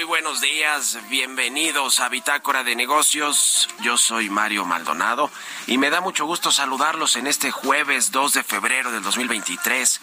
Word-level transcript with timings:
Muy 0.00 0.06
buenos 0.06 0.40
días. 0.40 0.96
Bienvenidos 1.10 2.00
a 2.00 2.08
Bitácora 2.08 2.64
de 2.64 2.74
Negocios. 2.74 3.68
Yo 3.82 3.98
soy 3.98 4.30
Mario 4.30 4.64
Maldonado 4.64 5.30
y 5.66 5.76
me 5.76 5.90
da 5.90 6.00
mucho 6.00 6.24
gusto 6.24 6.50
saludarlos 6.50 7.16
en 7.16 7.26
este 7.26 7.50
jueves 7.50 8.10
2 8.10 8.32
de 8.32 8.42
febrero 8.42 8.92
del 8.92 9.02
2023. 9.02 10.00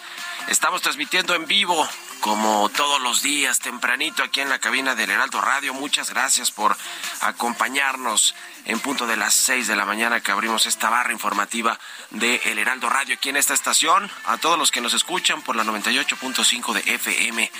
Estamos 0.49 0.83
transmitiendo 0.83 1.33
en 1.33 1.47
vivo 1.47 1.89
como 2.19 2.69
todos 2.69 3.01
los 3.01 3.23
días 3.23 3.57
tempranito 3.57 4.21
aquí 4.21 4.39
en 4.39 4.49
la 4.49 4.59
cabina 4.59 4.93
del 4.93 5.09
Heraldo 5.09 5.41
Radio. 5.41 5.73
Muchas 5.73 6.11
gracias 6.11 6.51
por 6.51 6.77
acompañarnos 7.21 8.35
en 8.67 8.79
punto 8.81 9.07
de 9.07 9.15
las 9.15 9.33
6 9.33 9.67
de 9.67 9.77
la 9.77 9.85
mañana 9.85 10.19
que 10.19 10.31
abrimos 10.31 10.65
esta 10.65 10.89
barra 10.89 11.13
informativa 11.13 11.79
de 12.11 12.41
El 12.45 12.59
Heraldo 12.59 12.89
Radio 12.89 13.15
aquí 13.15 13.29
en 13.29 13.37
esta 13.37 13.53
estación. 13.53 14.11
A 14.25 14.37
todos 14.37 14.59
los 14.59 14.71
que 14.71 14.81
nos 14.81 14.93
escuchan 14.93 15.41
por 15.41 15.55
la 15.55 15.63
98.5 15.63 16.73
de 16.73 16.93
FM 16.95 17.51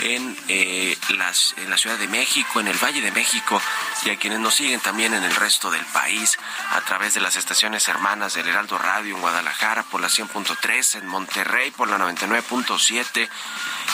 en, 0.00 0.36
eh, 0.48 0.96
las, 1.16 1.54
en 1.58 1.70
la 1.70 1.78
Ciudad 1.78 1.96
de 1.98 2.08
México, 2.08 2.58
en 2.58 2.66
el 2.66 2.76
Valle 2.82 3.00
de 3.00 3.12
México 3.12 3.62
y 4.04 4.10
a 4.10 4.16
quienes 4.16 4.40
nos 4.40 4.54
siguen 4.54 4.80
también 4.80 5.14
en 5.14 5.22
el 5.22 5.34
resto 5.36 5.70
del 5.70 5.84
país 5.86 6.36
a 6.72 6.80
través 6.80 7.14
de 7.14 7.20
las 7.20 7.36
estaciones 7.36 7.86
hermanas 7.86 8.34
del 8.34 8.48
Heraldo 8.48 8.76
Radio 8.76 9.14
en 9.14 9.20
Guadalajara 9.20 9.84
por 9.84 10.00
la 10.00 10.08
100.3, 10.08 10.98
en 10.98 11.06
Monterrey 11.06 11.70
por 11.70 11.88
la 11.88 11.96
99.7 11.96 13.28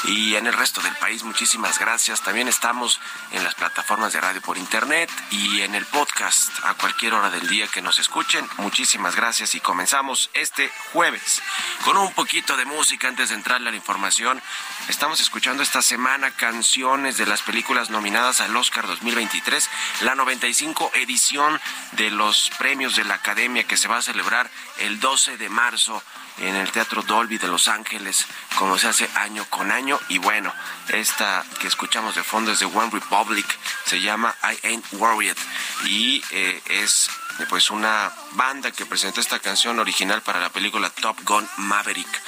y 0.05 0.35
en 0.37 0.47
el 0.47 0.53
resto 0.53 0.81
del 0.81 0.95
país. 0.97 1.23
Muchísimas 1.23 1.79
gracias. 1.79 2.23
También 2.23 2.49
estamos 2.49 3.01
en 3.31 3.45
las 3.45 3.55
plataformas 3.55 4.13
de 4.13 4.21
radio 4.21 4.41
por 4.41 4.59
internet 4.59 5.11
y 5.31 5.61
en 5.61 5.75
el 5.75 5.87
podcast 5.87 6.51
a 6.65 6.75
cualquier 6.75 7.15
hora 7.15 7.31
del 7.31 7.49
día 7.49 7.67
que 7.69 7.83
nos 7.83 7.99
escuchen. 7.99 8.49
Muchísimas 8.59 9.17
gracias 9.17 9.55
y 9.55 9.61
comenzamos 9.61 10.31
este 10.35 10.71
jueves 10.93 11.43
con 11.85 11.97
un 11.97 12.13
poquito 12.13 12.57
de 12.57 12.65
música 12.65 13.09
antes 13.09 13.29
de 13.31 13.37
entrarle 13.37 13.69
a 13.69 13.73
la 13.73 13.77
información. 13.77 14.43
Estamos 14.89 15.21
escuchando 15.21 15.63
esta 15.63 15.83
semana 15.83 16.31
canciones 16.31 17.17
de 17.17 17.27
las 17.27 17.43
películas 17.43 17.91
nominadas 17.91 18.41
al 18.41 18.57
Oscar 18.57 18.87
2023, 18.87 19.69
la 20.03 20.15
95 20.15 20.91
edición 20.95 21.61
de 21.93 22.11
los 22.11 22.51
premios 22.59 22.97
de 22.97 23.05
la 23.05 23.15
Academia 23.15 23.65
que 23.65 23.77
se 23.77 23.89
va 23.89 23.99
a 23.99 24.03
celebrar 24.03 24.51
el 24.79 25.01
12 25.01 25.37
de 25.37 25.49
marzo 25.49 26.03
en 26.39 26.57
el 26.57 26.71
Teatro 26.73 27.03
Dolby 27.03 27.39
de 27.39 27.49
Los 27.49 27.69
Ángeles, 27.69 28.27
como 28.57 28.79
se 28.79 28.89
hace 28.89 29.09
año 29.15 29.45
con 29.51 29.71
año. 29.71 29.99
Y 30.09 30.19
bueno, 30.19 30.53
esta 30.89 31.45
que 31.61 31.67
escuchamos 31.67 32.15
de 32.15 32.23
fondo 32.23 32.53
es 32.53 32.59
de 32.59 32.67
One 32.67 32.91
Republic, 32.93 33.47
se 33.85 34.01
llama 34.01 34.35
I 34.43 34.67
Ain't 34.67 34.93
Worried 34.93 35.37
y 35.85 36.23
eh, 36.31 36.63
es 36.67 37.11
pues 37.49 37.71
una 37.71 38.13
banda 38.33 38.71
que 38.71 38.87
presentó 38.87 39.21
esta 39.21 39.39
canción 39.39 39.79
original 39.79 40.23
para 40.23 40.41
la 40.41 40.51
película 40.51 40.91
Top 40.91 41.19
Gun 41.25 41.49
Maverick. 41.57 42.23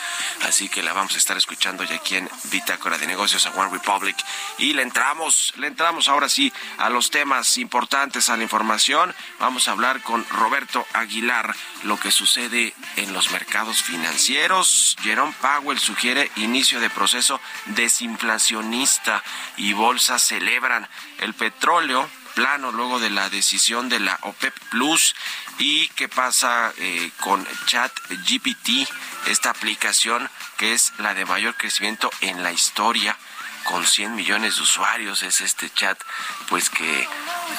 Así 0.47 0.69
que 0.69 0.83
la 0.83 0.93
vamos 0.93 1.15
a 1.15 1.19
estar 1.19 1.37
escuchando 1.37 1.85
ya 1.85 1.97
aquí 1.97 2.17
en 2.17 2.29
Bitácora 2.45 2.99
de 2.99 3.07
Negocios 3.07 3.47
a 3.47 3.51
One 3.51 3.71
Republic. 3.71 4.17
Y 4.59 4.73
le 4.73 4.83
entramos, 4.83 5.53
le 5.57 5.69
entramos 5.69 6.09
ahora 6.09 6.29
sí 6.29 6.53
a 6.79 6.91
los 6.91 7.11
temas 7.11 7.59
importantes, 7.59 8.29
a 8.29 8.37
la 8.37 8.43
información. 8.43 9.15
Vamos 9.39 9.69
a 9.69 9.73
hablar 9.73 10.03
con 10.03 10.27
Roberto 10.31 10.87
Aguilar, 10.93 11.55
lo 11.85 11.99
que 11.99 12.11
sucede 12.11 12.75
en 12.97 13.13
los 13.13 13.31
mercados 13.31 13.83
financieros. 13.83 13.94
Jerome 15.03 15.35
Powell 15.41 15.79
sugiere 15.79 16.31
inicio 16.37 16.81
de 16.81 16.91
proceso 16.91 17.41
desinflacionista 17.67 19.23
y 19.57 19.73
bolsas 19.73 20.23
celebran 20.27 20.89
el 21.19 21.35
petróleo 21.35 22.09
plano 22.35 22.73
luego 22.73 22.99
de 22.99 23.11
la 23.11 23.31
decisión 23.31 23.89
de 23.89 24.01
la 24.01 24.19
OPEP 24.23 24.55
Plus. 24.71 25.15
Y 25.59 25.89
qué 25.89 26.09
pasa 26.09 26.73
eh, 26.79 27.11
con 27.21 27.47
Chat 27.67 27.93
GPT, 28.09 28.89
esta 29.27 29.51
aplicación 29.51 30.29
que 30.57 30.73
es 30.73 30.93
la 30.99 31.15
de 31.15 31.25
mayor 31.25 31.55
crecimiento 31.57 32.11
en 32.21 32.43
la 32.43 32.53
historia 32.53 33.17
con 33.65 33.87
100 33.87 34.15
millones 34.15 34.57
de 34.57 34.63
usuarios 34.63 35.23
es 35.23 35.41
este 35.41 35.71
chat 35.71 35.99
pues 36.49 36.71
que 36.71 37.09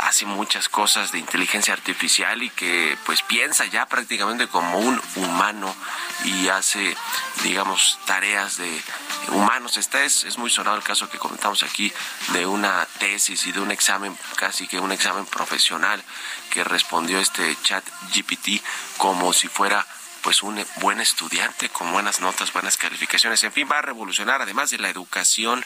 hace 0.02 0.26
muchas 0.26 0.70
cosas 0.70 1.12
de 1.12 1.20
inteligencia 1.20 1.74
artificial 1.74 2.42
y 2.44 2.50
que 2.50 2.98
pues 3.06 3.22
piensa 3.24 3.66
ya 3.66 3.86
prácticamente 3.86 4.48
como 4.48 4.80
un 4.80 5.02
humano 5.16 5.76
y 6.24 6.48
hace 6.48 6.96
digamos 7.44 8.00
tareas 8.06 8.58
de 8.58 8.82
humanos. 9.30 9.78
Este 9.78 10.06
es, 10.06 10.24
es 10.24 10.38
muy 10.38 10.50
sonado 10.50 10.78
el 10.78 10.84
caso 10.84 11.10
que 11.10 11.18
comentamos 11.18 11.64
aquí 11.64 11.92
de 12.30 12.46
una 12.46 12.88
tesis 13.00 13.46
y 13.48 13.52
de 13.52 13.60
un 13.60 13.72
examen, 13.72 14.18
casi 14.36 14.68
que 14.68 14.80
un 14.80 14.92
examen 14.92 15.26
profesional 15.26 16.04
que 16.50 16.64
respondió 16.64 17.20
este 17.20 17.56
chat 17.64 17.84
GPT 18.14 18.62
como 18.98 19.34
si 19.34 19.48
fuera 19.48 19.86
pues 20.26 20.42
un 20.42 20.66
buen 20.78 21.00
estudiante 21.00 21.70
con 21.70 21.92
buenas 21.92 22.20
notas, 22.20 22.52
buenas 22.52 22.78
calificaciones, 22.78 23.44
en 23.44 23.54
fin, 23.54 23.70
va 23.72 23.78
a 23.78 23.84
revolucionar 23.84 24.42
además 24.42 24.72
de 24.72 24.80
la 24.80 24.90
educación 24.90 25.64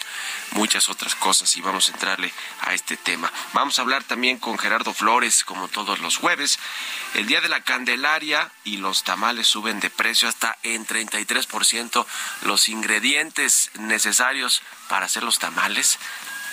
muchas 0.52 0.90
otras 0.90 1.16
cosas 1.16 1.56
y 1.56 1.62
vamos 1.62 1.88
a 1.88 1.94
entrarle 1.94 2.34
a 2.60 2.74
este 2.74 2.98
tema. 2.98 3.32
Vamos 3.54 3.80
a 3.80 3.84
hablar 3.84 4.04
también 4.04 4.38
con 4.38 4.58
Gerardo 4.58 4.94
Flores 4.94 5.46
como 5.46 5.70
todos 5.70 6.00
los 6.00 6.18
jueves. 6.18 6.60
El 7.14 7.26
día 7.26 7.40
de 7.40 7.48
la 7.48 7.62
Candelaria 7.62 8.52
y 8.66 8.76
los 8.76 9.06
tamales 9.06 9.48
suben 9.48 9.80
de 9.80 9.90
precio 9.90 10.28
hasta 10.28 10.58
en 10.64 10.86
33%. 10.86 12.06
Los 12.42 12.68
ingredientes 12.68 13.72
necesarios 13.76 14.62
para 14.90 15.06
hacer 15.06 15.24
los 15.24 15.40
tamales 15.40 16.00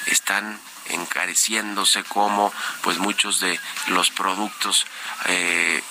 están 0.07 0.61
encareciéndose 0.91 2.05
como 2.05 2.53
pues 2.83 2.99
muchos 2.99 3.41
de 3.41 3.59
los 3.89 4.11
productos 4.11 4.87
eh, 5.27 5.83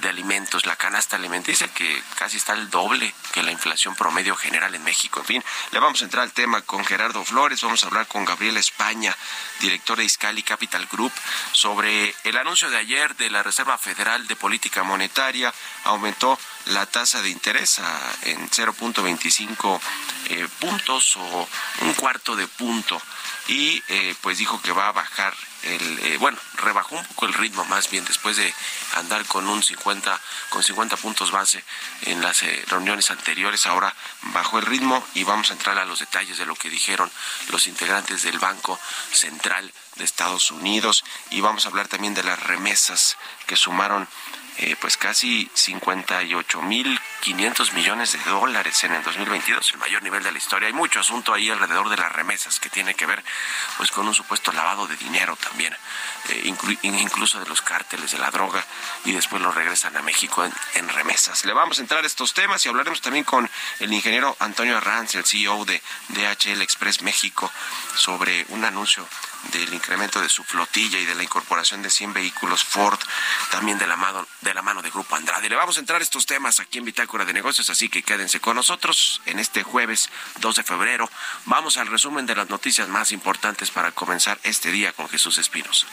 de 0.00 0.08
alimentos, 0.08 0.66
la 0.66 0.76
canasta 0.76 1.16
alimenticia 1.16 1.68
que 1.68 2.02
casi 2.16 2.36
está 2.36 2.52
el 2.52 2.70
doble 2.70 3.14
que 3.32 3.42
la 3.42 3.52
inflación 3.52 3.94
promedio 3.94 4.36
general 4.36 4.74
en 4.74 4.84
México. 4.84 5.20
En 5.20 5.26
fin, 5.26 5.44
le 5.70 5.78
vamos 5.78 6.00
a 6.00 6.04
entrar 6.04 6.22
al 6.22 6.32
tema 6.32 6.62
con 6.62 6.84
Gerardo 6.84 7.24
Flores, 7.24 7.60
vamos 7.62 7.82
a 7.84 7.88
hablar 7.88 8.06
con 8.06 8.24
Gabriel 8.24 8.56
España, 8.56 9.16
director 9.60 9.98
de 9.98 10.04
Iscali 10.04 10.42
Capital 10.42 10.86
Group, 10.90 11.12
sobre 11.52 12.14
el 12.24 12.36
anuncio 12.36 12.70
de 12.70 12.78
ayer 12.78 13.14
de 13.16 13.30
la 13.30 13.42
Reserva 13.42 13.78
Federal 13.78 14.26
de 14.26 14.36
Política 14.36 14.82
Monetaria, 14.82 15.52
aumentó 15.84 16.38
la 16.66 16.86
tasa 16.86 17.22
de 17.22 17.30
interés 17.30 17.80
en 18.22 18.50
0.25 18.50 19.80
eh, 20.30 20.48
puntos 20.58 21.16
o 21.16 21.48
un 21.82 21.94
cuarto 21.94 22.36
de 22.36 22.46
punto. 22.46 23.00
Y 23.48 23.82
eh, 23.88 24.14
pues 24.22 24.38
dijo 24.38 24.60
que 24.62 24.72
va 24.72 24.88
a 24.88 24.92
bajar 24.92 25.34
el 25.64 25.98
eh, 26.00 26.16
bueno 26.18 26.38
rebajó 26.56 26.94
un 26.96 27.04
poco 27.06 27.24
el 27.26 27.32
ritmo 27.32 27.64
más 27.66 27.90
bien 27.90 28.04
después 28.04 28.36
de 28.36 28.52
andar 28.96 29.24
con 29.26 29.48
un 29.48 29.62
50 29.62 30.20
con 30.50 30.62
50 30.62 30.96
puntos 30.98 31.30
base 31.30 31.62
en 32.02 32.22
las 32.22 32.42
reuniones 32.68 33.10
anteriores. 33.10 33.66
Ahora 33.66 33.94
bajó 34.22 34.58
el 34.58 34.66
ritmo 34.66 35.06
y 35.14 35.24
vamos 35.24 35.50
a 35.50 35.54
entrar 35.54 35.78
a 35.78 35.84
los 35.84 36.00
detalles 36.00 36.38
de 36.38 36.46
lo 36.46 36.54
que 36.54 36.70
dijeron 36.70 37.10
los 37.50 37.66
integrantes 37.66 38.22
del 38.22 38.38
Banco 38.38 38.78
Central 39.12 39.72
de 39.96 40.04
Estados 40.04 40.50
Unidos 40.50 41.04
y 41.30 41.40
vamos 41.40 41.64
a 41.64 41.68
hablar 41.68 41.88
también 41.88 42.14
de 42.14 42.22
las 42.22 42.42
remesas 42.42 43.16
que 43.46 43.56
sumaron 43.56 44.08
eh, 44.58 44.76
pues 44.80 44.96
casi 44.96 45.50
58.500 45.56 47.72
millones 47.72 48.12
de 48.12 48.20
dólares 48.30 48.84
en 48.84 48.92
el 48.92 49.02
2022, 49.02 49.72
el 49.72 49.78
mayor 49.78 50.00
nivel 50.04 50.22
de 50.22 50.30
la 50.30 50.38
historia. 50.38 50.68
Hay 50.68 50.72
mucho 50.72 51.00
asunto 51.00 51.34
ahí 51.34 51.50
alrededor 51.50 51.88
de 51.88 51.96
las 51.96 52.12
remesas 52.12 52.60
que 52.60 52.70
tiene 52.70 52.94
que 52.94 53.04
ver 53.04 53.24
pues 53.76 53.90
con 53.90 54.06
un 54.06 54.14
supuesto 54.14 54.52
lavado 54.52 54.86
de 54.86 54.96
dinero 54.96 55.34
también, 55.34 55.76
eh, 56.28 56.54
incluso 56.82 57.40
de 57.40 57.46
los 57.46 57.62
cárteles 57.62 58.12
de 58.12 58.18
la 58.18 58.30
droga 58.30 58.64
y 59.04 59.10
después 59.10 59.42
lo 59.42 59.50
regresan 59.50 59.96
a 59.96 60.02
México 60.02 60.44
en, 60.44 60.52
remesas. 60.88 61.44
Le 61.44 61.52
vamos 61.52 61.78
a 61.78 61.80
entrar 61.80 62.04
a 62.04 62.06
estos 62.06 62.32
temas 62.32 62.64
y 62.64 62.68
hablaremos 62.68 63.00
también 63.00 63.24
con 63.24 63.50
el 63.80 63.92
ingeniero 63.92 64.36
Antonio 64.38 64.76
Arranz, 64.76 65.16
el 65.16 65.24
CEO 65.24 65.64
de 65.64 65.82
DHL 66.10 66.62
Express 66.62 67.02
México, 67.02 67.50
sobre 67.96 68.46
un 68.50 68.64
anuncio 68.64 69.04
del 69.52 69.72
incremento 69.72 70.20
de 70.20 70.28
su 70.28 70.44
flotilla 70.44 70.98
y 70.98 71.04
de 71.04 71.14
la 71.14 71.22
incorporación 71.22 71.82
de 71.82 71.90
100 71.90 72.12
vehículos 72.12 72.64
Ford, 72.64 72.98
también 73.50 73.78
de 73.78 73.86
la 73.86 73.96
mano 73.96 74.26
de, 74.40 74.54
la 74.54 74.62
mano 74.62 74.82
de 74.82 74.90
Grupo 74.90 75.16
Andrade. 75.16 75.48
Le 75.48 75.56
vamos 75.56 75.76
a 75.76 75.80
entrar 75.80 76.00
a 76.00 76.04
estos 76.04 76.26
temas 76.26 76.60
aquí 76.60 76.78
en 76.78 76.84
Bitácora 76.84 77.24
de 77.24 77.32
Negocios, 77.32 77.70
así 77.70 77.88
que 77.88 78.02
quédense 78.02 78.40
con 78.40 78.56
nosotros 78.56 79.20
en 79.26 79.38
este 79.38 79.62
jueves 79.62 80.10
2 80.40 80.56
de 80.56 80.62
febrero. 80.62 81.10
Vamos 81.46 81.76
al 81.76 81.86
resumen 81.86 82.26
de 82.26 82.36
las 82.36 82.48
noticias 82.48 82.88
más 82.88 83.12
importantes 83.12 83.70
para 83.70 83.92
comenzar 83.92 84.38
este 84.42 84.70
día 84.70 84.92
con 84.92 85.08
Jesús 85.08 85.38
Espinos. 85.38 85.86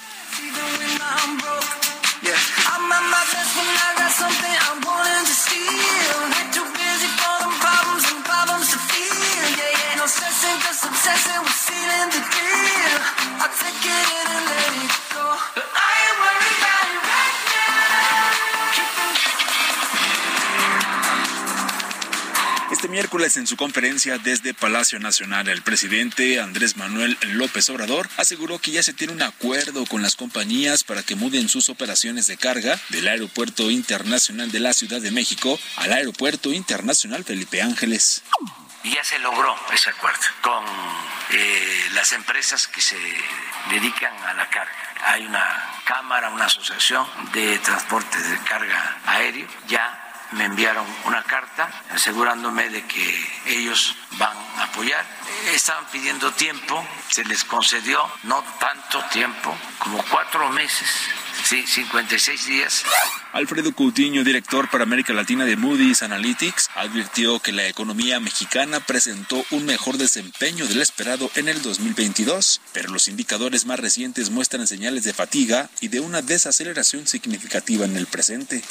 Este 22.71 22.87
miércoles 22.87 23.37
en 23.37 23.47
su 23.47 23.57
conferencia 23.57 24.19
desde 24.19 24.53
Palacio 24.53 24.99
Nacional, 24.99 25.47
el 25.49 25.63
presidente 25.63 26.39
Andrés 26.39 26.77
Manuel 26.77 27.17
López 27.33 27.67
Obrador 27.71 28.07
aseguró 28.17 28.59
que 28.59 28.71
ya 28.71 28.83
se 28.83 28.93
tiene 28.93 29.13
un 29.13 29.23
acuerdo 29.23 29.85
con 29.87 30.03
las 30.03 30.15
compañías 30.15 30.83
para 30.83 31.01
que 31.01 31.15
muden 31.15 31.49
sus 31.49 31.69
operaciones 31.69 32.27
de 32.27 32.37
carga 32.37 32.79
del 32.89 33.07
Aeropuerto 33.07 33.71
Internacional 33.71 34.51
de 34.51 34.59
la 34.59 34.73
Ciudad 34.73 35.01
de 35.01 35.09
México 35.09 35.59
al 35.77 35.93
Aeropuerto 35.93 36.53
Internacional 36.53 37.23
Felipe 37.23 37.61
Ángeles. 37.61 38.21
Y 38.83 38.91
ya 38.91 39.03
se 39.03 39.19
logró 39.19 39.55
ese 39.71 39.91
acuerdo 39.91 40.19
con 40.41 40.65
eh, 41.31 41.89
las 41.93 42.11
empresas 42.13 42.67
que 42.67 42.81
se 42.81 42.97
dedican 43.69 44.13
a 44.23 44.33
la 44.33 44.49
carga. 44.49 44.73
Hay 45.05 45.25
una 45.25 45.81
cámara, 45.85 46.29
una 46.29 46.45
asociación 46.45 47.07
de 47.31 47.59
transporte 47.59 48.17
de 48.17 48.37
carga 48.39 48.97
aéreo, 49.05 49.47
ya 49.67 50.11
me 50.31 50.45
enviaron 50.45 50.85
una 51.05 51.23
carta 51.23 51.69
asegurándome 51.91 52.69
de 52.69 52.85
que 52.87 53.41
ellos 53.45 53.95
van 54.17 54.35
a 54.57 54.63
apoyar. 54.63 55.05
Estaban 55.53 55.85
pidiendo 55.87 56.31
tiempo, 56.31 56.85
se 57.09 57.23
les 57.25 57.43
concedió 57.43 58.09
no 58.23 58.43
tanto 58.59 59.03
tiempo, 59.05 59.55
como 59.79 60.03
cuatro 60.05 60.49
meses, 60.49 60.89
sí, 61.43 61.65
56 61.67 62.45
días 62.45 62.85
Alfredo 63.33 63.73
Coutinho, 63.73 64.25
director 64.25 64.69
para 64.69 64.83
América 64.83 65.13
Latina 65.13 65.45
de 65.45 65.55
Moody's 65.55 66.03
Analytics, 66.03 66.69
advirtió 66.75 67.39
que 67.39 67.53
la 67.53 67.65
economía 67.65 68.19
mexicana 68.19 68.81
presentó 68.81 69.45
un 69.51 69.65
mejor 69.65 69.97
desempeño 69.97 70.67
del 70.67 70.81
esperado 70.81 71.31
en 71.35 71.47
el 71.47 71.61
2022, 71.61 72.59
pero 72.73 72.89
los 72.89 73.07
indicadores 73.07 73.65
más 73.65 73.79
recientes 73.79 74.31
muestran 74.31 74.67
señales 74.67 75.05
de 75.05 75.13
fatiga 75.13 75.69
y 75.79 75.87
de 75.87 76.01
una 76.01 76.21
desaceleración 76.21 77.07
significativa 77.07 77.85
en 77.85 77.95
el 77.95 78.05
presente. 78.05 78.61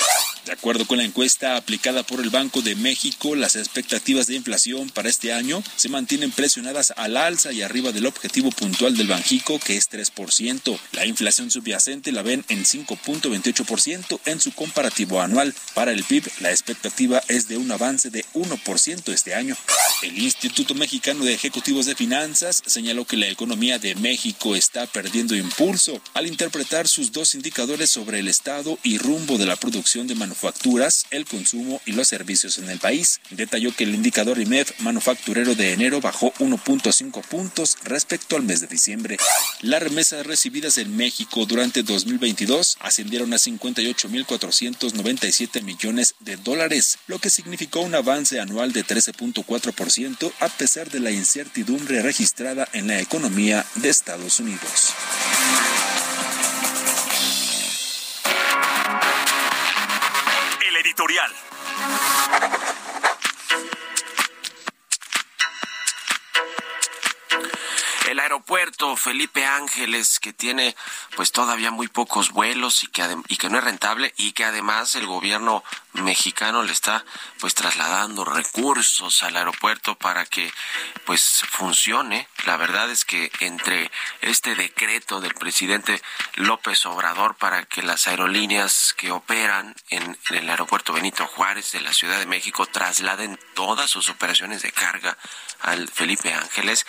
De 0.45 0.53
acuerdo 0.53 0.87
con 0.87 0.99
la 0.99 1.05
encuesta 1.05 1.57
aplicada 1.57 2.03
por 2.03 2.21
el 2.21 2.29
Banco 2.29 2.61
de 2.61 2.75
México, 2.75 3.35
las 3.37 3.57
expectativas 3.57 4.27
de 4.27 4.37
inflación 4.37 4.91
para 4.91 5.09
este 5.09 5.33
año 5.33 5.63
se 5.77 5.89
mantienen 5.89 6.33
presionadas 6.33 6.93
al 6.97 7.17
alza 7.17 7.53
y 7.53 7.63
arriba 7.63 7.93
del 7.93 8.07
objetivo 8.07 8.51
puntual 8.51 8.95
del 8.97 9.07
Banjico, 9.07 9.59
que 9.59 9.77
es 9.77 9.91
3%. 9.91 10.79
La 10.93 11.07
inflación 11.07 11.51
subyacente 11.51 12.13
la 12.13 12.23
ven 12.23 12.45
en 12.49 12.65
5.28% 12.65 14.21
en 14.27 14.41
su 14.41 14.50
comparativo 14.51 15.21
anual. 15.21 15.55
Para 15.75 15.93
el 15.93 16.05
PIB, 16.05 16.31
la 16.41 16.51
expectativa 16.51 17.23
es 17.29 17.49
de 17.49 17.57
un 17.57 17.71
avance 17.71 18.11
de 18.11 18.25
1% 18.35 19.13
este 19.13 19.35
año. 19.35 19.57
El 20.03 20.19
Instituto 20.19 20.75
Mexicano 20.75 21.25
de 21.25 21.35
Ejecutivos 21.35 21.87
de 21.87 21.95
Finanzas 21.95 22.63
señaló 22.65 23.05
que 23.05 23.17
la 23.17 23.29
economía 23.29 23.79
de 23.79 23.95
México 23.97 24.57
está 24.57 24.87
perdiendo 24.87 25.35
impulso 25.37 26.01
al 26.15 26.27
interpretar 26.27 26.89
sus 26.89 27.13
dos 27.13 27.35
indicadores 27.35 27.91
sobre 27.91 28.21
el 28.21 28.29
estado 28.29 28.79
y 28.83 28.99
rumbo 28.99 29.37
de 29.37 29.47
la 29.47 29.57
producción 29.57 30.07
de 30.07 30.15
manufacturas, 30.15 31.05
el 31.11 31.27
consumo 31.27 31.81
y 31.85 31.93
los 31.93 32.09
servicios 32.09 32.59
en 32.59 32.71
el 32.71 32.79
país. 32.79 33.21
Detalló 33.31 33.75
que 33.75 33.85
el 33.85 33.95
indicador 33.95 34.41
IMEF 34.41 34.81
manufacturero 34.81 35.55
de 35.55 35.73
enero 35.73 36.01
bajó 36.01 36.33
1.5 36.35 37.23
puntos 37.23 37.77
respecto 37.85 38.37
al 38.37 38.43
mes 38.43 38.61
de 38.61 38.67
diciembre. 38.67 39.19
Las 39.61 39.83
remesas 39.83 40.27
recibidas 40.27 40.79
en 40.79 40.97
México 40.97 41.45
durante 41.47 41.83
2022 41.83 42.79
ascendieron 42.81 43.33
a 43.35 43.39
58.497 44.41 45.63
millones 45.63 46.15
de 46.21 46.37
dólares, 46.37 46.99
lo 47.07 47.19
que 47.19 47.31
significó 47.31 47.81
un 47.81 47.95
avance 47.95 48.41
anual 48.41 48.73
de 48.73 48.85
13.4% 48.85 50.33
a 50.41 50.49
pesar 50.49 50.91
de 50.91 51.01
la 51.01 51.11
incertidumbre 51.11 52.03
registrada 52.03 52.69
en 52.73 52.89
la 52.89 53.01
economía 53.01 53.65
de 53.77 53.89
Estados 53.89 54.41
Unidos. 54.41 54.95
El 60.67 60.77
editorial. 60.77 61.31
Aeropuerto 68.21 68.97
Felipe 68.97 69.45
Ángeles, 69.45 70.21
que 70.21 70.33
tiene 70.33 70.77
pues 71.17 71.33
todavía 71.33 71.71
muy 71.71 71.89
pocos 71.89 72.31
vuelos 72.31 72.85
y 72.85 72.87
que, 72.89 73.03
y 73.29 73.37
que 73.37 73.49
no 73.49 73.59
es 73.59 73.65
rentable 73.65 74.15
y 74.17 74.33
que 74.33 74.45
además 74.45 74.95
el 74.95 75.07
gobierno 75.07 75.65
mexicano 75.95 76.63
le 76.63 76.73
está 76.73 77.05
pues 77.41 77.55
trasladando 77.55 78.25
recursos 78.25 79.23
al 79.23 79.37
aeropuerto 79.37 79.97
para 79.97 80.25
que 80.27 80.53
pues 81.05 81.43
funcione. 81.51 82.29
La 82.47 82.57
verdad 82.57 82.91
es 82.91 83.05
que 83.05 83.31
entre 83.41 83.91
este 84.21 84.55
decreto 84.55 85.21
del 85.21 85.35
presidente 85.35 86.01
López 86.35 86.87
Obrador 86.87 87.35
para 87.37 87.65
que 87.65 87.83
las 87.83 88.07
aerolíneas 88.07 88.95
que 88.97 89.11
operan 89.11 89.75
en, 89.89 90.19
el 90.31 90.49
aeropuerto 90.49 90.93
Benito 90.93 91.27
Juárez 91.27 91.73
de 91.73 91.81
la 91.81 91.93
Ciudad 91.93 92.19
de 92.19 92.27
México 92.27 92.67
trasladen 92.67 93.39
todas 93.55 93.91
sus 93.91 94.09
operaciones 94.09 94.63
de 94.63 94.73
carga 94.73 95.17
al 95.61 95.89
Felipe 95.89 96.33
Ángeles, 96.33 96.87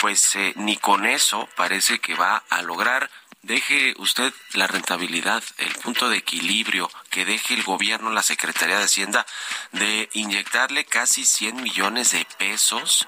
pues 0.00 0.34
eh, 0.36 0.52
ni 0.56 0.76
con 0.76 1.06
eso 1.06 1.48
parece 1.56 1.98
que 1.98 2.14
va 2.14 2.42
a 2.50 2.62
lograr 2.62 3.10
deje 3.46 3.94
usted 3.98 4.32
la 4.54 4.66
rentabilidad, 4.66 5.42
el 5.58 5.72
punto 5.74 6.08
de 6.08 6.18
equilibrio 6.18 6.90
que 7.10 7.24
deje 7.24 7.54
el 7.54 7.62
gobierno, 7.62 8.10
la 8.10 8.22
Secretaría 8.22 8.78
de 8.78 8.84
Hacienda, 8.84 9.24
de 9.72 10.08
inyectarle 10.14 10.84
casi 10.84 11.24
100 11.24 11.62
millones 11.62 12.10
de 12.10 12.26
pesos 12.38 13.06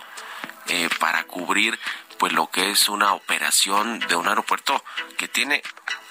eh, 0.69 0.89
para 1.01 1.25
cubrir 1.25 1.79
pues 2.19 2.33
lo 2.33 2.51
que 2.51 2.71
es 2.71 2.89
una 2.89 3.13
operación 3.13 4.01
de 4.01 4.17
un 4.17 4.27
aeropuerto 4.27 4.85
que 5.17 5.29
tiene 5.29 5.63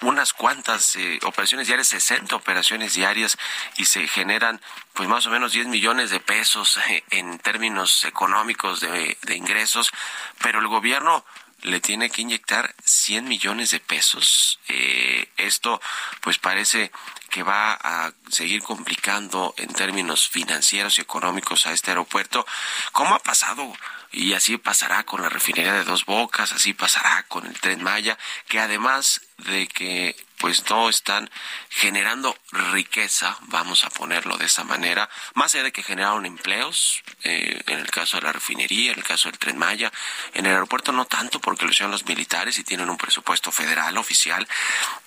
unas 0.02 0.32
cuantas 0.32 0.96
eh, 0.96 1.20
operaciones 1.24 1.68
diarias, 1.68 1.90
60 1.90 2.36
operaciones 2.36 2.94
diarias 2.94 3.38
y 3.78 3.86
se 3.86 4.08
generan 4.08 4.62
pues 4.94 5.08
más 5.10 5.26
o 5.26 5.30
menos 5.30 5.52
10 5.52 5.68
millones 5.68 6.10
de 6.10 6.20
pesos 6.20 6.80
eh, 6.90 7.04
en 7.12 7.40
términos 7.40 8.06
económicos 8.06 8.80
de, 8.80 9.18
de 9.22 9.36
ingresos, 9.36 9.92
pero 10.40 10.60
el 10.60 10.68
gobierno 10.68 11.26
le 11.68 11.80
tiene 11.80 12.10
que 12.10 12.22
inyectar 12.22 12.76
100 12.84 13.28
millones 13.28 13.72
de 13.72 13.80
pesos. 13.80 14.60
Eh, 14.68 15.30
esto 15.38 15.80
pues 16.22 16.38
parece 16.38 16.92
que 17.30 17.44
va 17.44 17.74
a 17.74 18.14
seguir 18.30 18.64
complicando 18.64 19.54
en 19.58 19.74
términos 19.74 20.30
financieros 20.30 20.98
y 20.98 21.02
económicos 21.02 21.68
a 21.68 21.74
este 21.74 21.92
aeropuerto, 21.92 22.46
como 22.94 23.14
ha 23.14 23.20
pasado 23.20 23.74
y 24.12 24.34
así 24.34 24.58
pasará 24.58 25.04
con 25.04 25.22
la 25.22 25.30
refinería 25.30 25.74
de 25.74 25.84
Dos 25.84 26.06
Bocas, 26.06 26.54
así 26.54 26.74
pasará 26.74 27.24
con 27.28 27.46
el 27.46 27.60
Tren 27.60 27.84
Maya, 27.84 28.18
que 28.48 28.60
además 28.60 29.22
de 29.38 29.68
que 29.68 30.16
pues 30.38 30.70
no 30.70 30.88
están 30.88 31.30
generando 31.70 32.38
riqueza, 32.52 33.38
vamos 33.48 33.84
a 33.84 33.90
ponerlo 33.90 34.38
de 34.38 34.46
esa 34.46 34.64
manera, 34.64 35.10
más 35.34 35.54
allá 35.54 35.64
de 35.64 35.72
que 35.72 35.82
generaron 35.82 36.26
empleos, 36.26 37.02
eh, 37.24 37.62
en 37.66 37.80
el 37.80 37.90
caso 37.90 38.18
de 38.18 38.24
la 38.24 38.34
refinería, 38.34 38.92
en 38.92 39.00
el 39.00 39.04
caso 39.04 39.30
del 39.30 39.40
tren 39.40 39.58
Maya, 39.58 39.92
en 40.34 40.46
el 40.46 40.54
aeropuerto 40.54 40.92
no 40.92 41.06
tanto 41.06 41.40
porque 41.40 41.66
lo 41.66 41.72
hicieron 41.72 41.92
los 41.92 42.06
militares 42.06 42.60
y 42.60 42.64
tienen 42.64 42.90
un 42.90 42.98
presupuesto 42.98 43.52
federal 43.52 43.98
oficial, 43.98 44.48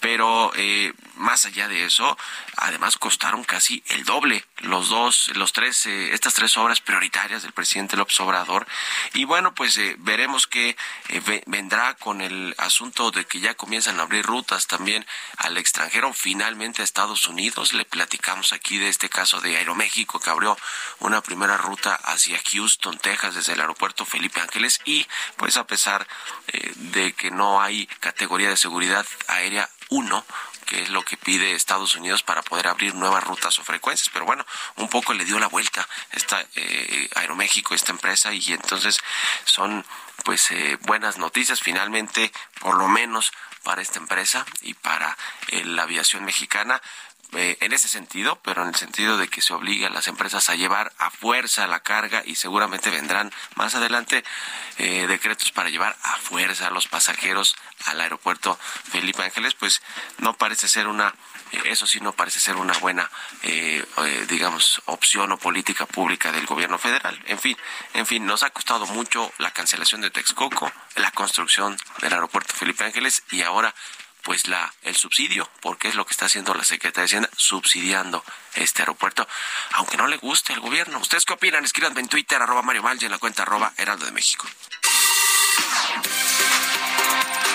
pero 0.00 0.52
eh, 0.56 0.92
más 1.14 1.44
allá 1.44 1.68
de 1.68 1.84
eso, 1.84 2.18
además 2.56 2.98
costaron 2.98 3.44
casi 3.44 3.82
el 3.88 4.04
doble 4.04 4.44
los 4.62 4.88
dos, 4.88 5.30
los 5.34 5.52
tres, 5.52 5.86
eh, 5.86 6.12
estas 6.12 6.34
tres 6.34 6.56
obras 6.56 6.80
prioritarias 6.80 7.42
del 7.42 7.52
presidente 7.52 7.96
López 7.96 8.18
Obrador. 8.20 8.66
Y 9.14 9.24
bueno 9.24 9.54
pues 9.54 9.76
eh, 9.78 9.96
veremos 9.98 10.46
que 10.46 10.76
eh, 11.08 11.42
vendrá 11.46 11.94
con 11.94 12.20
el 12.20 12.54
asunto 12.58 13.10
de 13.10 13.24
que 13.24 13.40
ya 13.40 13.54
comienzan 13.54 13.98
a 14.00 14.02
rutas 14.22 14.66
también 14.66 15.06
al 15.36 15.56
extranjero, 15.58 16.12
finalmente 16.12 16.82
a 16.82 16.84
Estados 16.84 17.26
Unidos. 17.26 17.72
Le 17.72 17.84
platicamos 17.84 18.52
aquí 18.52 18.78
de 18.78 18.88
este 18.88 19.08
caso 19.08 19.40
de 19.40 19.56
Aeroméxico 19.56 20.20
que 20.20 20.30
abrió 20.30 20.56
una 20.98 21.20
primera 21.20 21.56
ruta 21.56 21.94
hacia 21.94 22.40
Houston, 22.52 22.98
Texas, 22.98 23.34
desde 23.34 23.52
el 23.54 23.60
aeropuerto 23.60 24.04
Felipe 24.04 24.40
Ángeles 24.40 24.80
y 24.84 25.06
pues 25.36 25.56
a 25.56 25.66
pesar 25.66 26.06
eh, 26.48 26.72
de 26.76 27.12
que 27.12 27.30
no 27.30 27.60
hay 27.60 27.86
categoría 28.00 28.50
de 28.50 28.56
seguridad 28.56 29.06
aérea 29.28 29.68
1, 29.88 30.24
que 30.66 30.82
es 30.82 30.88
lo 30.90 31.02
que 31.02 31.16
pide 31.16 31.54
Estados 31.54 31.96
Unidos 31.96 32.22
para 32.22 32.42
poder 32.42 32.68
abrir 32.68 32.94
nuevas 32.94 33.24
rutas 33.24 33.58
o 33.58 33.64
frecuencias. 33.64 34.08
Pero 34.12 34.24
bueno, 34.24 34.46
un 34.76 34.88
poco 34.88 35.12
le 35.14 35.24
dio 35.24 35.38
la 35.40 35.48
vuelta 35.48 35.86
esta 36.12 36.44
eh, 36.54 37.08
Aeroméxico, 37.16 37.74
esta 37.74 37.90
empresa, 37.90 38.32
y 38.32 38.52
entonces 38.52 38.98
son 39.44 39.84
pues 40.24 40.50
eh, 40.52 40.78
buenas 40.82 41.18
noticias 41.18 41.60
finalmente, 41.60 42.32
por 42.60 42.76
lo 42.76 42.86
menos 42.88 43.32
para 43.62 43.82
esta 43.82 43.98
empresa 43.98 44.44
y 44.62 44.74
para 44.74 45.16
eh, 45.48 45.64
la 45.64 45.82
aviación 45.82 46.24
mexicana. 46.24 46.80
Eh, 47.32 47.56
en 47.60 47.72
ese 47.72 47.86
sentido, 47.86 48.40
pero 48.42 48.62
en 48.62 48.70
el 48.70 48.74
sentido 48.74 49.16
de 49.16 49.28
que 49.28 49.40
se 49.40 49.54
obliga 49.54 49.86
a 49.86 49.90
las 49.90 50.08
empresas 50.08 50.50
a 50.50 50.56
llevar 50.56 50.92
a 50.98 51.12
fuerza 51.12 51.68
la 51.68 51.78
carga 51.78 52.24
y 52.26 52.34
seguramente 52.34 52.90
vendrán 52.90 53.30
más 53.54 53.76
adelante 53.76 54.24
eh, 54.78 55.06
decretos 55.06 55.52
para 55.52 55.68
llevar 55.68 55.96
a 56.02 56.16
fuerza 56.16 56.66
a 56.66 56.70
los 56.70 56.88
pasajeros 56.88 57.54
al 57.84 58.00
aeropuerto 58.00 58.58
Felipe 58.90 59.22
Ángeles, 59.22 59.54
pues 59.54 59.80
no 60.18 60.36
parece 60.36 60.66
ser 60.66 60.88
una 60.88 61.14
eso 61.64 61.86
sí 61.86 62.00
no 62.00 62.12
parece 62.12 62.40
ser 62.40 62.56
una 62.56 62.76
buena, 62.78 63.10
eh, 63.42 63.84
eh, 63.98 64.26
digamos, 64.28 64.82
opción 64.86 65.32
o 65.32 65.38
política 65.38 65.86
pública 65.86 66.32
del 66.32 66.46
gobierno 66.46 66.78
federal. 66.78 67.20
En 67.26 67.38
fin, 67.38 67.56
en 67.94 68.06
fin, 68.06 68.26
nos 68.26 68.42
ha 68.42 68.50
costado 68.50 68.86
mucho 68.86 69.32
la 69.38 69.50
cancelación 69.50 70.00
de 70.00 70.10
Texcoco, 70.10 70.70
la 70.96 71.10
construcción 71.12 71.76
del 72.00 72.12
aeropuerto 72.12 72.54
Felipe 72.54 72.84
Ángeles 72.84 73.22
y 73.30 73.42
ahora 73.42 73.74
pues 74.22 74.46
la 74.48 74.72
el 74.82 74.96
subsidio, 74.96 75.48
porque 75.60 75.88
es 75.88 75.94
lo 75.94 76.04
que 76.04 76.12
está 76.12 76.26
haciendo 76.26 76.54
la 76.54 76.64
Secretaría 76.64 77.02
de 77.02 77.06
Hacienda, 77.06 77.30
subsidiando 77.36 78.24
este 78.54 78.82
aeropuerto, 78.82 79.26
aunque 79.72 79.96
no 79.96 80.06
le 80.06 80.18
guste 80.18 80.52
al 80.52 80.60
gobierno. 80.60 80.98
¿Ustedes 80.98 81.24
qué 81.24 81.32
opinan? 81.32 81.64
Escríbanme 81.64 82.00
en 82.00 82.08
Twitter, 82.08 82.40
arroba 82.40 82.62
Mario 82.62 82.82
Mal, 82.82 82.98
y 83.00 83.06
en 83.06 83.10
la 83.12 83.18
cuenta 83.18 83.42
arroba 83.42 83.72
Heraldo 83.76 84.04
de 84.04 84.12
México. 84.12 84.46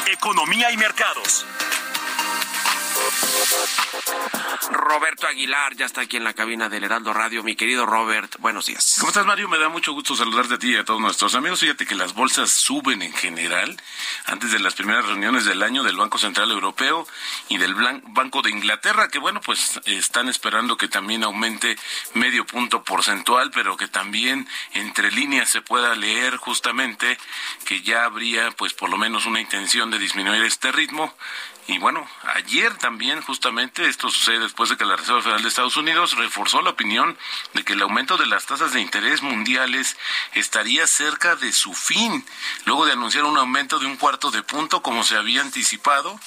Economía 0.08 0.72
y 0.72 0.78
mercados. 0.78 1.46
Roberto 4.72 5.28
Aguilar 5.28 5.76
ya 5.76 5.86
está 5.86 6.02
aquí 6.02 6.18
en 6.18 6.24
la 6.24 6.34
cabina 6.34 6.70
del 6.70 6.84
Heraldo 6.84 7.14
Radio. 7.14 7.44
Mi 7.44 7.56
querido 7.56 7.86
Robert, 7.86 8.36
buenos 8.40 8.66
días. 8.66 8.98
¿Cómo 9.00 9.10
estás, 9.10 9.26
Mario? 9.26 9.48
Me 9.48 9.60
da 9.60 9.70
mucho 9.70 9.94
gusto 9.94 10.16
saludarte 10.16 10.56
a 10.56 10.60
ti 10.60 10.72
y 10.72 10.76
a 10.76 10.86
todos 10.86 11.00
nuestros 11.00 11.36
amigos. 11.36 11.60
Fíjate 11.60 11.86
que 11.86 11.96
las 11.96 12.14
bolsas 12.14 12.50
suben 12.52 13.02
en 13.02 13.14
general 13.14 13.80
antes 14.26 14.52
de 14.52 14.60
las 14.60 14.74
primeras 14.74 15.06
reuniones 15.06 15.46
del 15.46 15.62
año 15.64 15.84
del 15.84 15.98
Banco 15.98 16.18
Central 16.18 16.52
Europeo 16.52 17.08
y 17.50 17.58
del 17.58 17.76
Banco 17.76 18.42
de 18.42 18.52
Inglaterra, 18.52 19.10
que 19.10 19.20
bueno, 19.20 19.42
pues 19.42 19.80
están 19.86 20.30
esperando 20.30 20.78
que 20.78 20.88
también 20.88 21.24
aumente 21.24 21.78
medio 22.14 22.46
punto 22.46 22.84
porcentual, 22.84 23.52
pero 23.52 23.78
que 23.78 23.88
también 23.88 24.48
entre 24.74 25.12
líneas 25.12 25.50
se 25.50 25.62
pueda 25.62 25.96
leer 25.96 26.38
justamente 26.38 27.18
que 27.66 27.82
ya 27.82 28.06
habría 28.06 28.52
pues 28.52 28.74
por 28.74 28.90
lo 28.90 28.98
menos 28.98 29.26
una 29.26 29.42
intención 29.42 29.92
de 29.92 30.00
disminuir 30.00 30.44
este 30.44 30.72
ritmo 30.72 31.14
y 31.68 31.80
bueno, 31.80 32.08
ayer 32.36 32.78
también 32.78 33.22
justamente 33.22 33.88
esto 33.88 34.10
sucede 34.10 34.40
después 34.40 34.70
de 34.70 34.78
que 34.78 34.86
la 34.86 34.96
Reserva 34.96 35.22
Federal 35.24 35.42
de 35.42 35.48
Estados 35.48 35.78
Unidos 35.78 36.16
reforzó 36.16 36.62
la 36.62 36.70
opinión 36.70 37.18
de 37.54 37.64
que 37.64 37.74
el 37.74 37.82
aumento 37.82 38.18
de 38.18 38.28
las 38.28 38.46
tasas 38.46 38.72
de 38.74 38.82
interés 38.82 39.24
mundiales 39.24 39.98
estaría 40.34 40.86
cerca 40.86 41.36
de 41.36 41.52
su 41.52 41.74
fin, 41.74 42.24
luego 42.66 42.86
de 42.86 42.92
anunciar 42.92 43.24
un 43.24 43.38
aumento 43.38 43.80
de 43.80 43.88
un 43.88 43.98
cuarto 43.98 44.30
de 44.30 44.44
punto 44.44 44.84
como 44.84 45.04
se 45.04 45.18
había 45.18 45.42
anticipado 45.42 46.20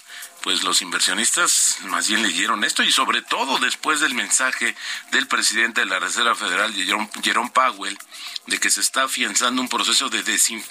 pues 0.42 0.62
los 0.62 0.83
inversionistas 0.83 1.78
más 1.85 2.09
bien 2.09 2.23
leyeron 2.23 2.64
esto 2.64 2.83
y 2.83 2.92
sobre 2.92 3.23
todo 3.23 3.59
después 3.59 4.00
del 4.00 4.14
mensaje 4.14 4.75
del 5.11 5.26
presidente 5.26 5.80
de 5.80 5.87
la 5.87 5.99
Reserva 5.99 6.35
Federal, 6.35 6.73
Jerome, 6.75 7.50
Powell, 7.50 7.99
de 8.47 8.59
que 8.59 8.71
se 8.71 8.80
está 8.80 9.04
afianzando 9.04 9.61
un 9.61 9.68
proceso 9.68 10.09
de 10.09 10.23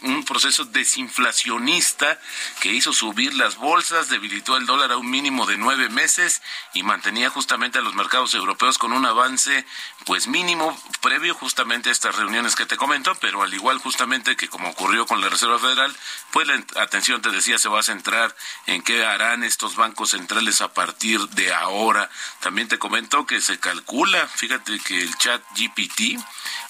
un 0.03 0.23
proceso 0.23 0.65
desinflacionista 0.65 2.19
que 2.61 2.73
hizo 2.73 2.93
subir 2.93 3.33
las 3.33 3.57
bolsas, 3.57 4.09
debilitó 4.09 4.57
el 4.57 4.65
dólar 4.65 4.91
a 4.91 4.97
un 4.97 5.09
mínimo 5.09 5.45
de 5.45 5.57
nueve 5.57 5.89
meses 5.89 6.41
y 6.73 6.83
mantenía 6.83 7.29
justamente 7.29 7.79
a 7.79 7.81
los 7.81 7.93
mercados 7.93 8.33
europeos 8.33 8.77
con 8.77 8.93
un 8.93 9.05
avance 9.05 9.65
pues 10.07 10.27
mínimo 10.27 10.75
previo 11.01 11.35
justamente 11.35 11.89
a 11.89 11.91
estas 11.91 12.15
reuniones 12.15 12.55
que 12.55 12.65
te 12.65 12.77
comento, 12.77 13.13
pero 13.15 13.43
al 13.43 13.53
igual 13.53 13.77
justamente 13.77 14.37
que 14.37 14.47
como 14.47 14.69
ocurrió 14.69 15.05
con 15.05 15.19
la 15.19 15.27
Reserva 15.27 15.59
Federal, 15.59 15.93
pues 16.31 16.47
la 16.47 16.63
atención 16.81 17.21
te 17.21 17.29
decía 17.29 17.59
se 17.59 17.67
va 17.67 17.81
a 17.81 17.83
centrar 17.83 18.33
en 18.67 18.81
qué 18.83 19.05
harán 19.05 19.43
estos 19.43 19.75
bancos 19.75 20.11
centrales 20.11 20.61
a 20.61 20.73
partir 20.73 21.19
de 21.31 21.53
ahora. 21.53 22.09
También 22.39 22.69
te 22.69 22.79
comento 22.79 23.25
que 23.25 23.41
se 23.41 23.59
calcula, 23.59 24.25
fíjate 24.29 24.79
que 24.79 25.01
el 25.01 25.13
chat 25.17 25.41
GPT, 25.57 26.17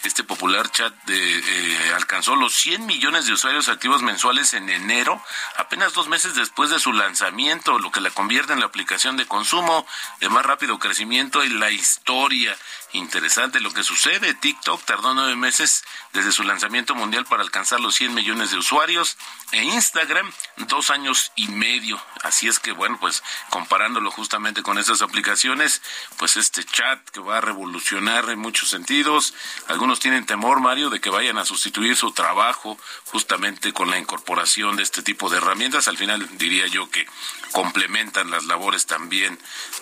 este 0.04 0.24
popular 0.24 0.72
chat 0.72 0.94
de, 1.04 1.38
eh, 1.38 1.94
alcanzó 1.96 2.36
los 2.36 2.56
100 2.56 2.88
millones 2.88 3.28
de 3.28 3.34
usuarios 3.34 3.70
activos 3.70 4.02
mensuales 4.02 4.54
en 4.56 4.68
enero, 4.68 5.22
apenas 5.58 5.94
dos 5.94 6.08
meses 6.08 6.34
después 6.34 6.72
de 6.72 6.80
su 6.80 6.92
lanzamiento, 6.92 7.78
lo 7.78 7.92
que 7.92 8.02
la 8.02 8.10
convierte 8.10 8.54
en 8.54 8.62
la 8.62 8.66
aplicación 8.66 9.16
de 9.16 9.28
consumo 9.28 9.86
de 10.20 10.30
más 10.30 10.44
rápido 10.44 10.80
crecimiento 10.80 11.44
en 11.44 11.60
la 11.60 11.70
historia. 11.70 12.58
Interesante 12.98 13.60
lo 13.60 13.72
que 13.72 13.84
sucede. 13.84 14.34
TikTok 14.34 14.84
tardó 14.84 15.14
nueve 15.14 15.36
meses 15.36 15.84
desde 16.14 16.32
su 16.32 16.44
lanzamiento 16.44 16.96
mundial 16.96 17.26
para 17.26 17.44
alcanzar 17.44 17.80
los 17.80 17.94
100 17.96 18.14
millones 18.14 18.50
de 18.50 18.58
usuarios. 18.58 19.18
E 19.52 19.64
Instagram, 19.64 20.32
dos 20.68 20.90
años 20.90 21.32
y 21.36 21.48
medio. 21.48 22.02
Así 22.24 22.48
es 22.48 22.60
que, 22.60 22.72
bueno, 22.72 22.98
pues 23.00 23.24
comparándolo 23.50 24.10
justamente 24.10 24.64
con 24.64 24.80
estas 24.80 25.02
aplicaciones, 25.02 25.82
pues 26.18 26.38
este 26.38 26.64
chat 26.64 27.00
que 27.12 27.20
va 27.20 27.38
a 27.38 27.42
revolucionar 27.42 28.30
en 28.30 28.40
muchos 28.40 28.70
sentidos. 28.70 29.36
Algunos 29.68 30.00
tienen 30.00 30.26
temor, 30.26 30.60
Mario, 30.60 30.90
de 30.90 31.00
que 31.00 31.10
vayan 31.10 31.38
a 31.38 31.46
sustituir 31.46 31.96
su 31.96 32.12
trabajo 32.14 32.80
justamente 33.06 33.74
con 33.74 33.90
la 33.92 34.00
incorporación 34.00 34.76
de 34.76 34.84
este 34.84 35.04
tipo 35.04 35.30
de 35.30 35.38
herramientas. 35.38 35.88
Al 35.88 35.98
final 35.98 36.28
diría 36.38 36.66
yo 36.68 36.90
que 36.90 37.08
complementan 37.52 38.30
las 38.30 38.46
labores 38.46 38.86
también 38.86 39.38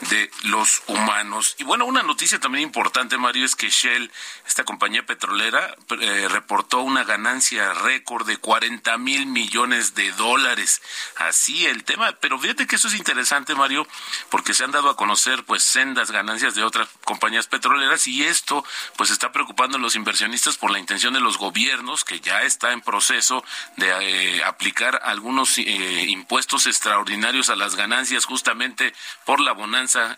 de 0.10 0.32
los 0.44 0.82
humanos. 0.88 1.56
Y 1.58 1.64
bueno, 1.64 1.86
una 1.86 2.04
noticia 2.04 2.40
también 2.40 2.64
importante, 2.64 3.05
Mario, 3.18 3.46
es 3.46 3.56
que 3.56 3.70
Shell, 3.70 4.12
esta 4.48 4.64
compañía 4.64 5.06
petrolera, 5.06 5.76
eh, 6.02 6.28
reportó 6.30 6.80
una 6.80 7.04
ganancia 7.04 7.74
récord 7.74 8.26
de 8.26 8.38
40 8.38 8.98
mil 8.98 9.28
millones 9.28 9.94
de 9.94 10.12
dólares. 10.14 10.82
Así 11.18 11.66
el 11.68 11.84
tema, 11.84 12.14
pero 12.20 12.40
fíjate 12.40 12.66
que 12.66 12.76
eso 12.76 12.88
es 12.88 12.96
interesante, 12.96 13.54
Mario, 13.54 13.88
porque 14.30 14.54
se 14.54 14.64
han 14.64 14.72
dado 14.72 14.90
a 14.90 14.98
conocer 14.98 15.44
pues 15.44 15.64
sendas 15.64 16.12
ganancias 16.12 16.56
de 16.56 16.64
otras 16.64 16.90
compañías 17.04 17.48
petroleras 17.48 18.08
y 18.08 18.24
esto 18.24 18.66
pues 18.98 19.12
está 19.12 19.32
preocupando 19.32 19.78
a 19.78 19.80
los 19.80 19.96
inversionistas 19.96 20.58
por 20.58 20.72
la 20.72 20.80
intención 20.80 21.14
de 21.14 21.20
los 21.20 21.38
gobiernos 21.38 22.04
que 22.04 22.20
ya 22.20 22.42
está 22.42 22.74
en 22.74 22.82
proceso 22.82 23.44
de 23.78 23.88
eh, 23.90 24.44
aplicar 24.44 25.02
algunos 25.04 25.58
eh, 25.58 26.06
impuestos 26.08 26.66
extraordinarios 26.66 27.50
a 27.50 27.56
las 27.56 27.76
ganancias 27.76 28.26
justamente 28.26 28.94
por 29.26 29.40
la 29.40 29.52
bonanza 29.52 30.18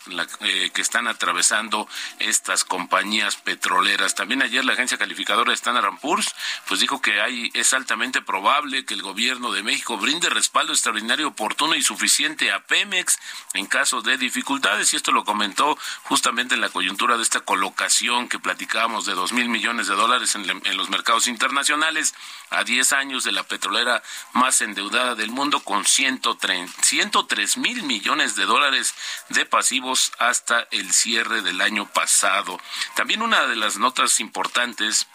que 0.74 0.82
están 0.82 1.08
atravesando 1.08 1.88
estas 2.20 2.63
compañías 2.67 3.36
petroleras. 3.38 4.15
También 4.15 4.41
ayer 4.41 4.63
la 4.63 4.74
agencia 4.74 4.97
calificadora 4.97 5.53
Standard 5.53 6.00
Poor's 6.01 6.36
pues 6.67 6.79
dijo 6.79 7.01
que 7.01 7.21
hay 7.21 7.50
es 7.53 7.74
altamente 7.74 8.21
probable 8.21 8.86
que 8.86 8.93
el 8.93 9.01
gobierno 9.01 9.51
de 9.51 9.63
México 9.63 9.97
brinde 9.97 10.29
respaldo 10.29 10.74
extraordinario 10.74 11.29
oportuno 11.29 11.75
y 11.75 11.81
suficiente 11.81 12.51
a 12.51 12.59
Pemex 12.65 13.19
en 13.53 13.65
caso 13.65 14.01
de 14.01 14.17
dificultades 14.17 14.93
y 14.93 14.97
esto 14.97 15.12
lo 15.12 15.24
comentó 15.24 15.77
justamente 16.03 16.55
en 16.55 16.62
la 16.62 16.69
coyuntura 16.69 17.17
de 17.17 17.24
esta 17.24 17.39
colocación 17.39 18.27
que 18.27 18.39
platicábamos 18.39 19.05
de 19.05 19.13
dos 19.13 19.33
mil 19.33 19.50
millones 19.50 19.88
de 19.88 19.95
dólares 19.95 20.36
en, 20.36 20.50
en 20.50 20.77
los 20.77 20.89
mercados 20.89 21.27
internacionales 21.27 22.13
a 22.50 22.63
10 22.63 22.93
años 22.93 23.24
de 23.24 23.31
la 23.31 23.43
petrolera 23.43 24.01
más 24.33 24.62
endeudada 24.62 25.15
del 25.15 25.31
mundo 25.31 25.62
con 25.62 25.86
103 25.86 27.57
mil 27.57 27.83
millones 27.83 28.36
de 28.36 28.45
dólares 28.45 28.93
de 29.29 29.45
pasivos 29.45 30.12
hasta 30.19 30.67
el 30.71 30.91
cierre 30.93 31.41
del 31.41 31.62
año 31.62 31.88
pasado. 31.88 32.56
También 32.95 33.21
una 33.21 33.47
de 33.47 33.55
las 33.55 33.77
notas 33.77 34.19
importantes 34.19 35.07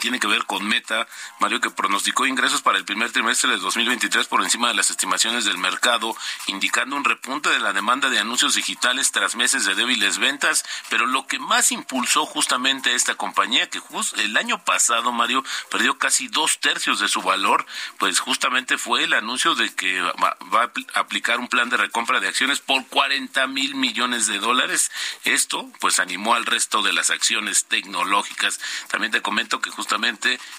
tiene 0.00 0.20
que 0.20 0.26
ver 0.26 0.44
con 0.44 0.66
Meta, 0.66 1.06
Mario, 1.40 1.60
que 1.60 1.70
pronosticó 1.70 2.26
ingresos 2.26 2.62
para 2.62 2.78
el 2.78 2.84
primer 2.84 3.12
trimestre 3.12 3.50
de 3.50 3.58
2023 3.58 4.26
por 4.26 4.42
encima 4.42 4.68
de 4.68 4.74
las 4.74 4.90
estimaciones 4.90 5.44
del 5.44 5.58
mercado, 5.58 6.16
indicando 6.46 6.96
un 6.96 7.04
repunte 7.04 7.48
de 7.50 7.58
la 7.58 7.72
demanda 7.72 8.10
de 8.10 8.18
anuncios 8.18 8.54
digitales 8.54 9.12
tras 9.12 9.36
meses 9.36 9.64
de 9.64 9.74
débiles 9.74 10.18
ventas, 10.18 10.64
pero 10.88 11.06
lo 11.06 11.26
que 11.26 11.38
más 11.38 11.72
impulsó 11.72 12.26
justamente 12.26 12.94
esta 12.94 13.14
compañía, 13.14 13.70
que 13.70 13.80
el 14.16 14.36
año 14.36 14.62
pasado, 14.64 15.12
Mario, 15.12 15.44
perdió 15.70 15.96
casi 15.98 16.28
dos 16.28 16.58
tercios 16.58 17.00
de 17.00 17.08
su 17.08 17.22
valor, 17.22 17.64
pues 17.98 18.20
justamente 18.20 18.78
fue 18.78 19.04
el 19.04 19.14
anuncio 19.14 19.54
de 19.54 19.72
que 19.74 20.00
va, 20.00 20.36
va 20.52 20.72
a 20.94 21.00
aplicar 21.00 21.38
un 21.38 21.48
plan 21.48 21.70
de 21.70 21.76
recompra 21.76 22.20
de 22.20 22.28
acciones 22.28 22.60
por 22.60 22.86
40 22.88 23.46
mil 23.46 23.74
millones 23.74 24.26
de 24.26 24.38
dólares. 24.38 24.90
Esto, 25.24 25.70
pues, 25.80 26.00
animó 26.00 26.34
al 26.34 26.46
resto 26.46 26.82
de 26.82 26.92
las 26.92 27.10
acciones 27.10 27.66
tecnológicas. 27.66 28.60
También 28.88 29.12
te 29.12 29.22
comento 29.22 29.60
que 29.60 29.70
justamente 29.70 29.83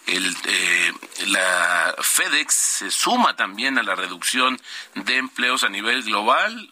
el, 0.08 0.36
eh, 0.46 0.94
la 1.28 1.96
FedEx 2.00 2.54
se 2.54 2.92
suma 2.92 3.36
también 3.36 3.78
a 3.78 3.84
la 3.84 3.96
reducción 3.96 4.62
de 4.94 5.18
empleos 5.18 5.64
a 5.64 5.70
nivel 5.70 6.04
global. 6.04 6.72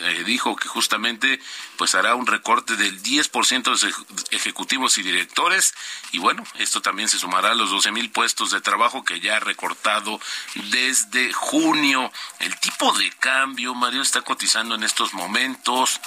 Eh, 0.00 0.24
dijo 0.26 0.56
que 0.56 0.66
justamente 0.66 1.38
pues 1.76 1.94
hará 1.94 2.16
un 2.16 2.26
recorte 2.26 2.76
del 2.76 3.00
10% 3.00 3.80
de 3.80 4.36
ejecutivos 4.36 4.98
y 4.98 5.02
directores 5.02 5.74
y 6.10 6.18
bueno, 6.18 6.42
esto 6.58 6.82
también 6.82 7.08
se 7.08 7.18
sumará 7.18 7.52
a 7.52 7.54
los 7.54 7.70
12 7.70 7.92
mil 7.92 8.10
puestos 8.10 8.50
de 8.50 8.60
trabajo 8.60 9.04
que 9.04 9.20
ya 9.20 9.36
ha 9.36 9.40
recortado 9.40 10.20
desde 10.70 11.32
junio. 11.32 12.10
El 12.40 12.58
tipo 12.58 12.92
de 12.94 13.10
cambio, 13.12 13.74
Mario, 13.74 14.02
está 14.02 14.22
cotizando 14.22 14.74
en 14.74 14.82
estos 14.82 15.14
momentos 15.14 16.00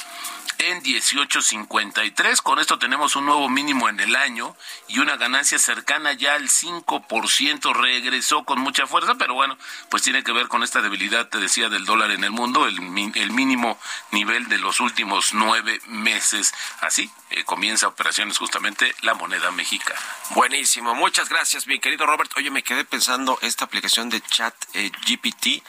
en 0.60 0.82
18.53. 0.82 2.41
Con 2.41 2.60
esto 2.60 2.80
tenemos 2.80 3.15
un 3.15 3.26
nuevo 3.26 3.50
mínimo 3.50 3.89
en 3.89 4.00
el 4.00 4.15
año 4.15 4.56
y 4.88 5.00
una 5.00 5.18
ganancia 5.18 5.60
cercana 5.60 6.13
ya 6.13 6.36
al 6.36 6.50
5%. 6.50 7.74
Regresó 7.74 8.44
con 8.44 8.60
mucha 8.60 8.88
fuerza, 8.88 9.15
pero 9.15 9.34
bueno, 9.34 9.58
pues 9.89 10.04
tiene 10.04 10.24
que 10.24 10.32
ver 10.32 10.48
con 10.48 10.63
esta 10.63 10.82
debilidad, 10.82 11.28
te 11.30 11.39
decía, 11.39 11.70
del 11.70 11.86
dólar 11.86 12.12
en 12.12 12.24
el 12.24 12.32
mundo, 12.32 12.68
el, 12.68 12.78
el 13.15 13.32
mínimo 13.32 13.78
nivel 14.12 14.48
de 14.48 14.58
los 14.58 14.80
últimos 14.80 15.34
nueve 15.34 15.82
meses. 15.88 16.54
Así 16.82 17.10
eh, 17.32 17.44
comienza 17.44 17.88
operaciones 17.88 18.38
justamente 18.38 18.94
la 19.02 19.13
moneda 19.13 19.52
mexicana. 19.52 20.00
Buenísimo, 20.32 20.96
muchas 20.96 21.30
gracias, 21.30 21.68
mi 21.68 21.80
querido 21.80 22.06
Robert. 22.06 22.32
Oye, 22.38 22.52
me 22.52 22.63
quedé 22.63 22.86
pensando 22.86 23.38
esta 23.41 23.65
aplicación 23.65 24.10
de 24.10 24.22
chat 24.22 24.56
eh, 24.74 24.91
GPT 25.08 25.63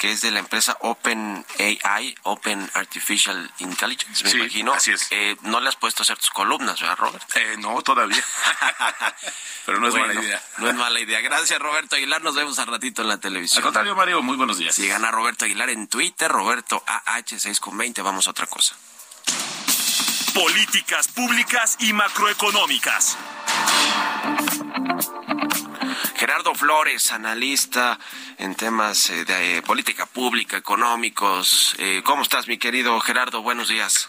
que 0.00 0.12
es 0.12 0.22
de 0.22 0.30
la 0.30 0.38
empresa 0.38 0.78
Open 0.80 1.44
AI, 1.58 2.16
Open 2.22 2.70
Artificial 2.72 3.52
Intelligence, 3.58 4.24
me 4.24 4.30
imagino. 4.30 4.72
Así 4.72 4.92
es. 4.92 5.06
Eh, 5.10 5.36
no 5.42 5.60
le 5.60 5.68
has 5.68 5.76
puesto 5.76 6.00
a 6.00 6.04
hacer 6.04 6.16
tus 6.16 6.30
columnas, 6.30 6.80
¿verdad, 6.80 6.96
Robert? 6.96 7.22
Eh, 7.36 7.56
no, 7.58 7.82
todavía. 7.82 8.24
Pero 9.66 9.78
no 9.78 9.88
es 9.88 9.94
mala 9.94 10.14
idea. 10.14 10.42
No 10.56 10.70
es 10.70 10.74
mala 10.74 11.00
idea. 11.00 11.20
Gracias, 11.20 11.60
Roberto 11.60 11.96
Aguilar. 11.96 12.22
Nos 12.22 12.34
vemos 12.34 12.58
al 12.58 12.68
ratito 12.68 13.02
en 13.02 13.08
la 13.08 13.18
televisión. 13.18 13.58
Al 13.58 13.64
contrario, 13.64 13.94
Mario, 13.94 14.22
muy 14.22 14.38
buenos 14.38 14.56
días. 14.56 14.74
Sigan 14.74 15.04
a 15.04 15.10
Roberto 15.10 15.44
Aguilar 15.44 15.68
en 15.68 15.86
Twitter, 15.86 16.32
Roberto 16.32 16.82
AH6 16.86 17.60
con 17.60 17.76
20. 17.76 18.00
Vamos 18.00 18.26
a 18.26 18.30
otra 18.30 18.46
cosa. 18.46 18.74
Políticas 20.32 21.08
públicas 21.08 21.76
y 21.78 21.92
macroeconómicas. 21.92 23.18
Gerardo 26.30 26.54
Flores, 26.54 27.10
analista 27.10 27.98
en 28.38 28.54
temas 28.54 29.10
eh, 29.10 29.24
de 29.24 29.56
eh, 29.56 29.62
política 29.62 30.06
pública, 30.06 30.56
económicos. 30.56 31.74
Eh, 31.76 32.02
¿Cómo 32.04 32.22
estás, 32.22 32.46
mi 32.46 32.56
querido 32.56 33.00
Gerardo? 33.00 33.42
Buenos 33.42 33.66
días. 33.66 34.08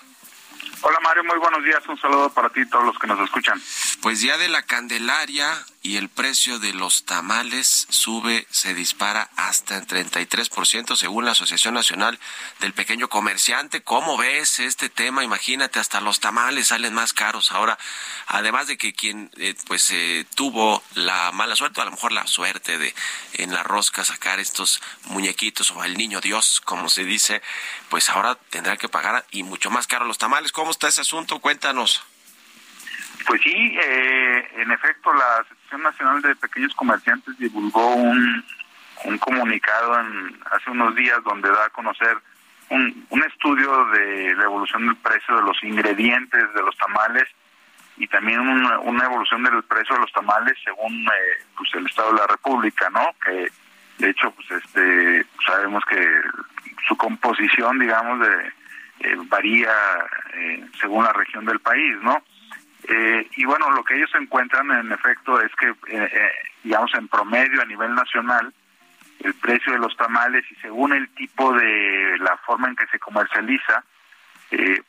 Hola 0.82 1.00
Mario, 1.00 1.24
muy 1.24 1.40
buenos 1.40 1.64
días. 1.64 1.80
Un 1.90 2.00
saludo 2.00 2.30
para 2.32 2.50
ti 2.50 2.60
y 2.60 2.70
todos 2.70 2.86
los 2.86 3.00
que 3.00 3.08
nos 3.08 3.20
escuchan. 3.22 3.60
Pues 4.04 4.22
ya 4.22 4.38
de 4.38 4.50
la 4.50 4.62
Candelaria 4.62 5.66
y 5.84 5.98
el 5.98 6.10
precio 6.10 6.60
de 6.60 6.74
los 6.74 7.06
tamales 7.06 7.88
sube, 7.90 8.46
se 8.52 8.76
dispara 8.76 9.32
hasta 9.36 9.78
en 9.78 9.88
33% 9.88 10.96
según 10.96 11.26
la 11.26 11.32
Asociación 11.32 11.74
Nacional 11.74 12.20
del 12.60 12.74
Pequeño 12.74 13.08
Comerciante. 13.08 13.82
¿Cómo 13.82 14.16
ves 14.16 14.60
este 14.60 14.90
tema? 14.90 15.24
Imagínate, 15.24 15.80
hasta 15.80 16.00
los 16.00 16.20
tamales 16.20 16.68
salen 16.68 16.94
más 16.94 17.14
caros 17.14 17.52
ahora. 17.52 17.80
Además 18.28 18.68
de 18.68 18.78
que 18.78 18.94
quien 18.94 19.32
eh, 19.38 19.56
pues 19.66 19.90
eh, 19.92 20.26
tuvo 20.36 20.84
la 20.94 21.32
mala 21.32 21.56
suerte, 21.56 21.82
a 21.82 21.86
lo 21.86 21.92
mejor 21.92 22.12
la 22.12 22.28
suerte 22.28 22.78
de 22.78 22.94
en 23.34 23.52
la 23.52 23.64
rosca 23.64 24.06
sacar 24.06 24.40
estos 24.40 24.82
muñequitos 25.06 25.72
o 25.72 25.82
al 25.82 25.98
niño 25.98 26.22
Dios, 26.22 26.62
como 26.62 26.90
se 26.90 27.06
dice, 27.06 27.42
pues 27.90 28.10
ahora 28.10 28.36
tendrá 28.52 28.78
que 28.78 28.88
pagar 28.88 29.26
y 29.32 29.42
mucho 29.42 29.72
más 29.72 29.88
caro 29.88 30.06
los 30.06 30.20
tamales. 30.20 30.52
¿Cómo 30.52 30.70
está 30.70 30.90
ese 30.90 31.02
asunto? 31.02 31.40
Cuéntanos. 31.40 32.04
Pues 33.26 33.42
sí, 33.44 33.78
eh, 33.84 34.21
en 34.56 34.72
efecto, 34.72 35.14
la 35.14 35.38
Asociación 35.42 35.84
Nacional 35.84 36.22
de 36.22 36.36
Pequeños 36.36 36.74
Comerciantes 36.76 37.38
divulgó 37.38 37.96
un, 37.96 38.44
un 39.06 39.18
comunicado 39.18 40.00
en, 40.00 40.40
hace 40.52 40.70
unos 40.70 40.96
días 40.96 41.24
donde 41.24 41.50
da 41.50 41.66
a 41.66 41.70
conocer 41.70 42.18
un, 42.70 43.06
un 43.10 43.24
estudio 43.24 43.86
de 43.88 44.34
la 44.36 44.44
evolución 44.44 44.88
del 44.88 44.96
precio 44.98 45.36
de 45.36 45.44
los 45.44 45.62
ingredientes 45.64 46.54
de 46.54 46.62
los 46.62 46.76
tamales 46.78 47.28
y 47.98 48.08
también 48.08 48.40
una, 48.40 48.80
una 48.80 49.06
evolución 49.06 49.44
del 49.44 49.62
precio 49.64 49.96
de 49.96 50.02
los 50.02 50.12
tamales 50.14 50.58
según 50.64 50.94
eh, 51.04 51.44
pues 51.58 51.70
el 51.74 51.86
estado 51.86 52.14
de 52.14 52.20
la 52.20 52.28
república 52.28 52.90
no 52.90 53.08
que 53.24 53.50
de 54.00 54.10
hecho 54.10 54.32
pues 54.32 54.50
este 54.52 55.26
sabemos 55.46 55.84
que 55.86 56.02
su 56.88 56.96
composición 56.96 57.80
digamos 57.80 58.20
de 58.22 58.48
eh, 59.02 59.16
varía 59.26 59.74
eh, 60.34 60.66
según 60.80 61.04
la 61.04 61.14
región 61.14 61.46
del 61.46 61.60
país 61.60 61.98
no 62.02 62.24
eh, 62.88 63.28
y 63.36 63.46
bueno 63.46 63.70
lo 63.72 63.84
que 63.84 63.96
ellos 63.96 64.10
encuentran 64.20 64.72
en 64.72 64.92
efecto 64.92 65.40
es 65.42 65.52
que 65.56 65.74
digamos 66.64 66.94
en 66.96 67.08
promedio 67.08 67.62
a 67.62 67.66
nivel 67.66 67.94
nacional 67.94 68.54
el 69.24 69.34
precio 69.36 69.74
de 69.74 69.80
los 69.80 69.96
tamales 69.98 70.44
y 70.52 70.56
según 70.56 70.94
el 70.94 71.10
tipo 71.10 71.54
de 71.54 72.18
la 72.20 72.38
forma 72.38 72.70
en 72.70 72.76
que 72.76 72.88
se 72.88 73.00
comercializa 73.00 73.84
eh, 74.52 74.82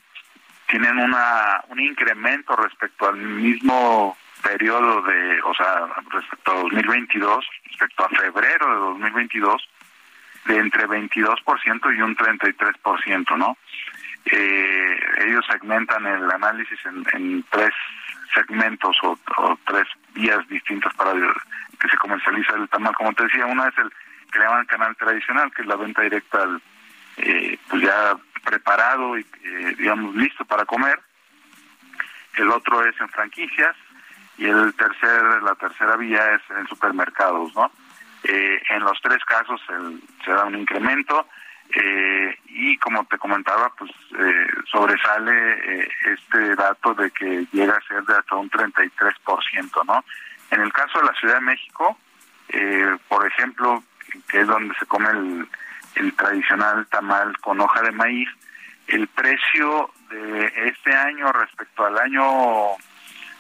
tienen 0.69 0.99
una 0.99 1.63
un 1.69 1.81
incremento 1.81 2.57
respecto 2.57 3.09
al 3.09 3.17
mismo 3.17 4.17
periodo 4.43 5.03
de, 5.03 5.41
o 5.43 5.55
sea, 5.55 5.87
respecto 6.11 6.53
a 6.53 6.61
2022, 6.63 7.45
respecto 7.65 8.05
a 8.05 8.09
febrero 8.09 8.67
de 8.67 8.81
2022, 8.81 9.69
de 10.47 10.59
entre 10.59 10.89
22% 10.89 11.97
y 11.97 12.03
un 12.03 12.17
33%, 12.17 13.37
¿no? 13.37 13.57
Eh, 14.27 15.01
ellos 15.27 15.45
segmentan 15.51 16.07
el 16.07 16.31
análisis 16.31 16.79
en, 16.87 17.05
en 17.13 17.45
tres 17.51 17.75
segmentos 18.35 18.97
o, 19.03 19.19
tres 19.67 19.87
vías 20.15 20.47
distintas 20.49 20.93
para 20.95 21.13
que 21.13 21.89
se 21.89 21.97
comercializa 21.97 22.55
el 22.55 22.69
tamal. 22.69 22.95
Como 22.95 23.13
te 23.15 23.25
decía, 23.25 23.47
una 23.47 23.69
es 23.69 23.79
el 23.79 23.93
que 24.31 24.39
le 24.39 24.45
llaman 24.45 24.67
canal 24.67 24.97
tradicional, 24.97 25.53
que 25.53 25.63
es 25.63 25.69
la 25.69 25.77
venta 25.77 26.03
directa 26.03 26.47
eh, 27.19 27.59
pues 27.69 27.83
ya 27.83 28.17
preparado 28.45 29.19
y 29.19 29.27
eh, 29.45 29.75
digamos 29.79 30.15
listo 30.15 30.45
para 30.45 30.65
comer. 30.65 30.99
El 32.37 32.51
otro 32.51 32.85
es 32.87 32.99
en 33.01 33.09
franquicias 33.11 33.77
y 34.39 34.47
el 34.47 34.73
tercer, 34.75 35.43
la 35.43 35.55
tercera 35.55 35.97
vía 35.97 36.35
es 36.35 36.43
en 36.57 36.67
supermercados, 36.67 37.55
¿no? 37.55 37.71
Eh, 38.25 38.63
en 38.71 38.81
los 38.81 39.01
tres 39.03 39.23
casos 39.25 39.61
el, 39.69 40.01
se 40.25 40.31
da 40.31 40.45
un 40.45 40.55
incremento 40.55 41.27
eh, 41.75 42.39
y 42.47 42.77
como 42.79 43.05
te 43.05 43.19
comentaba, 43.19 43.73
pues 43.79 43.91
eh, 44.19 44.47
sobresale 44.71 45.33
eh, 45.83 45.89
este 46.13 46.55
dato 46.55 46.95
de 46.95 47.11
que 47.11 47.47
llega 47.53 47.77
a 47.77 47.89
ser 47.89 48.03
de 48.05 48.15
hasta 48.15 48.37
un 48.37 48.51
33%, 48.51 49.85
¿no? 49.87 50.05
En 50.51 50.61
el 50.61 50.73
caso 50.73 50.99
de 50.99 51.07
la 51.07 51.15
Ciudad 51.15 51.35
de 51.37 51.41
México, 51.41 51.97
eh, 52.49 52.97
por 53.09 53.27
ejemplo, 53.27 53.83
que 54.29 54.41
es 54.41 54.47
donde 54.47 54.75
se 54.79 54.87
come 54.87 55.09
el, 55.11 55.49
tradicional 56.17 56.87
tamal 56.89 57.39
con 57.39 57.61
hoja 57.61 57.83
de 57.83 57.93
maíz, 57.93 58.29
el 58.89 59.07
precio 59.09 59.91
de 60.11 60.53
este 60.67 60.95
año 60.95 61.33
respecto 61.33 61.87
al 61.87 61.99
año 61.99 62.77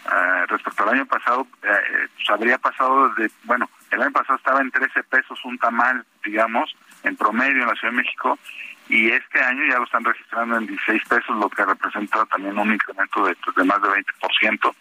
Uh, 0.04 0.46
respecto 0.48 0.82
al 0.82 0.96
año 0.96 1.06
pasado, 1.06 1.42
uh, 1.42 1.46
pues 1.62 2.30
habría 2.30 2.58
pasado 2.58 3.10
de, 3.10 3.30
bueno, 3.44 3.70
el 3.92 4.02
año 4.02 4.10
pasado 4.10 4.36
estaba 4.36 4.60
en 4.60 4.72
13 4.72 5.04
pesos 5.04 5.38
un 5.44 5.56
tamal, 5.58 6.04
digamos, 6.24 6.74
en 7.04 7.16
promedio 7.16 7.62
en 7.62 7.68
la 7.68 7.74
Ciudad 7.74 7.92
de 7.92 8.02
México, 8.02 8.38
y 8.88 9.10
este 9.10 9.40
año 9.40 9.64
ya 9.68 9.78
lo 9.78 9.84
están 9.84 10.04
registrando 10.04 10.56
en 10.56 10.66
16 10.66 11.02
pesos, 11.08 11.36
lo 11.36 11.48
que 11.48 11.64
representa 11.64 12.24
también 12.26 12.58
un 12.58 12.72
incremento 12.72 13.24
de, 13.24 13.34
pues, 13.36 13.56
de 13.56 13.64
más 13.64 13.80
de 13.80 13.88
20%. 13.88 14.74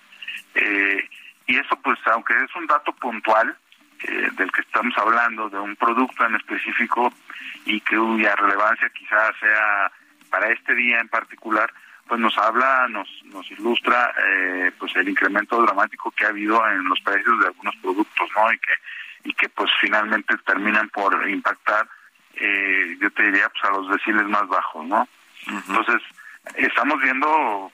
Eh, 0.55 1.10
y 1.47 1.55
eso, 1.55 1.75
pues, 1.84 1.99
aunque 2.07 2.34
es 2.43 2.55
un 2.55 2.67
dato 2.67 2.91
puntual 2.93 3.55
eh, 4.03 4.29
del 4.34 4.51
que 4.51 4.62
estamos 4.62 4.97
hablando, 4.97 5.49
de 5.49 5.60
un 5.60 5.75
producto 5.75 6.25
en 6.25 6.36
específico, 6.36 7.13
y 7.65 7.79
que 7.81 7.95
cuya 7.95 8.36
relevancia 8.36 8.89
quizás 8.89 9.31
sea 9.39 9.91
para 10.29 10.49
este 10.49 10.73
día 10.73 10.99
en 10.99 11.10
particular, 11.10 11.71
pues 12.07 12.19
nos 12.19 12.38
habla, 12.38 12.88
nos, 12.89 13.07
nos 13.25 13.49
ilustra 13.51 14.13
eh, 14.25 14.71
pues 14.77 14.95
el 14.95 15.07
incremento 15.07 15.62
dramático 15.62 16.12
que 16.12 16.25
ha 16.25 16.29
habido 16.29 16.67
en 16.69 16.84
los 16.86 16.99
precios 17.01 17.39
de 17.39 17.47
algunos 17.47 17.75
productos, 17.77 18.29
¿no? 18.36 18.51
Y 18.51 18.57
que 18.57 18.73
y 19.23 19.34
que 19.34 19.49
pues 19.49 19.69
finalmente 19.79 20.36
terminan 20.45 20.89
por 20.89 21.29
impactar, 21.29 21.88
eh, 22.36 22.98
yo 23.00 23.12
te 23.12 23.24
diría, 23.24 23.50
pues 23.50 23.63
a 23.63 23.78
los 23.78 23.89
deciles 23.89 24.28
más 24.28 24.48
bajos, 24.48 24.86
¿no? 24.86 25.02
Uh 25.02 25.52
-huh. 25.52 25.63
Entonces 25.67 26.02
estamos 26.56 27.02
viendo, 27.02 27.72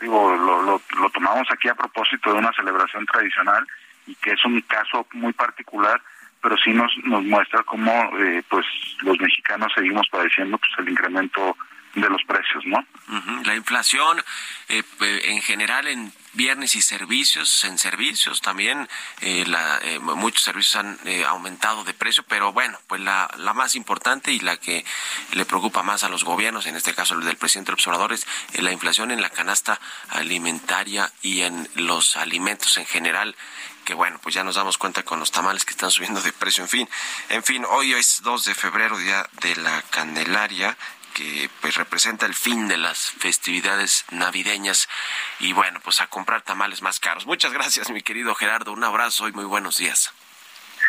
digo, 0.00 0.36
lo, 0.36 0.62
lo, 0.62 0.80
lo 1.00 1.10
tomamos 1.10 1.48
aquí 1.50 1.68
a 1.68 1.74
propósito 1.74 2.32
de 2.32 2.38
una 2.38 2.52
celebración 2.52 3.06
tradicional 3.06 3.66
y 4.06 4.14
que 4.16 4.32
es 4.32 4.44
un 4.44 4.60
caso 4.62 5.06
muy 5.12 5.32
particular, 5.32 6.00
pero 6.42 6.56
sí 6.56 6.72
nos 6.72 6.92
nos 7.04 7.22
muestra 7.24 7.62
cómo 7.62 7.92
eh, 8.18 8.42
pues 8.48 8.66
los 9.02 9.18
mexicanos 9.20 9.72
seguimos 9.74 10.08
padeciendo 10.08 10.58
pues 10.58 10.70
el 10.78 10.88
incremento 10.88 11.56
de 11.94 12.08
los 12.08 12.22
precios, 12.24 12.64
¿no? 12.66 12.84
La 13.44 13.54
inflación 13.54 14.22
eh, 14.68 14.82
en 15.00 15.42
general 15.42 15.86
en 15.88 16.12
bienes 16.32 16.74
y 16.76 16.82
servicios, 16.82 17.64
en 17.64 17.78
servicios 17.78 18.40
también, 18.40 18.88
eh, 19.20 19.44
la, 19.46 19.78
eh, 19.82 19.98
muchos 19.98 20.42
servicios 20.42 20.76
han 20.76 20.98
eh, 21.04 21.24
aumentado 21.24 21.84
de 21.84 21.92
precio, 21.92 22.24
pero 22.26 22.52
bueno, 22.52 22.78
pues 22.86 23.00
la, 23.00 23.30
la 23.36 23.52
más 23.52 23.76
importante 23.76 24.32
y 24.32 24.40
la 24.40 24.56
que 24.56 24.84
le 25.32 25.44
preocupa 25.44 25.82
más 25.82 26.04
a 26.04 26.08
los 26.08 26.24
gobiernos, 26.24 26.66
en 26.66 26.76
este 26.76 26.94
caso 26.94 27.14
el 27.14 27.24
del 27.24 27.36
presidente 27.36 27.72
López 27.72 27.86
Obrador, 27.86 28.12
es 28.12 28.26
la 28.54 28.72
inflación 28.72 29.10
en 29.10 29.20
la 29.20 29.30
canasta 29.30 29.78
alimentaria 30.08 31.12
y 31.22 31.42
en 31.42 31.68
los 31.74 32.16
alimentos 32.16 32.76
en 32.78 32.86
general 32.86 33.36
que 33.84 33.94
bueno, 33.94 34.20
pues 34.22 34.32
ya 34.32 34.44
nos 34.44 34.54
damos 34.54 34.78
cuenta 34.78 35.02
con 35.02 35.18
los 35.18 35.32
tamales 35.32 35.64
que 35.64 35.72
están 35.72 35.90
subiendo 35.90 36.20
de 36.22 36.32
precio, 36.32 36.62
en 36.62 36.68
fin. 36.68 36.88
En 37.30 37.42
fin, 37.42 37.64
hoy 37.68 37.92
es 37.94 38.22
2 38.22 38.44
de 38.44 38.54
febrero, 38.54 38.96
día 38.96 39.28
de 39.40 39.56
la 39.56 39.82
Candelaria, 39.90 40.76
que 41.14 41.50
pues 41.60 41.76
representa 41.76 42.26
el 42.26 42.34
fin 42.34 42.68
de 42.68 42.76
las 42.76 43.10
festividades 43.10 44.04
navideñas 44.10 44.88
y 45.38 45.52
bueno, 45.52 45.80
pues 45.80 46.00
a 46.00 46.06
comprar 46.06 46.42
tamales 46.42 46.82
más 46.82 47.00
caros. 47.00 47.26
Muchas 47.26 47.52
gracias, 47.52 47.90
mi 47.90 48.02
querido 48.02 48.34
Gerardo. 48.34 48.72
Un 48.72 48.84
abrazo 48.84 49.28
y 49.28 49.32
muy 49.32 49.44
buenos 49.44 49.78
días. 49.78 50.12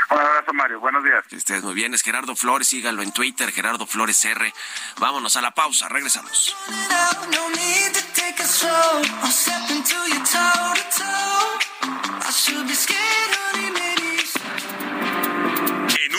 Un 0.09 0.19
abrazo, 0.19 0.53
Mario. 0.53 0.79
Buenos 0.79 1.03
días. 1.03 1.25
Que 1.27 1.38
estés 1.38 1.63
muy 1.63 1.73
bien. 1.73 1.93
Es 1.93 2.01
Gerardo 2.01 2.36
Flores. 2.36 2.67
Síganlo 2.67 3.01
en 3.01 3.12
Twitter, 3.12 3.51
Gerardo 3.51 3.88
Flores 3.88 4.23
R. 4.25 4.53
Vámonos 4.97 5.36
a 5.38 5.41
la 5.41 5.51
pausa. 5.51 5.89
Regresamos. 5.89 6.55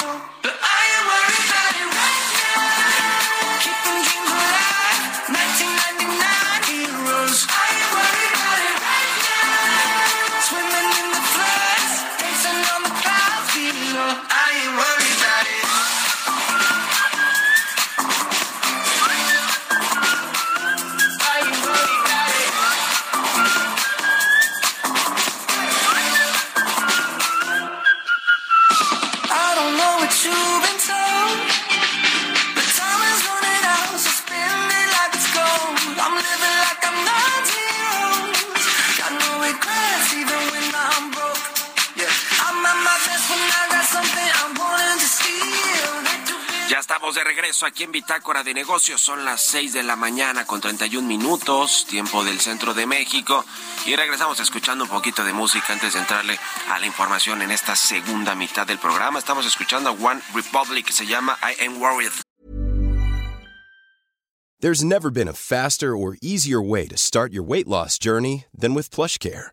De 0.00 0.29
aquí 47.66 47.84
en 47.84 47.92
Bitácora 47.92 48.42
de 48.42 48.54
Negocios. 48.54 49.00
Son 49.00 49.24
las 49.24 49.42
6 49.42 49.72
de 49.72 49.82
la 49.82 49.96
mañana 49.96 50.46
con 50.46 50.60
31 50.60 51.06
minutos, 51.06 51.86
tiempo 51.88 52.24
del 52.24 52.40
centro 52.40 52.74
de 52.74 52.86
México. 52.86 53.44
Y 53.86 53.96
regresamos 53.96 54.40
escuchando 54.40 54.84
un 54.84 54.90
poquito 54.90 55.24
de 55.24 55.32
música 55.32 55.72
antes 55.72 55.92
de 55.94 56.00
entrarle 56.00 56.38
a 56.68 56.78
la 56.78 56.86
información 56.86 57.42
en 57.42 57.50
esta 57.50 57.76
segunda 57.76 58.34
mitad 58.34 58.66
del 58.66 58.78
programa. 58.78 59.18
Estamos 59.18 59.46
escuchando 59.46 59.90
a 59.90 59.92
One 59.92 60.20
Republic 60.34 60.86
que 60.86 60.92
se 60.92 61.06
llama 61.06 61.38
I 61.42 61.64
Am 61.66 61.80
Worried. 61.80 62.12
There's 64.60 64.84
never 64.84 65.10
been 65.10 65.28
a 65.28 65.32
faster 65.32 65.96
or 65.96 66.18
easier 66.20 66.60
way 66.60 66.86
to 66.88 66.96
start 66.96 67.32
your 67.32 67.42
weight 67.42 67.66
loss 67.66 67.98
journey 67.98 68.44
than 68.52 68.74
with 68.74 68.90
PlushCare. 68.90 69.52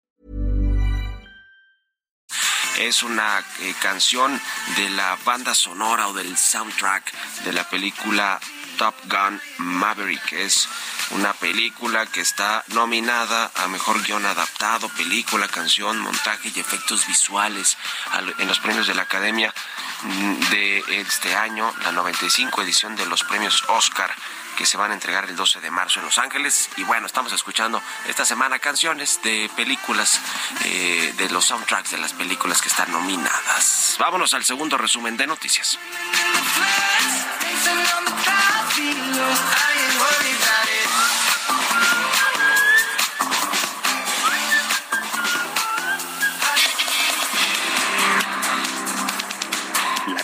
Es 2.77 3.03
una 3.03 3.43
eh, 3.59 3.75
canción 3.81 4.39
de 4.75 4.89
la 4.91 5.17
banda 5.25 5.53
sonora 5.53 6.07
o 6.07 6.13
del 6.13 6.37
soundtrack 6.37 7.11
de 7.43 7.53
la 7.53 7.69
película 7.69 8.39
Top 8.77 8.95
Gun 9.05 9.39
Maverick. 9.57 10.31
Es 10.33 10.67
una 11.11 11.33
película 11.33 12.05
que 12.07 12.21
está 12.21 12.63
nominada 12.69 13.51
a 13.55 13.67
Mejor 13.67 14.01
Guión 14.01 14.25
Adaptado, 14.25 14.89
película, 14.89 15.47
canción, 15.47 15.99
montaje 15.99 16.51
y 16.55 16.59
efectos 16.59 17.05
visuales 17.05 17.77
al- 18.11 18.33
en 18.39 18.47
los 18.47 18.59
premios 18.59 18.87
de 18.87 18.95
la 18.95 19.03
Academia 19.03 19.53
mm, 20.03 20.33
de 20.49 20.83
este 21.01 21.35
año, 21.35 21.71
la 21.83 21.91
95 21.91 22.61
edición 22.63 22.95
de 22.95 23.05
los 23.05 23.23
premios 23.23 23.63
Oscar 23.67 24.11
que 24.57 24.65
se 24.65 24.77
van 24.77 24.91
a 24.91 24.93
entregar 24.93 25.25
el 25.25 25.35
12 25.35 25.59
de 25.59 25.71
marzo 25.71 25.99
en 25.99 26.05
Los 26.05 26.17
Ángeles. 26.17 26.69
Y 26.77 26.83
bueno, 26.83 27.07
estamos 27.07 27.33
escuchando 27.33 27.81
esta 28.07 28.25
semana 28.25 28.59
canciones 28.59 29.19
de 29.23 29.49
películas, 29.55 30.19
eh, 30.65 31.13
de 31.17 31.29
los 31.29 31.45
soundtracks 31.45 31.91
de 31.91 31.97
las 31.97 32.13
películas 32.13 32.61
que 32.61 32.67
están 32.67 32.91
nominadas. 32.91 33.95
Vámonos 33.99 34.33
al 34.33 34.43
segundo 34.43 34.77
resumen 34.77 35.17
de 35.17 35.27
noticias. 35.27 35.77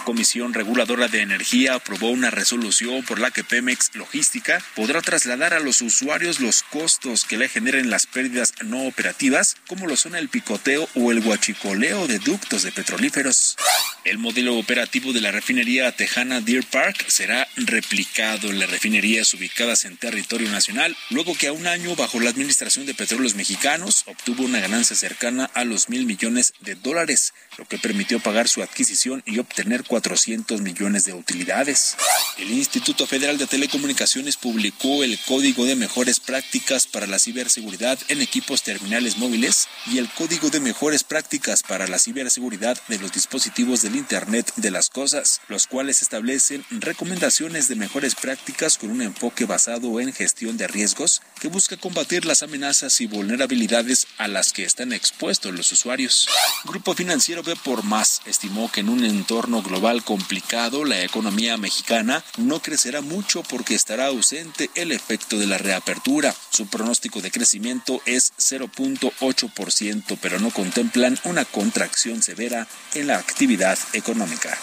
Comisión 0.07 0.53
Reguladora 0.53 1.09
de 1.09 1.19
Energía 1.19 1.73
aprobó 1.73 2.11
una 2.11 2.31
resolución 2.31 3.03
por 3.03 3.19
la 3.19 3.29
que 3.29 3.43
Pemex 3.43 3.93
Logística 3.93 4.63
podrá 4.73 5.01
trasladar 5.01 5.53
a 5.53 5.59
los 5.59 5.81
usuarios 5.81 6.39
los 6.39 6.63
costos 6.63 7.25
que 7.25 7.37
le 7.37 7.49
generen 7.49 7.89
las 7.89 8.05
pérdidas 8.05 8.53
no 8.63 8.83
operativas, 8.83 9.57
como 9.67 9.85
lo 9.85 9.97
son 9.97 10.15
el 10.15 10.29
picoteo 10.29 10.87
o 10.95 11.11
el 11.11 11.19
huachicoleo 11.19 12.07
de 12.07 12.19
ductos 12.19 12.63
de 12.63 12.71
petrolíferos. 12.71 13.57
El 14.05 14.17
modelo 14.17 14.55
operativo 14.55 15.11
de 15.11 15.19
la 15.19 15.31
refinería 15.31 15.91
tejana 15.91 16.39
Deer 16.39 16.63
Park 16.63 17.03
será 17.09 17.45
replicado 17.57 18.49
en 18.49 18.59
las 18.59 18.69
refinerías 18.69 19.33
ubicadas 19.33 19.83
en 19.83 19.97
territorio 19.97 20.49
nacional, 20.49 20.95
luego 21.09 21.35
que 21.35 21.47
a 21.47 21.51
un 21.51 21.67
año 21.67 21.97
bajo 21.97 22.21
la 22.21 22.29
Administración 22.29 22.85
de 22.85 22.93
Petróleos 22.93 23.35
Mexicanos 23.35 24.03
obtuvo 24.05 24.45
una 24.45 24.61
ganancia 24.61 24.95
cercana 24.95 25.51
a 25.53 25.65
los 25.65 25.89
mil 25.89 26.05
millones 26.05 26.53
de 26.61 26.75
dólares, 26.75 27.33
lo 27.57 27.65
que 27.65 27.77
permitió 27.77 28.19
pagar 28.19 28.47
su 28.47 28.61
adquisición 28.61 29.23
y 29.25 29.39
obtener 29.39 29.83
400 29.83 30.61
millones 30.61 31.05
de 31.05 31.13
utilidades. 31.13 31.95
El 32.37 32.51
Instituto 32.51 33.07
Federal 33.07 33.37
de 33.37 33.47
Telecomunicaciones 33.47 34.37
publicó 34.37 35.03
el 35.03 35.17
Código 35.19 35.65
de 35.65 35.75
Mejores 35.75 36.19
Prácticas 36.19 36.87
para 36.87 37.07
la 37.07 37.19
Ciberseguridad 37.19 37.99
en 38.09 38.21
equipos 38.21 38.63
terminales 38.63 39.17
móviles 39.17 39.67
y 39.87 39.97
el 39.97 40.09
Código 40.09 40.49
de 40.49 40.59
Mejores 40.59 41.03
Prácticas 41.03 41.63
para 41.63 41.87
la 41.87 41.99
Ciberseguridad 41.99 42.77
de 42.87 42.99
los 42.99 43.11
dispositivos 43.11 43.81
del 43.81 43.95
Internet 43.95 44.53
de 44.55 44.71
las 44.71 44.89
Cosas, 44.89 45.41
los 45.47 45.67
cuales 45.67 46.01
establecen 46.01 46.63
recomendaciones 46.69 47.67
de 47.67 47.75
mejores 47.75 48.15
prácticas 48.15 48.77
con 48.77 48.91
un 48.91 49.01
enfoque 49.01 49.45
basado 49.45 49.99
en 49.99 50.13
gestión 50.13 50.57
de 50.57 50.67
riesgos 50.67 51.21
que 51.39 51.47
busca 51.47 51.77
combatir 51.77 52.25
las 52.25 52.43
amenazas 52.43 53.01
y 53.01 53.07
vulnerabilidades 53.07 54.07
a 54.17 54.27
las 54.27 54.53
que 54.53 54.63
están 54.63 54.93
expuestos 54.93 55.53
los 55.53 55.71
usuarios. 55.71 56.27
Grupo 56.65 56.93
Financiero 56.93 57.43
Por 57.55 57.83
Más 57.83 58.21
estimó 58.25 58.69
que 58.71 58.81
en 58.81 58.89
un 58.89 59.05
entorno 59.05 59.61
global 59.61 60.03
complicado 60.03 60.83
la 60.83 61.01
economía 61.01 61.55
mexicana 61.57 62.23
no 62.37 62.61
crecerá 62.61 63.01
mucho 63.01 63.41
porque 63.43 63.73
estará 63.73 64.07
ausente 64.07 64.69
el 64.75 64.91
efecto 64.91 65.37
de 65.37 65.47
la 65.47 65.57
reapertura. 65.57 66.35
Su 66.49 66.67
pronóstico 66.67 67.21
de 67.21 67.31
crecimiento 67.31 68.01
es 68.05 68.33
0.8%, 68.37 70.17
pero 70.21 70.39
no 70.39 70.51
contemplan 70.51 71.17
una 71.23 71.45
contracción 71.45 72.21
severa 72.21 72.67
en 72.93 73.07
la 73.07 73.17
actividad 73.17 73.77
económica. 73.93 74.57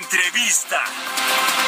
Entrevista. 0.00 1.67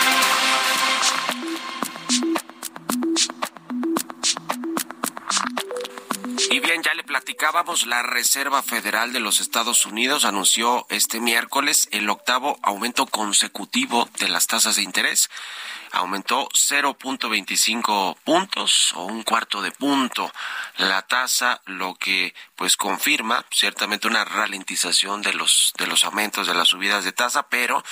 Y 6.52 6.58
bien, 6.58 6.82
ya 6.82 6.94
le 6.94 7.04
platicábamos, 7.04 7.86
la 7.86 8.02
Reserva 8.02 8.60
Federal 8.60 9.12
de 9.12 9.20
los 9.20 9.38
Estados 9.38 9.86
Unidos 9.86 10.24
anunció 10.24 10.84
este 10.88 11.20
miércoles 11.20 11.86
el 11.92 12.10
octavo 12.10 12.58
aumento 12.62 13.06
consecutivo 13.06 14.08
de 14.18 14.28
las 14.28 14.48
tasas 14.48 14.74
de 14.74 14.82
interés. 14.82 15.30
Aumentó 15.92 16.48
0.25 16.48 18.16
puntos 18.24 18.92
o 18.94 19.04
un 19.04 19.22
cuarto 19.22 19.62
de 19.62 19.72
punto 19.72 20.30
la 20.76 21.02
tasa, 21.02 21.60
lo 21.66 21.94
que 21.94 22.34
pues 22.56 22.76
confirma 22.76 23.44
ciertamente 23.50 24.06
una 24.06 24.24
ralentización 24.24 25.22
de 25.22 25.34
los 25.34 25.72
de 25.78 25.86
los 25.86 26.04
aumentos 26.04 26.46
de 26.46 26.54
las 26.54 26.68
subidas 26.68 27.04
de 27.04 27.12
tasa, 27.12 27.48
pero 27.48 27.82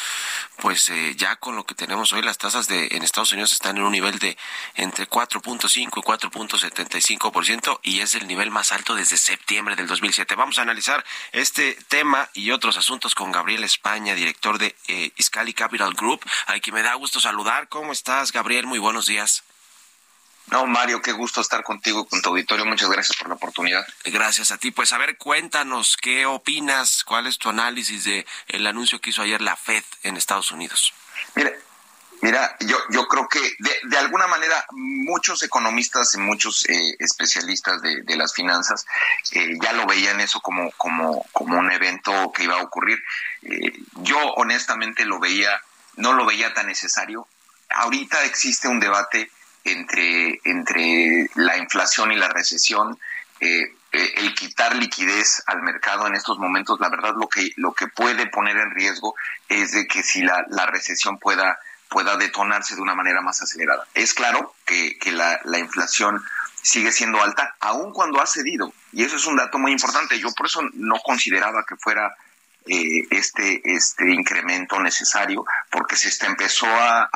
pues 0.57 0.89
eh, 0.91 1.15
ya 1.17 1.37
con 1.37 1.57
lo 1.57 1.65
que 1.65 1.75
tenemos 1.75 2.13
hoy 2.13 2.23
las 2.23 2.39
tasas 2.39 2.69
de 2.69 2.89
en 2.93 3.03
Estados 3.03 3.33
Unidos 3.33 3.53
están 3.53 3.77
en 3.77 3.83
un 3.83 3.93
nivel 3.93 4.19
de 4.19 4.37
entre 4.75 5.09
4.5 5.09 5.79
y 5.79 5.87
4.75% 5.89 7.81
y 7.83 8.01
es 8.01 8.15
el 8.15 8.27
nivel 8.27 8.51
más 8.51 8.73
alto 8.73 8.95
desde 8.95 9.17
septiembre 9.17 9.77
del 9.77 9.87
2007. 9.87 10.35
Vamos 10.35 10.59
a 10.59 10.63
analizar 10.63 11.05
este 11.33 11.75
tema 11.89 12.29
y 12.35 12.51
otros 12.51 12.77
asuntos 12.77 13.15
con 13.15 13.33
Gabriel 13.33 13.65
España, 13.65 14.15
director 14.15 14.59
de 14.59 14.75
eh, 14.89 15.13
Iscali 15.17 15.55
Capital 15.55 15.95
Group, 15.95 16.21
a 16.47 16.59
quien 16.59 16.75
me 16.75 16.83
da 16.83 16.95
gusto 16.95 17.21
saludar. 17.21 17.69
¿Cómo 17.69 17.88
estás, 17.93 18.33
Gabriel? 18.33 18.67
Muy 18.67 18.79
buenos 18.79 19.07
días. 19.07 19.45
No, 20.51 20.67
Mario, 20.67 21.03
qué 21.03 21.13
gusto 21.13 21.41
estar 21.41 21.63
contigo, 21.63 22.07
con 22.07 22.23
tu 22.23 22.31
auditorio. 22.31 22.65
Muchas 22.65 22.89
gracias 22.89 23.17
por 23.19 23.29
la 23.29 23.35
oportunidad. 23.35 23.87
Gracias 24.05 24.51
a 24.51 24.57
ti. 24.57 24.71
Pues 24.71 24.93
a 24.93 24.99
ver, 24.99 25.19
cuéntanos 25.19 25.97
qué 26.01 26.25
opinas, 26.25 27.05
cuál 27.05 27.27
es 27.27 27.39
tu 27.39 27.51
análisis 27.51 28.05
de 28.05 28.27
el 28.47 28.67
anuncio 28.67 29.01
que 29.01 29.11
hizo 29.11 29.23
ayer 29.23 29.43
la 29.43 29.57
Fed 29.57 29.85
en 30.05 30.17
Estados 30.17 30.51
Unidos. 30.51 30.95
Mira, 31.35 31.53
mira, 32.23 32.57
yo, 32.61 32.79
yo 32.91 33.07
creo 33.09 33.29
que 33.29 33.41
de, 33.59 33.79
de 33.85 33.99
alguna 33.99 34.27
manera 34.27 34.65
muchos 34.71 35.43
economistas 35.43 36.15
y 36.15 36.19
muchos 36.19 36.67
eh, 36.67 36.97
especialistas 36.99 37.83
de, 37.83 38.03
de, 38.03 38.17
las 38.17 38.33
finanzas 38.33 38.87
eh, 39.33 39.59
ya 39.63 39.75
lo 39.75 39.87
veían 39.87 40.19
eso 40.21 40.41
como, 40.41 40.71
como, 40.79 41.27
como 41.33 41.59
un 41.59 41.71
evento 41.71 42.33
que 42.33 42.45
iba 42.45 42.59
a 42.59 42.63
ocurrir. 42.63 42.99
Eh, 43.43 43.73
yo 43.97 44.19
honestamente 44.37 45.05
lo 45.05 45.19
veía, 45.19 45.61
no 45.97 46.15
lo 46.15 46.25
veía 46.25 46.55
tan 46.55 46.69
necesario. 46.69 47.29
Ahorita 47.71 48.25
existe 48.25 48.69
un 48.69 48.81
debate 48.81 49.31
entre, 49.65 50.41
entre 50.45 51.29
la 51.35 51.57
inflación 51.59 52.13
y 52.13 52.17
la 52.17 52.29
recesión. 52.29 52.99
Eh, 53.41 53.75
el 53.93 54.35
quitar 54.35 54.77
liquidez 54.77 55.43
al 55.47 55.63
mercado 55.63 56.07
en 56.07 56.15
estos 56.15 56.39
momentos, 56.39 56.79
la 56.81 56.91
verdad 56.91 57.15
lo 57.17 57.29
que, 57.29 57.53
lo 57.57 57.73
que 57.73 57.89
puede 57.89 58.27
poner 58.27 58.57
en 58.57 58.71
riesgo 58.71 59.15
es 59.49 59.73
de 59.73 59.87
que 59.87 60.03
si 60.03 60.23
la, 60.23 60.45
la 60.51 60.67
recesión 60.67 61.19
pueda, 61.19 61.59
pueda 61.89 62.17
detonarse 62.17 62.75
de 62.75 62.83
una 62.83 62.95
manera 62.95 63.23
más 63.23 63.41
acelerada. 63.41 63.87
Es 63.95 64.13
claro 64.13 64.55
que, 64.67 64.99
que 64.99 65.13
la, 65.13 65.41
la 65.45 65.59
inflación 65.59 66.23
sigue 66.61 66.93
siendo 66.93 67.23
alta, 67.23 67.55
aun 67.61 67.93
cuando 67.93 68.21
ha 68.21 68.27
cedido, 68.27 68.73
y 68.93 69.05
eso 69.05 69.17
es 69.17 69.25
un 69.25 69.37
dato 69.37 69.59
muy 69.59 69.73
importante. 69.73 70.19
Yo 70.19 70.33
por 70.33 70.47
eso 70.47 70.61
no 70.75 70.97
consideraba 70.99 71.65
que 71.67 71.77
fuera 71.77 72.15
eh, 72.69 73.07
este, 73.11 73.61
este 73.65 74.11
incremento 74.13 74.79
necesario, 74.81 75.45
porque 75.71 75.97
se 75.97 76.09
está, 76.09 76.27
empezó 76.27 76.67
a, 76.67 77.09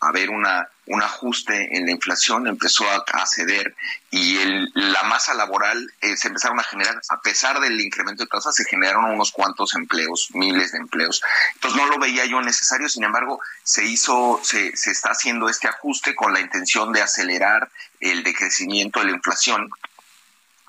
a, 0.00 0.12
ver 0.12 0.30
una, 0.30 0.68
un 0.86 1.02
ajuste 1.02 1.76
en 1.76 1.86
la 1.86 1.92
inflación, 1.92 2.46
empezó 2.46 2.88
a, 2.90 3.04
a 3.12 3.26
ceder 3.26 3.74
y 4.10 4.36
el, 4.38 4.70
la 4.74 5.04
masa 5.04 5.32
laboral 5.34 5.90
eh, 6.00 6.16
se 6.16 6.28
empezaron 6.28 6.60
a 6.60 6.64
generar, 6.64 7.00
a 7.08 7.20
pesar 7.20 7.60
del 7.60 7.80
incremento 7.80 8.22
de 8.22 8.28
tasas, 8.28 8.54
se 8.54 8.64
generaron 8.64 9.06
unos 9.06 9.32
cuantos 9.32 9.74
empleos, 9.74 10.28
miles 10.34 10.72
de 10.72 10.78
empleos. 10.78 11.22
Entonces 11.54 11.80
no 11.80 11.88
lo 11.88 11.98
veía 11.98 12.26
yo 12.26 12.40
necesario, 12.42 12.88
sin 12.88 13.04
embargo, 13.04 13.40
se 13.62 13.84
hizo, 13.84 14.40
se, 14.44 14.76
se 14.76 14.90
está 14.90 15.10
haciendo 15.10 15.48
este 15.48 15.68
ajuste 15.68 16.14
con 16.14 16.32
la 16.32 16.40
intención 16.40 16.92
de 16.92 17.02
acelerar 17.02 17.70
el 18.00 18.22
decrecimiento 18.22 19.00
de 19.00 19.06
la 19.06 19.12
inflación 19.12 19.70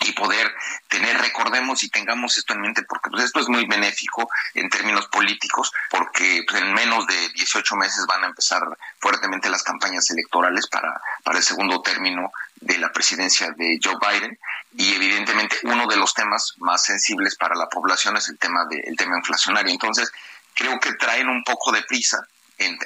y 0.04 0.12
poder 0.14 0.54
tener, 0.88 1.18
recordemos 1.18 1.84
y 1.84 1.90
tengamos 1.90 2.38
esto 2.38 2.54
en 2.54 2.62
mente, 2.62 2.84
porque 2.84 3.10
pues 3.10 3.24
esto 3.24 3.40
es 3.40 3.50
muy 3.50 3.66
benéfico 3.66 4.30
en 4.54 4.70
términos 4.70 5.08
políticos, 5.08 5.72
porque 5.90 6.44
pues, 6.48 6.62
en 6.62 6.74
menos 6.74 7.06
de 7.08 7.30
18 7.30 7.76
meses 7.76 8.06
van 8.08 8.24
a 8.24 8.28
empezar 8.28 8.62
fuertemente 9.00 9.50
las 9.50 9.64
campañas 9.64 10.10
electorales 10.12 10.68
para, 10.68 11.02
para 11.24 11.38
el 11.38 11.44
segundo 11.44 11.82
término 11.82 12.32
de 12.56 12.78
la 12.78 12.92
presidencia 12.92 13.52
de 13.58 13.80
Joe 13.84 13.96
Biden 14.00 14.38
y 14.76 14.94
evidentemente 14.94 15.58
uno 15.64 15.88
de 15.88 15.98
los 15.98 16.14
temas 16.14 16.54
más 16.58 16.84
sensibles 16.84 17.36
para 17.36 17.56
la 17.56 17.68
población 17.68 18.18
es 18.18 18.30
el 18.30 18.38
tema 18.38 18.66
de, 18.70 18.80
el 18.80 18.96
tema 18.96 19.18
inflacionario. 19.18 19.72
Entonces, 19.72 20.12
creo 20.54 20.80
que 20.80 20.94
traen 20.94 21.30
un 21.30 21.44
poco 21.44 21.72
de 21.72 21.84
prisa 21.84 22.26
en, 22.58 22.78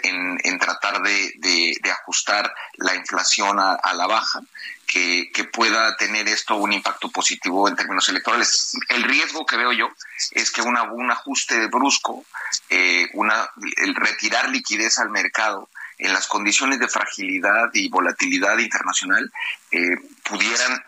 en, 0.44 0.60
tratar 0.60 1.02
de, 1.02 1.34
de, 1.38 1.92
ajustar 1.92 2.54
la 2.78 2.96
inflación 2.96 3.60
a, 3.60 3.74
a 3.74 3.94
la 3.94 4.08
baja, 4.08 4.42
que, 4.86 5.30
que, 5.34 5.44
pueda 5.44 5.96
tener 5.98 6.28
esto 6.30 6.56
un 6.56 6.72
impacto 6.74 7.10
positivo 7.10 7.68
en 7.68 7.76
términos 7.76 8.08
electorales. 8.10 8.78
El 8.90 9.04
riesgo 9.04 9.46
que 9.46 9.58
veo 9.58 9.74
yo 9.74 9.90
es 10.32 10.52
que 10.52 10.62
una, 10.62 10.84
un 10.84 11.12
ajuste 11.12 11.68
brusco, 11.68 12.26
eh, 12.70 13.08
una, 13.14 13.50
el 13.78 13.96
retirar 13.96 14.50
liquidez 14.50 14.98
al 15.00 15.10
mercado, 15.10 15.70
en 15.98 16.14
las 16.14 16.28
condiciones 16.28 16.80
de 16.80 16.88
fragilidad 16.88 17.70
y 17.74 17.90
volatilidad 17.90 18.58
internacional 18.60 19.32
eh, 19.72 19.98
pudieran 20.24 20.84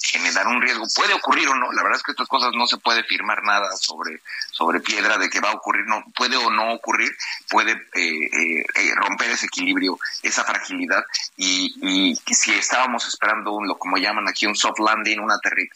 generar 0.00 0.46
un 0.46 0.62
riesgo. 0.62 0.86
Puede 0.94 1.14
ocurrir 1.14 1.48
o 1.48 1.54
no, 1.54 1.72
la 1.72 1.82
verdad 1.82 1.98
es 1.98 2.02
que 2.02 2.12
estas 2.12 2.28
cosas 2.28 2.50
no 2.54 2.66
se 2.66 2.78
puede 2.78 3.04
firmar 3.04 3.42
nada 3.42 3.74
sobre, 3.76 4.20
sobre 4.50 4.80
piedra 4.80 5.18
de 5.18 5.28
que 5.28 5.40
va 5.40 5.50
a 5.50 5.54
ocurrir, 5.54 5.86
no 5.86 6.04
puede 6.14 6.36
o 6.36 6.50
no 6.50 6.74
ocurrir, 6.74 7.10
puede 7.48 7.72
eh, 7.94 8.64
eh, 8.74 8.94
romper 8.94 9.30
ese 9.30 9.46
equilibrio, 9.46 9.98
esa 10.22 10.44
fragilidad 10.44 11.04
y, 11.36 12.14
y 12.26 12.34
si 12.34 12.52
estábamos 12.52 13.06
esperando 13.06 13.52
un, 13.52 13.66
lo 13.66 13.78
como 13.78 13.96
llaman 13.96 14.28
aquí 14.28 14.46
un 14.46 14.56
soft 14.56 14.78
landing, 14.78 15.20
un, 15.20 15.30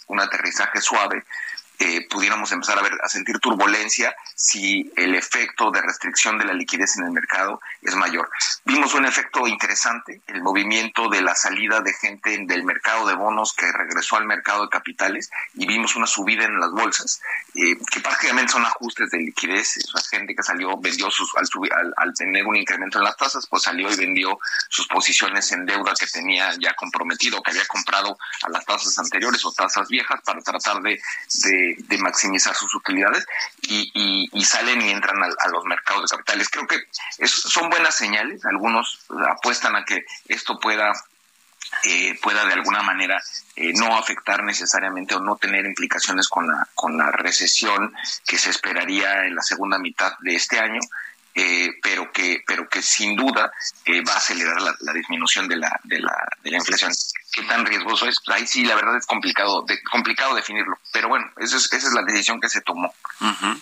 un 0.08 0.20
aterrizaje 0.20 0.80
suave, 0.80 1.24
eh, 1.78 2.06
pudiéramos 2.08 2.52
empezar 2.52 2.78
a 2.78 2.82
ver 2.82 2.92
a 3.02 3.08
sentir 3.08 3.38
turbulencia 3.38 4.14
si 4.34 4.92
el 4.96 5.14
efecto 5.14 5.70
de 5.70 5.80
restricción 5.80 6.38
de 6.38 6.44
la 6.44 6.52
liquidez 6.52 6.96
en 6.96 7.04
el 7.04 7.12
mercado 7.12 7.60
es 7.80 7.94
mayor. 7.96 8.30
Vimos 8.64 8.94
un 8.94 9.04
efecto 9.04 9.46
interesante, 9.46 10.20
el 10.26 10.42
movimiento 10.42 11.08
de 11.08 11.22
la 11.22 11.34
salida 11.34 11.80
de 11.80 11.92
gente 11.92 12.38
del 12.46 12.64
mercado 12.64 13.06
de 13.06 13.14
bonos 13.14 13.52
que 13.52 13.70
regresó 13.72 14.16
al 14.16 14.26
mercado 14.26 14.62
de 14.62 14.68
capitales 14.68 15.30
y 15.54 15.66
vimos 15.66 15.96
una 15.96 16.06
subida 16.06 16.44
en 16.44 16.58
las 16.60 16.70
bolsas, 16.70 17.20
eh, 17.54 17.76
que 17.90 18.00
prácticamente 18.00 18.52
son 18.52 18.64
ajustes 18.64 19.10
de 19.10 19.18
liquidez, 19.18 19.76
esa 19.76 20.00
gente 20.10 20.34
que 20.34 20.42
salió, 20.42 20.76
vendió 20.78 21.10
sus, 21.10 21.30
al, 21.36 21.46
al, 21.72 21.94
al 21.96 22.14
tener 22.14 22.46
un 22.46 22.56
incremento 22.56 22.98
en 22.98 23.04
las 23.04 23.16
tasas, 23.16 23.46
pues 23.48 23.62
salió 23.62 23.90
y 23.90 23.96
vendió 23.96 24.38
sus 24.68 24.86
posiciones 24.86 25.50
en 25.52 25.66
deuda 25.66 25.92
que 25.98 26.06
tenía 26.06 26.52
ya 26.60 26.74
comprometido, 26.74 27.42
que 27.42 27.50
había 27.50 27.66
comprado 27.66 28.16
a 28.42 28.48
las 28.50 28.64
tasas 28.64 28.98
anteriores 28.98 29.44
o 29.44 29.52
tasas 29.52 29.88
viejas 29.88 30.20
para 30.24 30.40
tratar 30.42 30.80
de, 30.82 31.00
de 31.44 31.61
de, 31.76 31.98
maximizar 31.98 32.54
sus 32.54 32.74
utilidades 32.74 33.26
y, 33.62 34.44
salen 34.44 34.82
y 34.82 34.90
entran 34.90 35.22
a, 35.22 35.48
los 35.48 35.64
mercados 35.64 36.02
de 36.02 36.16
capitales. 36.16 36.48
Creo 36.48 36.66
que 36.66 36.78
son 37.26 37.70
buenas 37.70 37.94
señales. 37.94 38.44
Algunos 38.44 39.06
apuestan 39.30 39.76
a 39.76 39.84
que 39.84 40.04
esto 40.28 40.58
pueda 40.58 40.92
eh, 41.84 42.18
pueda 42.22 42.44
de 42.44 42.52
alguna 42.52 42.82
manera 42.82 43.18
eh, 43.56 43.72
no 43.74 43.96
afectar 43.96 44.44
necesariamente 44.44 45.14
o 45.14 45.20
no 45.20 45.36
tener 45.36 45.64
implicaciones 45.64 46.28
con 46.28 46.46
la 46.46 46.68
con 46.74 46.98
la 46.98 47.10
recesión 47.10 47.94
que 48.26 48.36
se 48.36 48.50
esperaría 48.50 49.24
en 49.24 49.34
la 49.34 49.42
segunda 49.42 49.78
mitad 49.78 50.12
de 50.20 50.34
este 50.34 50.58
año 50.60 50.80
eh, 51.34 51.70
pero 51.82 52.12
que 52.12 52.44
pero 52.46 52.68
que 52.68 52.82
sin 52.82 53.16
duda 53.16 53.50
va 54.06 54.12
a 54.12 54.18
acelerar 54.18 54.60
la, 54.60 54.76
la 54.80 54.92
disminución 54.92 55.48
de 55.48 55.56
la, 55.56 55.80
de 55.84 55.98
la 56.00 56.14
de 56.42 56.50
la 56.50 56.58
inflación 56.58 56.92
qué 57.32 57.42
tan 57.42 57.64
riesgoso 57.64 58.06
es. 58.06 58.16
Ahí 58.26 58.46
sí, 58.46 58.64
la 58.64 58.74
verdad 58.74 58.96
es 58.96 59.06
complicado, 59.06 59.62
de, 59.62 59.82
complicado 59.84 60.34
definirlo. 60.34 60.78
Pero 60.92 61.08
bueno, 61.08 61.26
esa 61.38 61.56
es, 61.56 61.72
esa 61.72 61.88
es 61.88 61.94
la 61.94 62.02
decisión 62.02 62.40
que 62.40 62.48
se 62.48 62.60
tomó. 62.60 62.94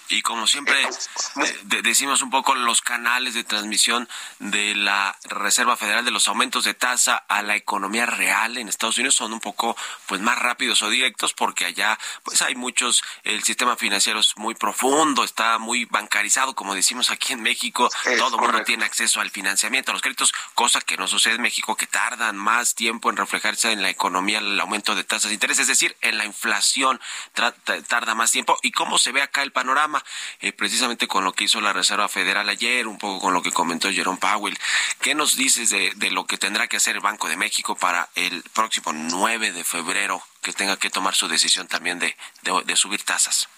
Y 0.08 0.22
como 0.22 0.46
siempre 0.46 0.82
eh, 0.82 1.58
decimos 1.82 2.22
un 2.22 2.30
poco 2.30 2.54
los 2.54 2.80
canales 2.80 3.34
de 3.34 3.44
transmisión 3.44 4.08
de 4.38 4.74
la 4.74 5.16
Reserva 5.24 5.76
Federal 5.76 6.04
de 6.04 6.10
los 6.10 6.28
aumentos 6.28 6.64
de 6.64 6.74
tasa 6.74 7.16
a 7.16 7.42
la 7.42 7.56
economía 7.56 8.06
real 8.06 8.58
en 8.58 8.68
Estados 8.68 8.98
Unidos 8.98 9.14
son 9.14 9.32
un 9.32 9.40
poco 9.40 9.76
pues 10.06 10.20
más 10.20 10.38
rápidos 10.38 10.82
o 10.82 10.90
directos 10.90 11.34
porque 11.34 11.66
allá 11.66 11.98
pues 12.24 12.42
hay 12.42 12.54
muchos, 12.54 13.02
el 13.22 13.42
sistema 13.42 13.76
financiero 13.76 14.20
es 14.20 14.36
muy 14.36 14.54
profundo, 14.54 15.24
está 15.24 15.58
muy 15.58 15.84
bancarizado, 15.84 16.54
como 16.54 16.74
decimos 16.74 17.10
aquí 17.10 17.32
en 17.32 17.42
México, 17.42 17.90
todo 18.18 18.36
el 18.36 18.42
mundo 18.42 18.62
tiene 18.64 18.84
acceso 18.84 19.20
al 19.20 19.30
financiamiento, 19.30 19.90
a 19.90 19.94
los 19.94 20.02
créditos, 20.02 20.32
cosa 20.54 20.80
que 20.80 20.96
no 20.96 21.06
sucede 21.06 21.34
en 21.34 21.42
México, 21.42 21.76
que 21.76 21.86
tardan 21.86 22.36
más 22.36 22.74
tiempo 22.74 23.10
en 23.10 23.16
reflejarse 23.16 23.59
en 23.64 23.82
la 23.82 23.90
economía 23.90 24.38
el 24.38 24.58
aumento 24.60 24.94
de 24.94 25.04
tasas 25.04 25.28
de 25.28 25.34
interés, 25.34 25.58
es 25.58 25.66
decir, 25.66 25.96
en 26.00 26.18
la 26.18 26.24
inflación 26.24 27.00
tarda 27.32 28.14
más 28.14 28.32
tiempo. 28.32 28.58
¿Y 28.62 28.72
cómo 28.72 28.98
se 28.98 29.12
ve 29.12 29.22
acá 29.22 29.42
el 29.42 29.52
panorama? 29.52 30.02
Eh, 30.40 30.52
precisamente 30.52 31.06
con 31.06 31.24
lo 31.24 31.32
que 31.32 31.44
hizo 31.44 31.60
la 31.60 31.72
Reserva 31.72 32.08
Federal 32.08 32.48
ayer, 32.48 32.86
un 32.86 32.98
poco 32.98 33.20
con 33.20 33.34
lo 33.34 33.42
que 33.42 33.52
comentó 33.52 33.90
Jerome 33.90 34.18
Powell. 34.18 34.58
¿Qué 35.00 35.14
nos 35.14 35.36
dices 35.36 35.70
de, 35.70 36.10
lo 36.10 36.26
que 36.26 36.38
tendrá 36.38 36.66
que 36.66 36.76
hacer 36.76 36.96
el 36.96 37.02
Banco 37.02 37.28
de 37.28 37.36
México 37.36 37.76
para 37.76 38.08
el 38.14 38.42
próximo 38.52 38.92
9 38.92 39.52
de 39.52 39.64
febrero, 39.64 40.22
que 40.42 40.52
tenga 40.52 40.76
que 40.76 40.90
tomar 40.90 41.14
su 41.14 41.28
decisión 41.28 41.68
también 41.68 41.98
de 41.98 42.76
subir 42.76 43.02
tasas? 43.04 43.48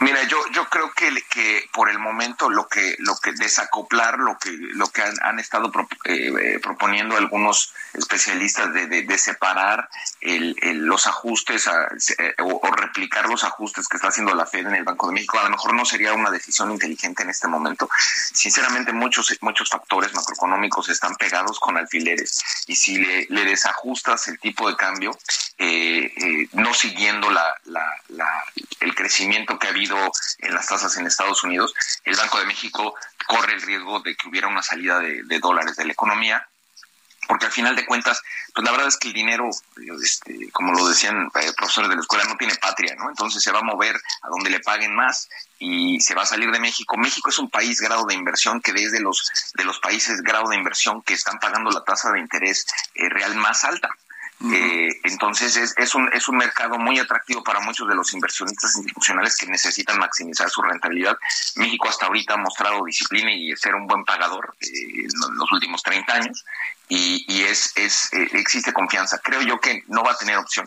Mira, 0.00 0.22
yo 0.24 0.38
yo 0.52 0.66
creo 0.70 0.90
que, 0.92 1.10
que 1.28 1.68
por 1.74 1.90
el 1.90 1.98
momento 1.98 2.48
lo 2.48 2.68
que 2.68 2.96
lo 3.00 3.16
que 3.16 3.32
desacoplar 3.32 4.18
lo 4.18 4.38
que 4.38 4.50
lo 4.50 4.86
que 4.88 5.02
han, 5.02 5.38
estado 5.38 5.70
eh, 6.06 6.32
eh, 6.40 6.58
proponiendo 6.58 7.18
algunos 7.18 7.74
especialistas 7.92 8.72
de, 8.72 8.86
de, 8.86 9.18
separar 9.18 9.90
el, 10.22 10.56
los 10.86 11.06
ajustes 11.06 11.68
eh, 12.18 12.34
o, 12.38 12.60
replicar 12.74 13.28
los 13.28 13.44
ajustes 13.44 13.88
que 13.88 13.98
está 13.98 14.08
haciendo 14.08 14.34
la 14.34 14.46
Fed 14.46 14.66
en 14.66 14.74
el 14.74 14.84
Banco 14.84 15.06
de 15.06 15.12
México 15.12 15.38
a 15.38 15.44
lo 15.44 15.50
mejor 15.50 15.74
no 15.74 15.84
sería 15.84 16.14
una 16.14 16.30
decisión 16.30 16.70
inteligente 16.72 17.22
en 17.22 17.28
este 17.28 17.46
momento. 17.46 17.90
Sinceramente 18.32 18.94
muchos 18.94 19.36
muchos 19.42 19.68
factores 19.68 20.14
macroeconómicos 20.14 20.88
están 20.88 21.14
pegados 21.16 21.60
con 21.60 21.76
alfileres 21.76 22.42
y 22.66 22.74
si 22.74 22.96
le 22.96 23.44
desajustas 23.44 24.28
el 24.28 24.38
tipo 24.38 24.66
de 24.66 24.76
cambio 24.76 25.10
no 26.52 26.72
siguiendo 26.72 27.30
la, 27.30 27.54
la, 27.64 27.84
la, 28.08 28.44
el 28.80 28.94
crecimiento 28.94 29.58
que 29.58 29.66
ha 29.66 29.70
habido 29.70 29.96
en 30.38 30.54
las 30.54 30.66
tasas 30.66 30.96
en 30.96 31.06
Estados 31.06 31.44
Unidos, 31.44 31.74
el 32.04 32.16
Banco 32.16 32.38
de 32.38 32.46
México 32.46 32.94
corre 33.26 33.54
el 33.54 33.62
riesgo 33.62 34.00
de 34.00 34.16
que 34.16 34.28
hubiera 34.28 34.48
una 34.48 34.62
salida 34.62 34.98
de, 34.98 35.38
dólares 35.38 35.76
de 35.76 35.84
la 35.84 35.92
economía, 35.92 36.48
porque 37.28 37.46
al 37.46 37.52
final 37.52 37.76
de 37.76 37.86
cuentas, 37.86 38.20
pues 38.54 38.64
la 38.64 38.72
verdad 38.72 38.88
es 38.88 38.96
que 38.96 39.08
el 39.08 39.14
dinero, 39.14 39.48
este, 40.02 40.50
como 40.50 40.72
lo 40.72 40.88
decían 40.88 41.30
eh, 41.40 41.52
profesores 41.56 41.90
de 41.90 41.94
la 41.94 42.00
escuela, 42.00 42.24
no 42.24 42.36
tiene 42.36 42.56
patria, 42.56 42.96
¿no? 42.96 43.08
Entonces 43.08 43.42
se 43.42 43.52
va 43.52 43.60
a 43.60 43.62
mover 43.62 43.94
a 43.94 44.28
donde 44.28 44.50
le 44.50 44.58
paguen 44.60 44.94
más 44.96 45.28
y 45.58 46.00
se 46.00 46.14
va 46.14 46.22
a 46.22 46.26
salir 46.26 46.50
de 46.50 46.58
México. 46.58 46.96
México 46.96 47.28
es 47.28 47.38
un 47.38 47.48
país 47.48 47.80
grado 47.80 48.04
de 48.06 48.14
inversión 48.14 48.60
que 48.60 48.72
desde 48.72 48.98
los 48.98 49.30
de 49.54 49.64
los 49.64 49.78
países 49.78 50.22
grado 50.22 50.48
de 50.48 50.56
inversión 50.56 51.02
que 51.02 51.14
están 51.14 51.38
pagando 51.38 51.70
la 51.70 51.84
tasa 51.84 52.10
de 52.10 52.18
interés 52.18 52.66
eh, 52.94 53.08
real 53.08 53.36
más 53.36 53.64
alta. 53.64 53.90
Eh, 54.42 54.88
entonces 55.04 55.54
es, 55.56 55.74
es, 55.76 55.94
un, 55.94 56.10
es 56.14 56.26
un 56.28 56.38
mercado 56.38 56.78
muy 56.78 56.98
atractivo 56.98 57.44
para 57.44 57.60
muchos 57.60 57.86
de 57.86 57.94
los 57.94 58.12
inversionistas 58.14 58.74
institucionales 58.76 59.36
que 59.36 59.46
necesitan 59.46 59.98
maximizar 59.98 60.48
su 60.48 60.62
rentabilidad. 60.62 61.18
México 61.56 61.88
hasta 61.88 62.06
ahorita 62.06 62.34
ha 62.34 62.38
mostrado 62.38 62.84
disciplina 62.84 63.30
y 63.30 63.54
ser 63.56 63.74
un 63.74 63.86
buen 63.86 64.04
pagador 64.04 64.54
eh, 64.60 64.66
en 65.00 65.36
los 65.36 65.52
últimos 65.52 65.82
30 65.82 66.12
años 66.12 66.44
y, 66.90 67.24
y 67.32 67.44
es, 67.44 67.72
es 67.76 68.12
eh, 68.12 68.28
existe 68.32 68.72
confianza. 68.72 69.18
Creo 69.22 69.40
yo 69.42 69.58
que 69.60 69.84
no 69.86 70.02
va 70.02 70.12
a 70.12 70.16
tener 70.18 70.36
opción 70.36 70.66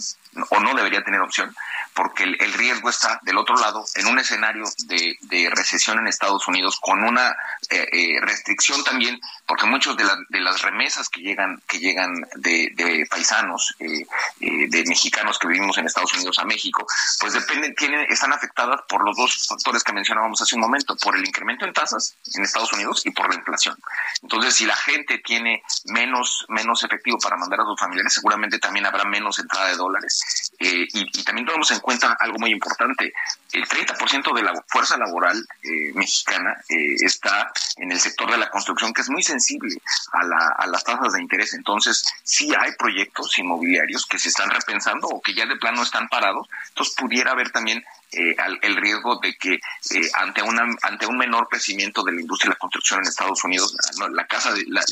o 0.50 0.60
no 0.60 0.74
debería 0.74 1.04
tener 1.04 1.22
opción 1.22 1.56
porque 1.94 2.24
el, 2.24 2.54
riesgo 2.54 2.90
está 2.90 3.20
del 3.24 3.38
otro 3.38 3.56
lado 3.56 3.86
en 3.96 4.08
un 4.08 4.18
escenario 4.20 4.64
de, 4.86 5.18
de 5.22 5.50
recesión 5.52 6.00
en 6.00 6.08
Estados 6.08 6.48
Unidos 6.48 6.80
con 6.80 7.04
una 7.04 7.36
eh, 7.70 7.88
eh, 7.92 8.20
restricción 8.22 8.84
también 8.84 9.20
porque 9.46 9.66
muchos 9.66 9.96
de, 9.96 10.06
de 10.30 10.40
las 10.40 10.62
remesas 10.62 11.10
que 11.10 11.22
llegan 11.22 11.62
que 11.68 11.80
llegan 11.80 12.14
de, 12.36 12.72
de 12.74 13.06
paisanos 13.10 13.76
eh, 13.80 14.06
de 14.40 14.84
mexicanos 14.88 15.38
que 15.38 15.48
vivimos 15.48 15.78
en 15.78 15.86
Estados 15.86 16.14
Unidos 16.14 16.40
a 16.40 16.46
México 16.46 16.86
pues 17.20 17.34
dependen 17.34 17.76
tienen 17.76 18.06
están 18.10 18.34
afectadas 18.34 18.82
por 18.88 19.06
los 19.06 19.16
dos 19.16 19.48
factores 19.48 19.84
que 19.84 19.94
mencionábamos 19.94 20.42
hace 20.42 20.56
un 20.56 20.62
momento 20.62 20.96
por 20.98 21.16
el 21.16 21.26
incremento 21.26 21.66
en 21.66 21.74
tasas 21.74 22.16
en 22.34 22.44
Estados 22.44 22.74
Unidos 22.74 23.06
y 23.06 23.12
por 23.12 23.30
la 23.30 23.36
inflación 23.36 23.78
entonces 24.22 24.56
si 24.56 24.66
la 24.66 24.76
gente 24.76 25.20
tiene 25.20 25.62
menos 25.86 26.13
menos 26.50 26.84
efectivo 26.84 27.18
para 27.18 27.38
mandar 27.38 27.62
a 27.62 27.66
sus 27.66 27.80
familiares 27.80 28.14
seguramente 28.14 28.60
también 28.60 28.86
habrá 28.86 29.06
menos 29.06 29.40
entrada 29.40 29.68
de 29.70 29.76
dólares 29.76 30.52
y, 30.60 30.88
y 30.94 31.24
también 31.24 31.46
tenemos 31.46 31.72
en 31.72 31.80
cuenta 31.80 32.16
algo 32.20 32.38
muy 32.40 32.52
importante. 32.52 33.14
El 33.52 33.68
30% 33.68 34.34
de 34.34 34.42
la 34.42 34.54
fuerza 34.68 34.98
laboral 34.98 35.38
eh, 35.62 35.94
mexicana 35.94 36.56
eh, 36.70 36.96
está 37.00 37.52
en 37.78 37.92
el 37.92 38.00
sector 38.00 38.32
de 38.32 38.38
la 38.38 38.50
construcción, 38.50 38.94
que 38.94 39.02
es 39.02 39.10
muy 39.10 39.24
sensible 39.24 39.76
a, 40.14 40.24
la, 40.24 40.56
a 40.58 40.68
las 40.68 40.84
tasas 40.84 41.14
de 41.14 41.22
interés. 41.22 41.54
Entonces, 41.54 42.04
sí 42.24 42.52
hay 42.58 42.72
proyectos 42.78 43.38
inmobiliarios 43.38 44.06
que 44.06 44.20
se 44.20 44.30
están 44.30 44.50
repensando 44.50 45.08
o 45.08 45.22
que 45.22 45.34
ya 45.34 45.46
de 45.46 45.58
plano 45.58 45.84
están 45.84 46.08
parados. 46.08 46.48
Entonces, 46.70 46.96
pudiera 46.96 47.32
haber 47.32 47.52
también 47.52 47.84
eh, 48.14 48.36
el 48.62 48.76
riesgo 48.76 49.20
de 49.22 49.36
que 49.36 49.54
eh, 49.54 50.12
ante 50.16 50.42
una 50.42 50.66
ante 50.82 51.06
un 51.06 51.18
menor 51.18 51.48
crecimiento 51.50 52.04
de 52.04 52.14
la 52.14 52.22
industria 52.22 52.50
de 52.50 52.56
la 52.56 52.60
construcción 52.60 53.00
en 53.00 53.08
Estados 53.08 53.44
Unidos, 53.44 53.76
la, 54.12 54.26
casa 54.28 54.54
de 54.54 54.64
la, 54.68 54.84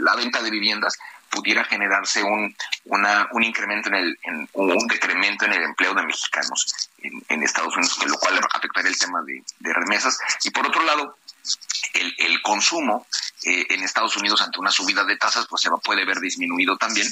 la, 0.00 0.14
venta 0.14 0.42
de 0.42 0.50
viviendas 0.50 0.98
pudiera 1.30 1.64
generarse 1.64 2.22
un 2.22 2.54
una, 2.84 3.28
un 3.32 3.42
incremento 3.42 3.88
en 3.88 3.94
el 3.94 4.18
en, 4.22 4.48
un 4.52 4.86
decremento 4.86 5.44
en 5.46 5.54
el 5.54 5.62
empleo 5.62 5.94
de 5.94 6.02
mexicanos 6.04 6.90
en, 6.98 7.42
Estados 7.42 7.76
Unidos, 7.76 7.98
lo 8.06 8.18
cual 8.18 8.40
afectaría 8.52 8.90
el 8.90 8.98
tema 8.98 9.22
de, 9.22 9.42
de 9.58 9.72
remesas. 9.72 10.18
Y 10.44 10.50
por 10.50 10.66
otro 10.66 10.82
lado, 10.84 11.16
el, 11.92 12.14
el 12.18 12.42
consumo 12.42 13.06
eh, 13.44 13.66
en 13.68 13.82
Estados 13.82 14.16
Unidos 14.16 14.40
ante 14.40 14.58
una 14.58 14.70
subida 14.70 15.04
de 15.04 15.16
tasas 15.16 15.46
pues 15.48 15.60
se 15.60 15.70
puede 15.82 16.06
ver 16.06 16.18
disminuido 16.18 16.78
también 16.78 17.06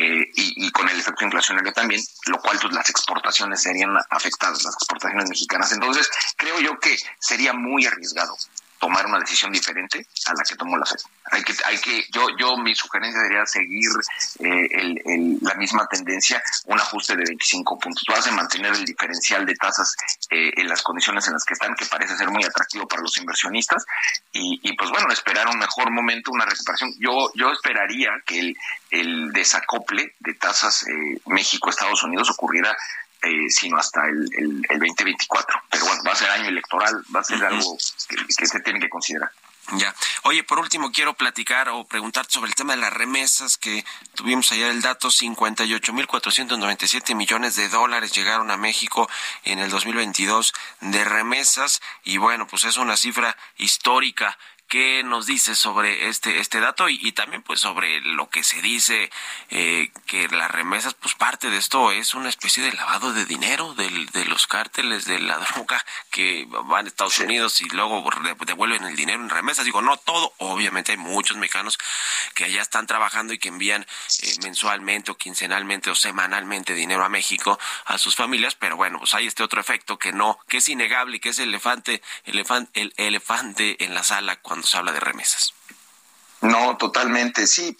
eh, 0.00 0.30
y, 0.36 0.70
con 0.70 0.88
el 0.88 0.98
efecto 0.98 1.24
inflacionario 1.24 1.72
también, 1.72 2.00
lo 2.26 2.38
cual 2.38 2.56
pues 2.62 2.72
las 2.72 2.88
exportaciones 2.88 3.60
serían 3.62 3.90
afectadas, 4.10 4.62
las 4.62 4.74
exportaciones 4.74 5.28
mexicanas. 5.28 5.72
Entonces 5.72 6.08
creo 6.36 6.60
yo 6.60 6.78
que 6.78 6.96
sería 7.18 7.52
muy 7.52 7.84
arriesgado 7.84 8.36
tomar 8.78 9.06
una 9.06 9.18
decisión 9.18 9.52
diferente 9.52 10.06
a 10.26 10.32
la 10.32 10.42
que 10.48 10.56
tomó 10.56 10.76
la 10.76 10.86
FED. 10.86 10.98
Hay 11.30 11.42
que, 11.42 11.54
hay 11.64 11.78
que, 11.78 12.04
yo, 12.12 12.26
yo 12.38 12.56
mi 12.56 12.74
sugerencia 12.74 13.20
sería 13.20 13.44
seguir 13.46 13.90
eh, 14.40 14.68
el, 15.04 15.38
la 15.42 15.54
misma 15.54 15.86
tendencia, 15.86 16.42
un 16.66 16.78
ajuste 16.78 17.14
de 17.16 17.24
25 17.26 17.78
puntos 17.78 18.04
base, 18.08 18.30
mantener 18.32 18.72
el 18.72 18.84
diferencial 18.84 19.44
de 19.44 19.54
tasas 19.54 19.94
eh, 20.30 20.50
en 20.56 20.68
las 20.68 20.82
condiciones 20.82 21.26
en 21.26 21.34
las 21.34 21.44
que 21.44 21.54
están, 21.54 21.74
que 21.74 21.86
parece 21.86 22.16
ser 22.16 22.30
muy 22.30 22.44
atractivo 22.44 22.86
para 22.86 23.02
los 23.02 23.16
inversionistas, 23.18 23.84
y, 24.32 24.60
y 24.62 24.76
pues 24.76 24.90
bueno, 24.90 25.12
esperar 25.12 25.48
un 25.48 25.58
mejor 25.58 25.90
momento, 25.90 26.30
una 26.32 26.46
recuperación. 26.46 26.90
Yo, 26.98 27.30
yo 27.34 27.52
esperaría 27.52 28.10
que 28.24 28.40
el, 28.40 28.56
el 28.90 29.32
desacople 29.32 30.14
de 30.20 30.34
tasas 30.34 30.84
eh, 30.84 31.20
México-Estados 31.26 32.02
Unidos 32.02 32.30
ocurriera 32.30 32.74
eh, 33.22 33.50
sino 33.50 33.78
hasta 33.78 34.06
el, 34.06 34.28
el, 34.38 34.78
2024. 34.78 35.60
Pero 35.70 35.86
bueno, 35.86 36.02
va 36.06 36.12
a 36.12 36.16
ser 36.16 36.30
año 36.30 36.48
electoral, 36.48 37.02
va 37.14 37.20
a 37.20 37.24
ser 37.24 37.44
algo 37.44 37.76
que, 38.08 38.46
se 38.46 38.60
tiene 38.60 38.80
que 38.80 38.88
considerar. 38.88 39.30
Ya. 39.72 39.94
Oye, 40.22 40.44
por 40.44 40.58
último, 40.58 40.90
quiero 40.92 41.12
platicar 41.12 41.68
o 41.68 41.84
preguntar 41.84 42.24
sobre 42.28 42.48
el 42.48 42.54
tema 42.54 42.74
de 42.74 42.80
las 42.80 42.92
remesas 42.92 43.58
que 43.58 43.84
tuvimos 44.14 44.50
ayer 44.52 44.70
el 44.70 44.80
dato, 44.80 45.08
58.497 45.08 47.14
millones 47.14 47.56
de 47.56 47.68
dólares 47.68 48.12
llegaron 48.12 48.50
a 48.50 48.56
México 48.56 49.10
en 49.44 49.58
el 49.58 49.68
2022 49.68 50.54
de 50.80 51.04
remesas 51.04 51.82
y 52.04 52.16
bueno, 52.16 52.46
pues 52.46 52.64
es 52.64 52.78
una 52.78 52.96
cifra 52.96 53.36
histórica 53.58 54.38
¿Qué 54.68 55.02
nos 55.02 55.24
dice 55.24 55.54
sobre 55.54 56.10
este, 56.10 56.40
este 56.40 56.60
dato 56.60 56.90
y, 56.90 57.12
también 57.12 57.42
pues 57.42 57.58
sobre 57.60 58.02
lo 58.02 58.28
que 58.28 58.44
se 58.44 58.60
dice 58.60 59.10
eh, 59.48 59.90
que 60.04 60.28
las 60.28 60.50
remesas, 60.50 60.92
pues 60.92 61.14
parte 61.14 61.48
de 61.48 61.56
esto 61.56 61.90
es 61.90 62.12
una 62.12 62.28
especie 62.28 62.62
de 62.62 62.74
lavado 62.74 63.14
de 63.14 63.24
dinero 63.24 63.72
del, 63.72 64.06
de 64.10 64.26
los 64.26 64.46
cárteles 64.46 65.06
de 65.06 65.20
la 65.20 65.38
droga 65.54 65.82
que 66.10 66.46
van 66.66 66.84
a 66.84 66.88
Estados 66.88 67.18
Unidos 67.18 67.62
y 67.62 67.68
luego 67.70 68.04
devuelven 68.44 68.84
el 68.84 68.94
dinero 68.94 69.22
en 69.22 69.30
remesas? 69.30 69.64
Digo, 69.64 69.80
no 69.80 69.96
todo, 69.96 70.34
obviamente 70.36 70.92
hay 70.92 70.98
muchos 70.98 71.38
mexicanos 71.38 71.78
que 72.34 72.44
allá 72.44 72.60
están 72.60 72.86
trabajando 72.86 73.32
y 73.32 73.38
que 73.38 73.48
envían 73.48 73.86
eh, 74.22 74.34
mensualmente 74.42 75.10
o 75.10 75.16
quincenalmente 75.16 75.88
o 75.88 75.94
semanalmente 75.94 76.74
dinero 76.74 77.02
a 77.06 77.08
México 77.08 77.58
a 77.86 77.96
sus 77.96 78.16
familias, 78.16 78.54
pero 78.54 78.76
bueno, 78.76 78.98
pues 78.98 79.14
hay 79.14 79.28
este 79.28 79.42
otro 79.42 79.62
efecto 79.62 79.98
que 79.98 80.12
no, 80.12 80.38
que 80.46 80.58
es 80.58 80.68
innegable 80.68 81.16
y 81.16 81.20
que 81.20 81.30
es 81.30 81.38
el 81.38 81.48
elefante, 81.48 82.02
elefante, 82.24 82.82
el 82.82 82.92
elefante 82.98 83.82
en 83.82 83.94
la 83.94 84.02
sala 84.02 84.36
cuando 84.36 84.57
se 84.62 84.76
habla 84.76 84.92
de 84.92 85.00
remesas. 85.00 85.54
No, 86.40 86.76
totalmente, 86.76 87.46
sí. 87.46 87.76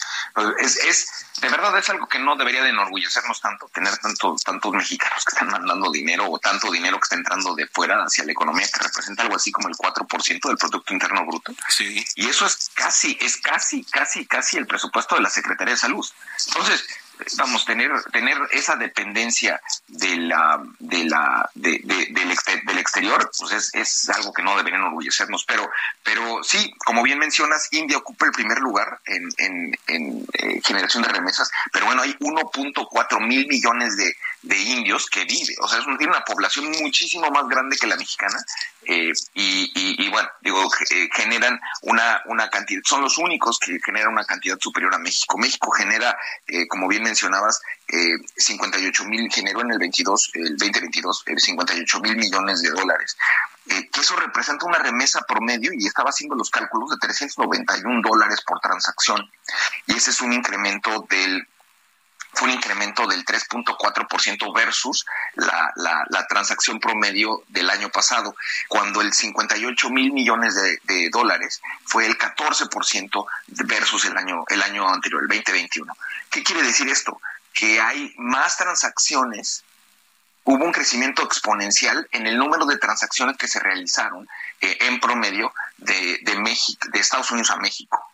Es, 0.58 0.76
es, 0.76 1.06
de 1.40 1.48
verdad 1.48 1.78
es 1.78 1.88
algo 1.90 2.08
que 2.08 2.18
no 2.18 2.34
debería 2.34 2.62
de 2.62 2.70
enorgullecernos 2.70 3.40
tanto, 3.40 3.68
tener 3.72 3.96
tantos, 3.98 4.42
tantos 4.42 4.72
mexicanos 4.72 5.24
que 5.24 5.30
están 5.30 5.48
mandando 5.48 5.92
dinero 5.92 6.28
o 6.28 6.38
tanto 6.40 6.70
dinero 6.72 6.98
que 6.98 7.04
está 7.04 7.14
entrando 7.14 7.54
de 7.54 7.68
fuera 7.68 8.02
hacia 8.02 8.24
la 8.24 8.32
economía, 8.32 8.66
que 8.72 8.82
representa 8.82 9.22
algo 9.22 9.36
así 9.36 9.52
como 9.52 9.68
el 9.68 9.74
4% 9.76 10.48
del 10.48 10.56
Producto 10.56 10.92
Interno 10.92 11.24
Bruto. 11.24 11.54
Sí. 11.68 12.04
Y 12.16 12.28
eso 12.28 12.46
es 12.46 12.70
casi, 12.74 13.16
es 13.20 13.36
casi, 13.36 13.84
casi, 13.84 14.26
casi 14.26 14.56
el 14.56 14.66
presupuesto 14.66 15.14
de 15.14 15.22
la 15.22 15.30
Secretaría 15.30 15.74
de 15.74 15.80
Salud. 15.80 16.04
Entonces, 16.48 16.84
vamos 17.36 17.64
tener 17.64 17.90
tener 18.12 18.36
esa 18.52 18.76
dependencia 18.76 19.60
de 19.86 20.16
la 20.16 20.62
de 20.78 21.04
la 21.04 21.48
de, 21.54 21.80
del, 21.84 22.78
exterior 22.78 23.30
pues 23.38 23.52
es, 23.52 23.74
es 23.74 24.08
algo 24.10 24.32
que 24.32 24.42
no 24.42 24.56
deberían 24.56 24.80
enorgullecernos. 24.80 25.44
Pero 25.44 25.68
pero 26.02 26.42
sí 26.42 26.72
como 26.84 27.02
bien 27.02 27.18
mencionas 27.18 27.68
India 27.72 27.98
ocupa 27.98 28.26
el 28.26 28.32
primer 28.32 28.58
lugar 28.58 29.00
en, 29.06 29.28
en, 29.38 29.78
en 29.86 30.26
eh, 30.32 30.60
generación 30.64 31.02
de 31.02 31.10
remesas. 31.10 31.50
Pero 31.72 31.86
bueno 31.86 32.02
hay 32.02 32.12
1.4 32.14 33.26
mil 33.26 33.46
millones 33.48 33.96
de, 33.96 34.16
de 34.42 34.56
indios 34.56 35.06
que 35.06 35.24
vive. 35.24 35.54
O 35.60 35.68
sea 35.68 35.78
es 35.78 35.84
tiene 35.98 36.12
una 36.12 36.24
población 36.24 36.70
muchísimo 36.80 37.30
más 37.30 37.48
grande 37.48 37.76
que 37.76 37.86
la 37.86 37.96
mexicana. 37.96 38.38
Eh, 38.86 39.12
y, 39.34 39.70
y, 39.74 40.08
bueno, 40.08 40.28
digo, 40.40 40.64
eh, 40.90 41.08
generan 41.12 41.60
una, 41.82 42.22
una 42.24 42.48
cantidad, 42.48 42.80
son 42.84 43.02
los 43.02 43.18
únicos 43.18 43.58
que 43.58 43.78
generan 43.84 44.12
una 44.12 44.24
cantidad 44.24 44.56
superior 44.58 44.94
a 44.94 44.98
México. 44.98 45.36
México 45.36 45.70
genera, 45.70 46.16
como 46.70 46.88
bien 46.88 47.06
mencionabas, 47.08 47.60
eh, 47.88 48.16
58 48.36 49.04
mil, 49.04 49.30
generó 49.32 49.62
en 49.62 49.72
el 49.72 49.78
22, 49.78 50.30
el 50.34 50.56
2022, 50.56 51.24
58 51.36 52.00
mil 52.00 52.16
millones 52.16 52.62
de 52.62 52.70
dólares. 52.70 53.16
que 53.68 54.00
eso 54.00 54.16
representa 54.16 54.64
una 54.64 54.78
remesa 54.78 55.20
promedio, 55.28 55.70
y 55.74 55.86
estaba 55.86 56.08
haciendo 56.08 56.34
los 56.34 56.48
cálculos, 56.48 56.88
de 56.90 56.96
391 56.96 58.00
dólares 58.02 58.40
por 58.46 58.60
transacción. 58.60 59.20
Y 59.86 59.94
ese 59.94 60.10
es 60.10 60.20
un 60.22 60.32
incremento 60.32 61.06
del 61.10 61.46
fue 62.32 62.48
un 62.48 62.54
incremento 62.54 63.06
del 63.06 63.24
3.4% 63.24 64.54
versus 64.54 65.04
la, 65.38 65.72
la, 65.76 66.04
la, 66.08 66.26
transacción 66.26 66.80
promedio 66.80 67.44
del 67.48 67.70
año 67.70 67.88
pasado, 67.90 68.34
cuando 68.68 69.00
el 69.00 69.12
58 69.12 69.90
mil 69.90 70.12
millones 70.12 70.54
de, 70.54 71.08
dólares 71.10 71.62
fue 71.84 72.06
el 72.06 72.18
14% 72.18 73.26
versus 73.46 74.04
el 74.06 74.16
año, 74.16 74.44
el 74.48 74.62
año 74.62 74.88
anterior, 74.88 75.22
el 75.22 75.28
2021. 75.28 75.96
¿Qué 76.30 76.42
quiere 76.42 76.62
decir 76.62 76.88
esto? 76.88 77.20
Que 77.52 77.80
hay 77.80 78.12
más 78.18 78.56
transacciones 78.56 79.64
hubo 80.44 80.64
un 80.64 80.72
crecimiento 80.72 81.22
exponencial 81.22 82.08
en 82.10 82.26
el 82.26 82.38
número 82.38 82.64
de 82.64 82.78
transacciones 82.78 83.36
que 83.36 83.46
se 83.46 83.60
realizaron 83.60 84.26
eh, 84.62 84.78
en 84.80 84.98
promedio 84.98 85.52
de, 85.76 86.20
de, 86.22 86.38
México, 86.38 86.88
de 86.90 87.00
Estados 87.00 87.30
Unidos 87.30 87.50
a 87.50 87.56
México. 87.56 88.07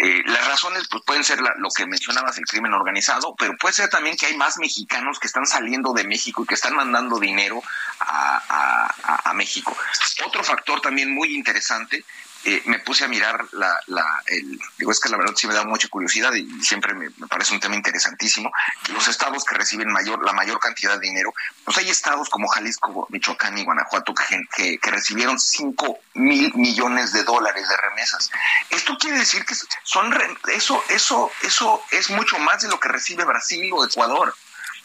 Eh, 0.00 0.22
las 0.26 0.46
razones 0.46 0.86
pues 0.88 1.02
pueden 1.04 1.24
ser 1.24 1.40
lo 1.40 1.68
que 1.76 1.84
mencionabas, 1.84 2.38
el 2.38 2.46
crimen 2.46 2.72
organizado, 2.72 3.34
pero 3.36 3.56
puede 3.56 3.74
ser 3.74 3.88
también 3.88 4.16
que 4.16 4.26
hay 4.26 4.36
más 4.36 4.56
mexicanos 4.58 5.18
que 5.18 5.26
están 5.26 5.44
saliendo 5.44 5.92
de 5.92 6.04
México 6.04 6.44
y 6.44 6.46
que 6.46 6.54
están 6.54 6.76
mandando 6.76 7.18
dinero 7.18 7.60
a, 7.98 8.94
a 9.24 9.34
México. 9.34 9.76
Otro 10.24 10.44
factor 10.44 10.80
también 10.80 11.12
muy 11.12 11.34
interesante 11.34 12.04
eh, 12.44 12.62
me 12.66 12.78
puse 12.78 13.04
a 13.04 13.08
mirar 13.08 13.44
la, 13.52 13.78
la 13.86 14.22
el, 14.26 14.58
digo, 14.78 14.92
es 14.92 15.00
que 15.00 15.08
la 15.08 15.16
verdad 15.16 15.34
sí 15.36 15.46
me 15.46 15.54
da 15.54 15.64
mucha 15.64 15.88
curiosidad 15.88 16.32
y 16.34 16.46
siempre 16.62 16.94
me, 16.94 17.10
parece 17.28 17.52
un 17.52 17.60
tema 17.60 17.74
interesantísimo, 17.74 18.50
los 18.92 19.08
estados 19.08 19.44
que 19.44 19.56
reciben 19.56 19.90
mayor, 19.90 20.24
la 20.24 20.32
mayor 20.32 20.60
cantidad 20.60 20.94
de 20.94 21.00
dinero, 21.00 21.34
pues 21.64 21.76
hay 21.78 21.90
estados 21.90 22.28
como 22.28 22.48
Jalisco, 22.48 23.08
Michoacán 23.10 23.58
y 23.58 23.64
Guanajuato 23.64 24.14
que, 24.14 24.78
que, 24.80 24.90
recibieron 24.90 25.38
5 25.38 25.98
mil 26.14 26.54
millones 26.54 27.12
de 27.12 27.24
dólares 27.24 27.68
de 27.68 27.76
remesas. 27.76 28.30
Esto 28.70 28.96
quiere 28.98 29.18
decir 29.18 29.44
que 29.44 29.54
son, 29.82 30.14
eso, 30.54 30.82
eso, 30.88 31.30
eso 31.42 31.82
es 31.90 32.10
mucho 32.10 32.38
más 32.38 32.62
de 32.62 32.68
lo 32.68 32.80
que 32.80 32.88
recibe 32.88 33.24
Brasil 33.24 33.70
o 33.72 33.84
Ecuador 33.84 34.34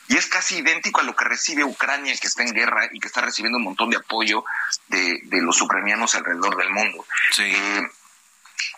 y 0.08 0.18
es 0.18 0.28
casi 0.28 0.58
idéntico 0.58 0.99
a 0.99 1.04
lo 1.04 1.16
que 1.16 1.26
recibe 1.26 1.64
Ucrania, 1.64 2.16
que 2.20 2.28
está 2.28 2.43
en 2.43 2.54
guerra 2.54 2.89
y 2.91 2.99
que 2.99 3.08
está 3.08 3.22
recibiendo 3.22 3.58
un 3.58 3.64
montón 3.64 3.89
de 3.89 3.97
apoyo 3.97 4.43
de, 4.88 5.22
los 5.41 5.62
ucranianos 5.62 6.16
alrededor 6.16 6.58
del 6.58 6.70
mundo. 6.72 7.06
Eh, 7.39 7.82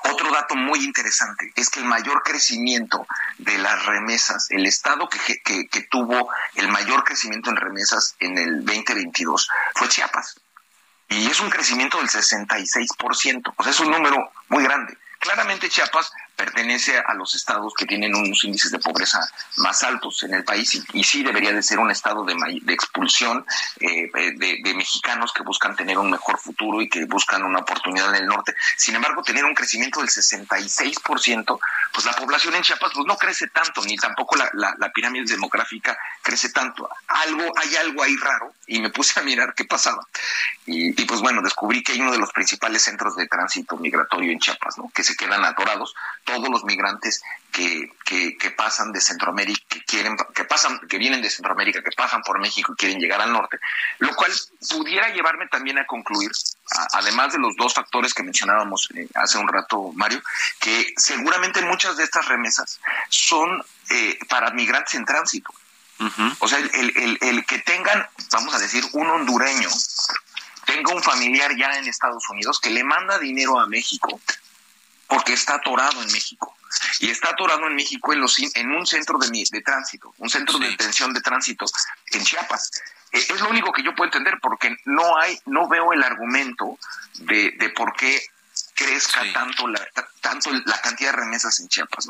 otro 0.04 0.32
dato 0.32 0.56
muy 0.56 0.84
interesante 0.84 1.52
es 1.56 1.70
que 1.70 1.80
el 1.80 1.86
mayor 1.86 2.22
crecimiento 2.24 3.08
de 3.40 3.58
las 3.58 3.86
remesas, 3.86 4.48
el 4.52 4.66
estado 4.66 5.10
que, 5.10 5.42
que, 5.42 5.82
tuvo 5.90 6.30
el 6.56 6.68
mayor 6.70 7.04
crecimiento 7.04 7.50
en 7.50 7.56
remesas 7.56 8.16
en 8.20 8.38
el 8.38 8.66
2022 8.66 9.50
fue 9.74 9.90
Chiapas. 9.90 10.40
Y 11.10 11.28
es 11.28 11.40
un 11.40 11.50
crecimiento 11.50 11.98
del 12.00 12.10
66%, 12.10 13.54
o 13.56 13.64
sea, 13.64 13.72
es 13.72 13.80
un 13.80 13.92
número 13.92 14.32
muy 14.50 14.64
grande. 14.64 14.98
Claramente 15.20 15.70
Chiapas 15.70 16.12
pertenece 16.36 16.98
a 16.98 17.14
los 17.14 17.36
estados 17.36 17.74
que 17.74 17.86
tienen 17.86 18.16
unos 18.16 18.44
índices 18.44 18.72
de 18.72 18.80
pobreza 18.80 19.20
más 19.58 19.84
altos 19.84 20.24
en 20.24 20.34
el 20.34 20.44
país 20.44 20.82
y, 20.94 21.04
sí 21.04 21.24
debería 21.24 21.54
de 21.54 21.62
ser 21.62 21.80
un 21.80 21.92
estado 21.92 22.26
de, 22.26 22.36
de 22.62 22.74
expulsión 22.74 23.46
eh, 23.80 24.10
de, 24.14 24.74
mexicanos 24.76 25.32
que 25.32 25.44
buscan 25.44 25.76
tener 25.76 25.98
un 25.98 26.12
mejor 26.12 26.38
futuro 26.38 26.82
y 26.82 26.90
que 26.90 27.06
buscan 27.06 27.44
una 27.44 27.60
oportunidad 27.60 28.10
en 28.10 28.24
el 28.24 28.28
norte. 28.28 28.54
Sin 28.76 28.96
embargo, 28.96 29.24
tener 29.24 29.46
un 29.46 29.54
crecimiento 29.54 30.02
del 30.02 30.10
66%, 30.10 31.60
pues 31.94 32.06
la 32.06 32.14
población 32.14 32.56
en 32.56 32.62
Chiapas 32.62 32.92
pues, 32.94 33.06
no 33.08 33.16
crece 33.16 33.48
tanto, 33.48 33.84
ni 33.86 33.96
tampoco 33.96 34.36
la, 34.36 34.50
la, 34.54 34.92
pirámide 34.92 35.26
demográfica 35.26 35.98
crece 36.22 36.50
tanto. 36.50 36.90
Algo, 37.08 37.44
hay 37.56 37.76
algo 37.78 38.04
ahí 38.04 38.16
raro 38.18 38.54
y 38.68 38.80
me 38.82 38.90
puse 38.90 39.20
a 39.20 39.24
mirar 39.24 39.54
qué 39.56 39.66
pasaba. 39.66 40.06
Y, 40.66 41.02
y 41.02 41.06
pues 41.06 41.22
bueno, 41.22 41.42
descubrí 41.42 41.84
que 41.84 41.94
hay 41.94 42.02
uno 42.02 42.12
de 42.12 42.18
los 42.18 42.34
principales 42.34 42.82
centros 42.82 43.16
de 43.16 43.28
tránsito 43.28 43.78
migratorio 43.78 44.32
en 44.32 44.40
Chiapas, 44.40 44.78
¿no? 44.78 44.92
que 44.94 45.04
se 45.04 45.16
quedan 45.16 45.46
atorados 45.46 45.96
todos 46.26 46.50
los 46.50 46.66
migrantes 46.66 47.22
que, 47.52 47.90
que, 48.04 48.38
que, 48.38 48.52
pasan 48.52 48.92
de 48.92 49.00
Centroamérica, 49.00 49.62
que 49.70 49.82
quieren, 49.86 50.18
que 50.34 50.44
pasan, 50.44 50.80
que 50.90 50.98
vienen 50.98 51.22
de 51.22 51.30
Centroamérica, 51.30 51.82
que 51.82 51.92
pasan 51.96 52.22
por 52.24 52.40
México 52.40 52.74
y 52.74 52.76
quieren 52.76 53.00
llegar 53.00 53.22
al 53.22 53.32
norte, 53.32 53.60
lo 54.00 54.14
cual 54.16 54.32
pudiera 54.70 55.10
llevarme 55.10 55.48
también 55.48 55.78
a 55.78 55.86
concluir, 55.86 56.32
además 56.92 57.32
de 57.32 57.40
los 57.40 57.56
dos 57.56 57.74
factores 57.74 58.14
que 58.14 58.24
mencionábamos 58.24 58.90
eh, 58.96 59.08
hace 59.16 59.38
un 59.38 59.48
rato, 59.48 59.92
Mario, 59.94 60.22
que 60.60 60.94
seguramente 60.98 61.62
muchas 61.62 61.96
de 61.96 62.04
estas 62.04 62.28
remesas 62.28 62.82
son 63.08 63.64
eh, 63.90 64.20
para 64.28 64.52
migrantes 64.52 64.96
en 64.96 65.06
tránsito. 65.06 65.54
O 66.40 66.48
sea, 66.50 66.60
el, 66.60 66.92
el, 66.98 67.18
el, 67.22 67.46
que 67.46 67.60
tengan, 67.60 68.06
vamos 68.30 68.54
a 68.54 68.60
decir, 68.60 68.84
un 68.92 69.10
hondureño, 69.10 69.70
tenga 70.66 70.94
un 70.94 71.02
familiar 71.02 71.56
ya 71.56 71.78
en 71.78 71.88
Estados 71.88 72.30
Unidos 72.30 72.60
que 72.60 72.70
le 72.70 72.84
manda 72.84 73.18
dinero 73.18 73.58
a 73.62 73.68
México 73.68 74.20
porque 75.08 75.34
está 75.34 75.56
atorado 75.56 76.02
en 76.02 76.12
México. 76.12 76.56
Y 77.00 77.10
está 77.10 77.30
atorado 77.30 77.68
en 77.68 77.76
México 77.76 78.12
en, 78.12 78.20
los, 78.20 78.38
en 78.40 78.72
un 78.72 78.86
centro 78.86 79.18
de, 79.18 79.48
de 79.50 79.62
tránsito, 79.62 80.14
un 80.18 80.30
centro 80.30 80.60
de 80.60 80.70
detención 80.70 81.14
de 81.14 81.22
tránsito 81.22 81.66
en 82.12 82.24
Chiapas. 82.24 82.72
Eh, 83.12 83.26
es 83.30 83.40
lo 83.40 83.50
único 83.50 83.72
que 83.72 83.84
yo 83.84 83.96
puedo 83.96 84.08
entender 84.08 84.40
porque 84.42 84.76
no 84.86 85.18
hay, 85.18 85.40
no 85.46 85.70
veo 85.70 85.94
el 85.94 86.04
argumento 86.04 86.78
de, 87.20 87.52
de 87.58 87.70
por 87.70 87.94
qué 87.96 88.22
crezca 88.74 89.22
tanto 89.34 89.68
la 89.68 89.80
tanto 90.22 90.52
la 90.52 90.82
cantidad 90.82 91.12
de 91.12 91.18
remesas 91.18 91.60
en 91.60 91.70
Chiapas. 91.70 92.08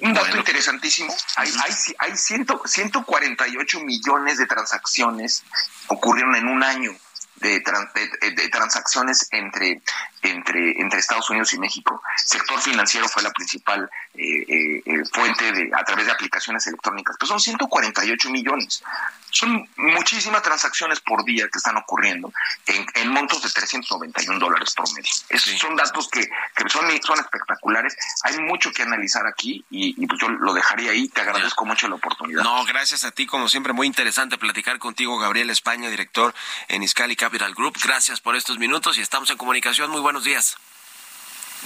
Un 0.00 0.12
dato 0.12 0.36
interesantísimo, 0.36 1.14
hay, 1.36 1.52
hay, 1.62 1.72
hay 1.98 2.16
ciento, 2.16 2.62
148 2.64 3.80
millones 3.80 4.38
de 4.38 4.46
transacciones 4.46 5.44
ocurrieron 5.88 6.34
en 6.36 6.48
un 6.48 6.62
año 6.62 6.96
de, 7.40 7.60
de, 7.60 8.48
transacciones 8.48 9.28
entre, 9.30 9.80
entre, 10.22 10.80
entre 10.80 10.98
Estados 10.98 11.28
Unidos 11.30 11.52
y 11.54 11.58
México. 11.58 12.02
El 12.20 12.28
sector 12.28 12.60
financiero 12.60 13.08
fue 13.08 13.22
la 13.22 13.30
principal 13.30 13.90
eh, 14.14 14.44
eh, 14.46 14.82
eh, 14.84 15.04
fuente 15.12 15.50
de, 15.52 15.70
a 15.74 15.82
través 15.84 16.06
de 16.06 16.12
aplicaciones 16.12 16.66
electrónicas, 16.66 17.16
pero 17.18 17.28
son 17.28 17.40
148 17.40 18.30
millones. 18.30 18.82
Son 19.30 19.68
muchísimas 19.76 20.42
transacciones 20.42 21.00
por 21.00 21.24
día 21.24 21.48
que 21.50 21.58
están 21.58 21.76
ocurriendo 21.76 22.32
en, 22.66 22.86
en 22.94 23.08
montos 23.08 23.42
de 23.42 23.50
391 23.50 24.38
dólares 24.38 24.74
por 24.74 24.92
medio. 24.92 25.10
Esos 25.46 25.60
son 25.60 25.76
datos 25.76 26.08
que, 26.08 26.20
que 26.20 26.68
son, 26.68 26.86
son 27.02 27.18
espectaculares. 27.18 27.96
Hay 28.24 28.38
mucho 28.38 28.70
que 28.72 28.82
analizar 28.82 29.26
aquí 29.26 29.64
y, 29.70 30.06
pues 30.06 30.20
yo 30.20 30.28
lo 30.28 30.52
dejaría 30.52 30.92
ahí. 30.92 31.08
Te 31.08 31.20
agradezco 31.20 31.64
mucho 31.64 31.88
la 31.88 31.96
oportunidad. 31.96 32.42
No, 32.42 32.64
gracias 32.64 33.04
a 33.04 33.10
ti, 33.10 33.26
como 33.26 33.48
siempre, 33.48 33.72
muy 33.72 33.86
interesante 33.86 34.38
platicar 34.38 34.78
contigo, 34.78 35.18
Gabriel 35.18 35.50
España, 35.50 35.88
director 35.88 36.34
en 36.68 36.82
Iscali 36.82 37.16
Capital 37.16 37.54
Group. 37.54 37.78
Gracias 37.82 38.20
por 38.20 38.36
estos 38.36 38.58
minutos 38.58 38.98
y 38.98 39.00
estamos 39.00 39.30
en 39.30 39.36
comunicación. 39.36 39.90
Muy 39.90 40.00
buenos 40.00 40.24
días. 40.24 40.56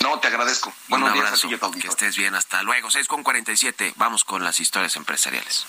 No, 0.00 0.18
te 0.18 0.28
agradezco. 0.28 0.72
Buenos 0.88 1.10
Un 1.12 1.18
abrazo. 1.18 1.48
días 1.48 1.60
Que 1.80 1.88
estés 1.88 2.16
bien. 2.16 2.34
Hasta 2.34 2.62
luego. 2.62 2.90
6 2.90 3.06
con 3.06 3.22
47. 3.22 3.94
Vamos 3.96 4.24
con 4.24 4.42
las 4.42 4.60
historias 4.60 4.96
empresariales. 4.96 5.66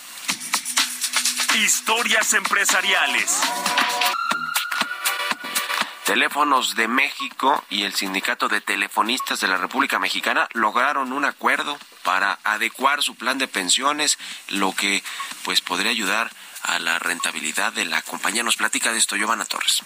Historias 1.55 2.33
empresariales. 2.33 3.41
Teléfonos 6.05 6.75
de 6.75 6.87
México 6.87 7.65
y 7.71 7.81
el 7.81 7.95
Sindicato 7.95 8.47
de 8.47 8.61
Telefonistas 8.61 9.39
de 9.39 9.47
la 9.47 9.57
República 9.57 9.97
Mexicana 9.97 10.47
lograron 10.53 11.11
un 11.11 11.25
acuerdo 11.25 11.79
para 12.03 12.37
adecuar 12.43 13.01
su 13.01 13.15
plan 13.15 13.39
de 13.39 13.47
pensiones, 13.47 14.19
lo 14.49 14.71
que 14.71 15.03
pues 15.43 15.61
podría 15.61 15.89
ayudar 15.89 16.31
a 16.61 16.77
la 16.77 16.99
rentabilidad 16.99 17.73
de 17.73 17.85
la 17.85 18.03
compañía. 18.03 18.43
Nos 18.43 18.55
platica 18.55 18.93
de 18.93 18.99
esto 18.99 19.15
Giovanna 19.15 19.45
Torres. 19.45 19.81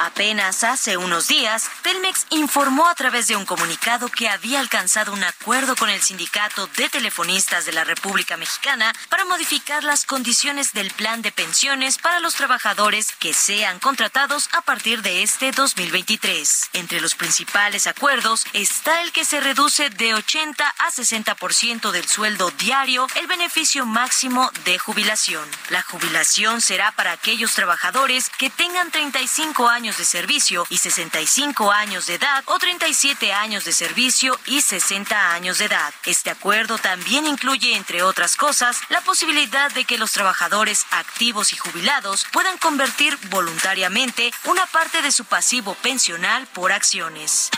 Apenas 0.00 0.64
hace 0.64 0.96
unos 0.96 1.28
días, 1.28 1.70
Telmex 1.82 2.26
informó 2.30 2.88
a 2.88 2.94
través 2.94 3.28
de 3.28 3.36
un 3.36 3.46
comunicado 3.46 4.08
que 4.08 4.28
había 4.28 4.58
alcanzado 4.58 5.12
un 5.12 5.22
acuerdo 5.22 5.76
con 5.76 5.88
el 5.88 6.02
Sindicato 6.02 6.66
de 6.76 6.88
Telefonistas 6.88 7.64
de 7.64 7.72
la 7.72 7.84
República 7.84 8.36
Mexicana 8.36 8.92
para 9.08 9.24
modificar 9.24 9.84
las 9.84 10.04
condiciones 10.04 10.72
del 10.72 10.90
plan 10.90 11.22
de 11.22 11.30
pensiones 11.30 11.98
para 11.98 12.18
los 12.18 12.34
trabajadores 12.34 13.12
que 13.18 13.32
sean 13.32 13.78
contratados 13.78 14.48
a 14.52 14.62
partir 14.62 15.00
de 15.02 15.22
este 15.22 15.52
2023. 15.52 16.70
Entre 16.72 17.00
los 17.00 17.14
principales 17.14 17.86
acuerdos 17.86 18.46
está 18.52 19.00
el 19.02 19.12
que 19.12 19.24
se 19.24 19.40
reduce 19.40 19.90
de 19.90 20.14
80 20.14 20.74
a 20.76 20.90
60% 20.90 21.92
del 21.92 22.08
sueldo 22.08 22.50
diario 22.58 23.06
el 23.14 23.28
beneficio 23.28 23.86
máximo 23.86 24.50
de 24.64 24.76
jubilación. 24.78 25.48
La 25.70 25.82
jubilación 25.82 26.60
será 26.60 26.90
para 26.92 27.12
aquellos 27.12 27.54
trabajadores 27.54 28.28
que 28.30 28.50
tengan 28.50 28.90
35 28.90 29.68
años 29.68 29.83
de 29.84 30.04
servicio 30.06 30.66
y 30.70 30.78
65 30.78 31.70
años 31.70 32.06
de 32.06 32.14
edad 32.14 32.42
o 32.46 32.58
37 32.58 33.34
años 33.34 33.66
de 33.66 33.72
servicio 33.72 34.38
y 34.46 34.62
60 34.62 35.32
años 35.32 35.58
de 35.58 35.66
edad. 35.66 35.92
Este 36.06 36.30
acuerdo 36.30 36.78
también 36.78 37.26
incluye, 37.26 37.76
entre 37.76 38.02
otras 38.02 38.36
cosas, 38.36 38.80
la 38.88 39.02
posibilidad 39.02 39.70
de 39.72 39.84
que 39.84 39.98
los 39.98 40.12
trabajadores 40.12 40.86
activos 40.90 41.52
y 41.52 41.56
jubilados 41.58 42.26
puedan 42.32 42.56
convertir 42.56 43.18
voluntariamente 43.28 44.32
una 44.44 44.64
parte 44.66 45.02
de 45.02 45.12
su 45.12 45.26
pasivo 45.26 45.74
pensional 45.82 46.46
por 46.46 46.72
acciones. 46.72 47.50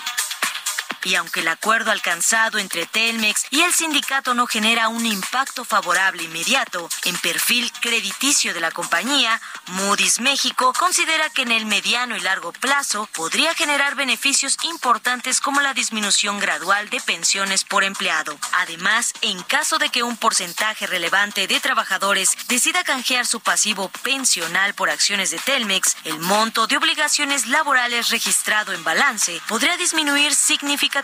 Y 1.06 1.14
aunque 1.14 1.38
el 1.38 1.46
acuerdo 1.46 1.92
alcanzado 1.92 2.58
entre 2.58 2.84
Telmex 2.84 3.44
y 3.50 3.60
el 3.60 3.72
sindicato 3.72 4.34
no 4.34 4.48
genera 4.48 4.88
un 4.88 5.06
impacto 5.06 5.64
favorable 5.64 6.24
inmediato 6.24 6.88
en 7.04 7.16
perfil 7.18 7.70
crediticio 7.80 8.52
de 8.52 8.58
la 8.58 8.72
compañía, 8.72 9.40
Moody's 9.68 10.18
México 10.18 10.72
considera 10.76 11.30
que 11.30 11.42
en 11.42 11.52
el 11.52 11.64
mediano 11.64 12.16
y 12.16 12.20
largo 12.22 12.52
plazo 12.52 13.08
podría 13.14 13.54
generar 13.54 13.94
beneficios 13.94 14.56
importantes 14.64 15.40
como 15.40 15.60
la 15.60 15.74
disminución 15.74 16.40
gradual 16.40 16.90
de 16.90 17.00
pensiones 17.00 17.62
por 17.62 17.84
empleado. 17.84 18.36
Además, 18.54 19.12
en 19.20 19.40
caso 19.44 19.78
de 19.78 19.90
que 19.90 20.02
un 20.02 20.16
porcentaje 20.16 20.88
relevante 20.88 21.46
de 21.46 21.60
trabajadores 21.60 22.36
decida 22.48 22.82
canjear 22.82 23.26
su 23.26 23.38
pasivo 23.38 23.90
pensional 24.02 24.74
por 24.74 24.90
acciones 24.90 25.30
de 25.30 25.38
Telmex, 25.38 25.98
el 26.02 26.18
monto 26.18 26.66
de 26.66 26.76
obligaciones 26.76 27.46
laborales 27.46 28.10
registrado 28.10 28.72
en 28.72 28.82
balance 28.82 29.40
podría 29.46 29.76
disminuir 29.76 30.34
significativamente 30.34 30.95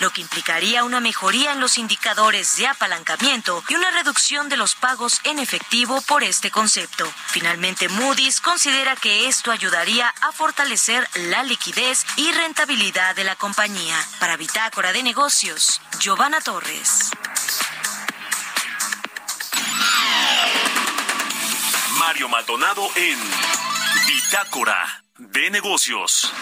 lo 0.00 0.10
que 0.10 0.20
implicaría 0.20 0.84
una 0.84 1.00
mejoría 1.00 1.52
en 1.52 1.60
los 1.60 1.76
indicadores 1.76 2.56
de 2.56 2.68
apalancamiento 2.68 3.64
y 3.68 3.74
una 3.74 3.90
reducción 3.90 4.48
de 4.48 4.56
los 4.56 4.76
pagos 4.76 5.20
en 5.24 5.40
efectivo 5.40 6.00
por 6.02 6.22
este 6.22 6.52
concepto. 6.52 7.04
Finalmente, 7.26 7.88
Moody's 7.88 8.40
considera 8.40 8.94
que 8.94 9.26
esto 9.26 9.50
ayudaría 9.50 10.14
a 10.20 10.30
fortalecer 10.30 11.08
la 11.14 11.42
liquidez 11.42 12.06
y 12.16 12.30
rentabilidad 12.30 13.16
de 13.16 13.24
la 13.24 13.34
compañía. 13.34 13.96
Para 14.20 14.36
Bitácora 14.36 14.92
de 14.92 15.02
Negocios, 15.02 15.80
Giovanna 15.98 16.40
Torres. 16.40 17.10
Mario 21.98 22.28
Maldonado 22.28 22.88
en 22.94 23.18
Bitácora 24.06 25.04
de 25.18 25.50
Negocios. 25.50 26.32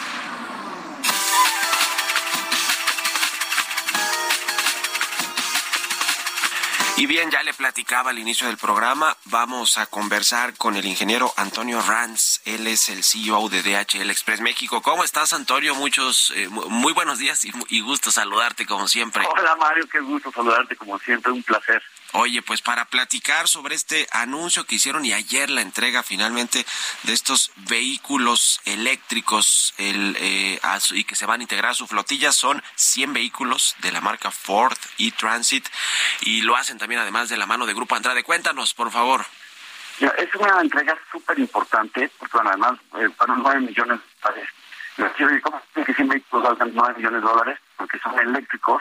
Y 6.98 7.04
bien, 7.04 7.30
ya 7.30 7.42
le 7.42 7.52
platicaba 7.52 8.08
al 8.08 8.18
inicio 8.18 8.46
del 8.46 8.56
programa, 8.56 9.14
vamos 9.26 9.76
a 9.76 9.84
conversar 9.84 10.54
con 10.54 10.76
el 10.76 10.86
ingeniero 10.86 11.30
Antonio 11.36 11.82
Ranz, 11.82 12.40
él 12.46 12.66
es 12.66 12.88
el 12.88 13.04
CEO 13.04 13.50
de 13.50 13.62
DHL 13.62 14.08
Express 14.08 14.40
México. 14.40 14.80
¿Cómo 14.80 15.04
estás, 15.04 15.34
Antonio? 15.34 15.74
Muchos, 15.74 16.32
eh, 16.34 16.48
muy 16.48 16.94
buenos 16.94 17.18
días 17.18 17.44
y, 17.44 17.52
y 17.68 17.80
gusto 17.82 18.10
saludarte 18.10 18.64
como 18.64 18.88
siempre. 18.88 19.26
Hola, 19.28 19.56
Mario, 19.56 19.86
qué 19.92 20.00
gusto 20.00 20.32
saludarte 20.32 20.74
como 20.74 20.98
siempre, 20.98 21.32
un 21.32 21.42
placer. 21.42 21.82
Oye, 22.18 22.40
pues 22.40 22.62
para 22.62 22.86
platicar 22.86 23.46
sobre 23.46 23.74
este 23.74 24.06
anuncio 24.10 24.64
que 24.64 24.76
hicieron 24.76 25.04
y 25.04 25.12
ayer 25.12 25.50
la 25.50 25.60
entrega 25.60 26.02
finalmente 26.02 26.64
de 27.02 27.12
estos 27.12 27.52
vehículos 27.68 28.62
eléctricos 28.64 29.74
el, 29.76 30.16
eh, 30.18 30.58
y 30.92 31.04
que 31.04 31.14
se 31.14 31.26
van 31.26 31.40
a 31.40 31.42
integrar 31.42 31.72
a 31.72 31.74
su 31.74 31.86
flotilla 31.86 32.32
son 32.32 32.62
100 32.74 33.12
vehículos 33.12 33.76
de 33.82 33.92
la 33.92 34.00
marca 34.00 34.30
Ford 34.30 34.78
y 34.96 35.10
Transit 35.10 35.68
y 36.22 36.40
lo 36.40 36.56
hacen 36.56 36.78
también 36.78 37.02
además 37.02 37.28
de 37.28 37.36
la 37.36 37.44
mano 37.44 37.66
de 37.66 37.74
Grupo 37.74 37.94
Andrade. 37.94 38.22
Cuéntanos, 38.22 38.72
por 38.72 38.90
favor. 38.90 39.26
es 40.00 40.34
una 40.36 40.62
entrega 40.62 40.96
súper 41.12 41.38
importante 41.38 42.10
porque 42.18 42.38
además 42.42 42.78
eh, 42.98 43.10
para 43.10 43.34
9 43.34 43.60
millones 43.60 44.00
de 44.00 44.06
dólares. 44.22 45.42
¿Cómo 45.42 45.60
que 45.84 45.92
100 45.92 46.08
vehículos 46.08 46.48
valgan 46.48 46.70
9 46.72 46.94
millones 46.96 47.20
de 47.20 47.28
dólares? 47.28 47.58
Porque 47.76 47.98
son 47.98 48.18
eléctricos 48.18 48.80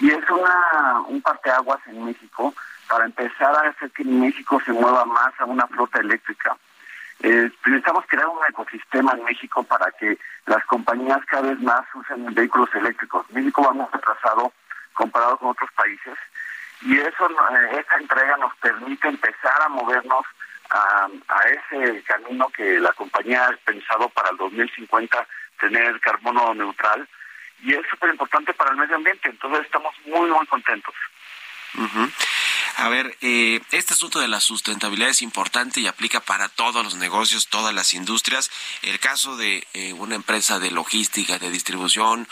y 0.00 0.10
es 0.10 0.30
una, 0.30 1.00
un 1.08 1.20
parteaguas 1.20 1.80
en 1.86 2.04
México 2.04 2.54
para 2.88 3.04
empezar 3.04 3.54
a 3.54 3.68
hacer 3.68 3.90
que 3.90 4.04
México 4.04 4.60
se 4.64 4.72
mueva 4.72 5.04
más 5.04 5.32
a 5.38 5.44
una 5.44 5.66
flota 5.66 5.98
eléctrica. 6.00 6.56
Eh, 7.20 7.50
necesitamos 7.66 8.04
crear 8.06 8.28
un 8.28 8.38
ecosistema 8.48 9.12
en 9.12 9.24
México 9.24 9.62
para 9.64 9.90
que 9.92 10.18
las 10.46 10.64
compañías 10.66 11.18
cada 11.26 11.48
vez 11.48 11.60
más 11.60 11.82
usen 11.94 12.32
vehículos 12.32 12.72
eléctricos. 12.74 13.28
México 13.30 13.62
va 13.62 13.72
muy 13.72 13.86
atrasado 13.92 14.52
comparado 14.94 15.36
con 15.38 15.50
otros 15.50 15.70
países 15.72 16.16
y 16.82 16.96
eso 16.96 17.28
eh, 17.28 17.78
esta 17.80 17.96
entrega 17.96 18.36
nos 18.36 18.54
permite 18.56 19.08
empezar 19.08 19.62
a 19.62 19.68
movernos 19.68 20.24
a, 20.70 21.08
a 21.28 21.42
ese 21.48 22.02
camino 22.04 22.48
que 22.50 22.78
la 22.78 22.92
compañía 22.92 23.46
ha 23.46 23.56
pensado 23.64 24.08
para 24.10 24.30
el 24.30 24.36
2050 24.36 25.26
tener 25.58 25.98
carbono 26.00 26.54
neutral 26.54 27.08
y 27.62 27.74
es 27.74 27.80
súper 27.90 28.10
importante 28.10 28.52
para 28.54 28.70
el 28.70 28.76
medio 28.76 28.96
ambiente. 28.96 29.28
Entonces 29.28 29.64
estamos 29.64 29.94
muy, 30.06 30.30
muy 30.30 30.46
contentos. 30.46 30.94
A 32.76 32.88
ver, 32.88 33.16
eh, 33.20 33.60
este 33.72 33.94
asunto 33.94 34.20
de 34.20 34.28
la 34.28 34.40
sustentabilidad 34.40 35.10
es 35.10 35.22
importante 35.22 35.80
y 35.80 35.86
aplica 35.86 36.20
para 36.20 36.48
todos 36.48 36.84
los 36.84 36.94
negocios, 36.94 37.48
todas 37.48 37.74
las 37.74 37.92
industrias. 37.92 38.50
El 38.82 38.98
caso 39.00 39.36
de 39.36 39.66
eh, 39.74 39.92
una 39.92 40.14
empresa 40.14 40.58
de 40.58 40.70
logística, 40.70 41.38
de 41.38 41.50
distribución, 41.50 42.28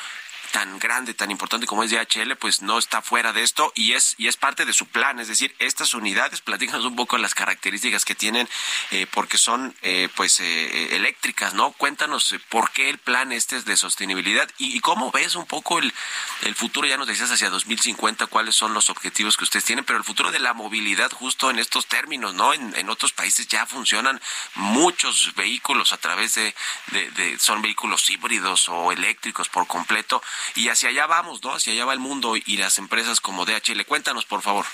tan 0.56 0.78
grande, 0.78 1.12
tan 1.12 1.30
importante 1.30 1.66
como 1.66 1.82
es 1.82 1.90
DHL, 1.90 2.34
pues 2.36 2.62
no 2.62 2.78
está 2.78 3.02
fuera 3.02 3.34
de 3.34 3.42
esto 3.42 3.72
y 3.74 3.92
es 3.92 4.14
y 4.16 4.26
es 4.26 4.38
parte 4.38 4.64
de 4.64 4.72
su 4.72 4.86
plan. 4.86 5.20
Es 5.20 5.28
decir, 5.28 5.54
estas 5.58 5.92
unidades, 5.92 6.40
platícanos 6.40 6.86
un 6.86 6.96
poco 6.96 7.18
las 7.18 7.34
características 7.34 8.06
que 8.06 8.14
tienen, 8.14 8.48
eh, 8.90 9.06
porque 9.12 9.36
son 9.36 9.76
eh, 9.82 10.08
pues 10.16 10.40
eh, 10.40 10.96
eléctricas, 10.96 11.52
¿no? 11.52 11.72
Cuéntanos 11.72 12.34
por 12.48 12.70
qué 12.70 12.88
el 12.88 12.96
plan 12.96 13.32
este 13.32 13.58
es 13.58 13.66
de 13.66 13.76
sostenibilidad 13.76 14.48
y, 14.56 14.80
cómo 14.80 15.10
ves 15.10 15.34
un 15.34 15.44
poco 15.44 15.78
el, 15.78 15.92
el 16.40 16.54
futuro. 16.54 16.88
Ya 16.88 16.96
nos 16.96 17.06
decías 17.06 17.30
hacia 17.30 17.50
2050 17.50 18.26
cuáles 18.28 18.54
son 18.54 18.72
los 18.72 18.88
objetivos 18.88 19.36
que 19.36 19.44
ustedes 19.44 19.66
tienen, 19.66 19.84
pero 19.84 19.98
el 19.98 20.04
futuro 20.04 20.30
de 20.30 20.38
la 20.38 20.54
movilidad 20.54 21.12
justo 21.12 21.50
en 21.50 21.58
estos 21.58 21.84
términos, 21.84 22.32
¿no? 22.32 22.54
En, 22.54 22.74
en 22.76 22.88
otros 22.88 23.12
países 23.12 23.46
ya 23.46 23.66
funcionan 23.66 24.22
muchos 24.54 25.34
vehículos 25.34 25.92
a 25.92 25.98
través 25.98 26.34
de, 26.34 26.54
de, 26.92 27.10
de 27.10 27.38
son 27.38 27.60
vehículos 27.60 28.08
híbridos 28.08 28.70
o 28.70 28.90
eléctricos 28.90 29.50
por 29.50 29.66
completo 29.66 30.22
y 30.54 30.68
hacia 30.68 30.90
allá 30.90 31.06
vamos, 31.06 31.42
¿no? 31.42 31.54
Hacia 31.54 31.72
allá 31.72 31.84
va 31.84 31.92
el 31.92 31.98
mundo 31.98 32.34
y 32.36 32.56
las 32.56 32.78
empresas 32.78 33.20
como 33.20 33.44
DHL. 33.44 33.84
Cuéntanos, 33.86 34.24
por 34.24 34.42
favor. 34.42 34.64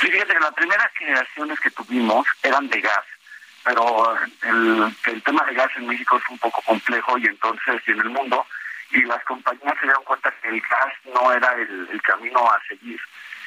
Sí, 0.00 0.10
fíjate 0.10 0.38
las 0.40 0.54
primeras 0.54 0.90
generaciones 0.98 1.60
que 1.60 1.70
tuvimos 1.70 2.26
eran 2.42 2.68
de 2.68 2.80
gas, 2.80 3.04
pero 3.62 4.16
el, 4.42 4.96
el 5.06 5.22
tema 5.22 5.44
de 5.44 5.54
gas 5.54 5.70
en 5.76 5.86
México 5.86 6.16
es 6.16 6.28
un 6.30 6.38
poco 6.38 6.60
complejo 6.62 7.16
y 7.18 7.26
entonces 7.26 7.80
en 7.86 8.00
el 8.00 8.10
mundo 8.10 8.44
y 8.94 9.02
las 9.02 9.22
compañías 9.24 9.74
se 9.80 9.86
dieron 9.86 10.04
cuenta 10.04 10.32
que 10.40 10.48
el 10.48 10.60
gas 10.60 10.92
no 11.12 11.32
era 11.32 11.52
el, 11.54 12.00
camino 12.02 12.40
a 12.50 12.60
seguir. 12.68 13.00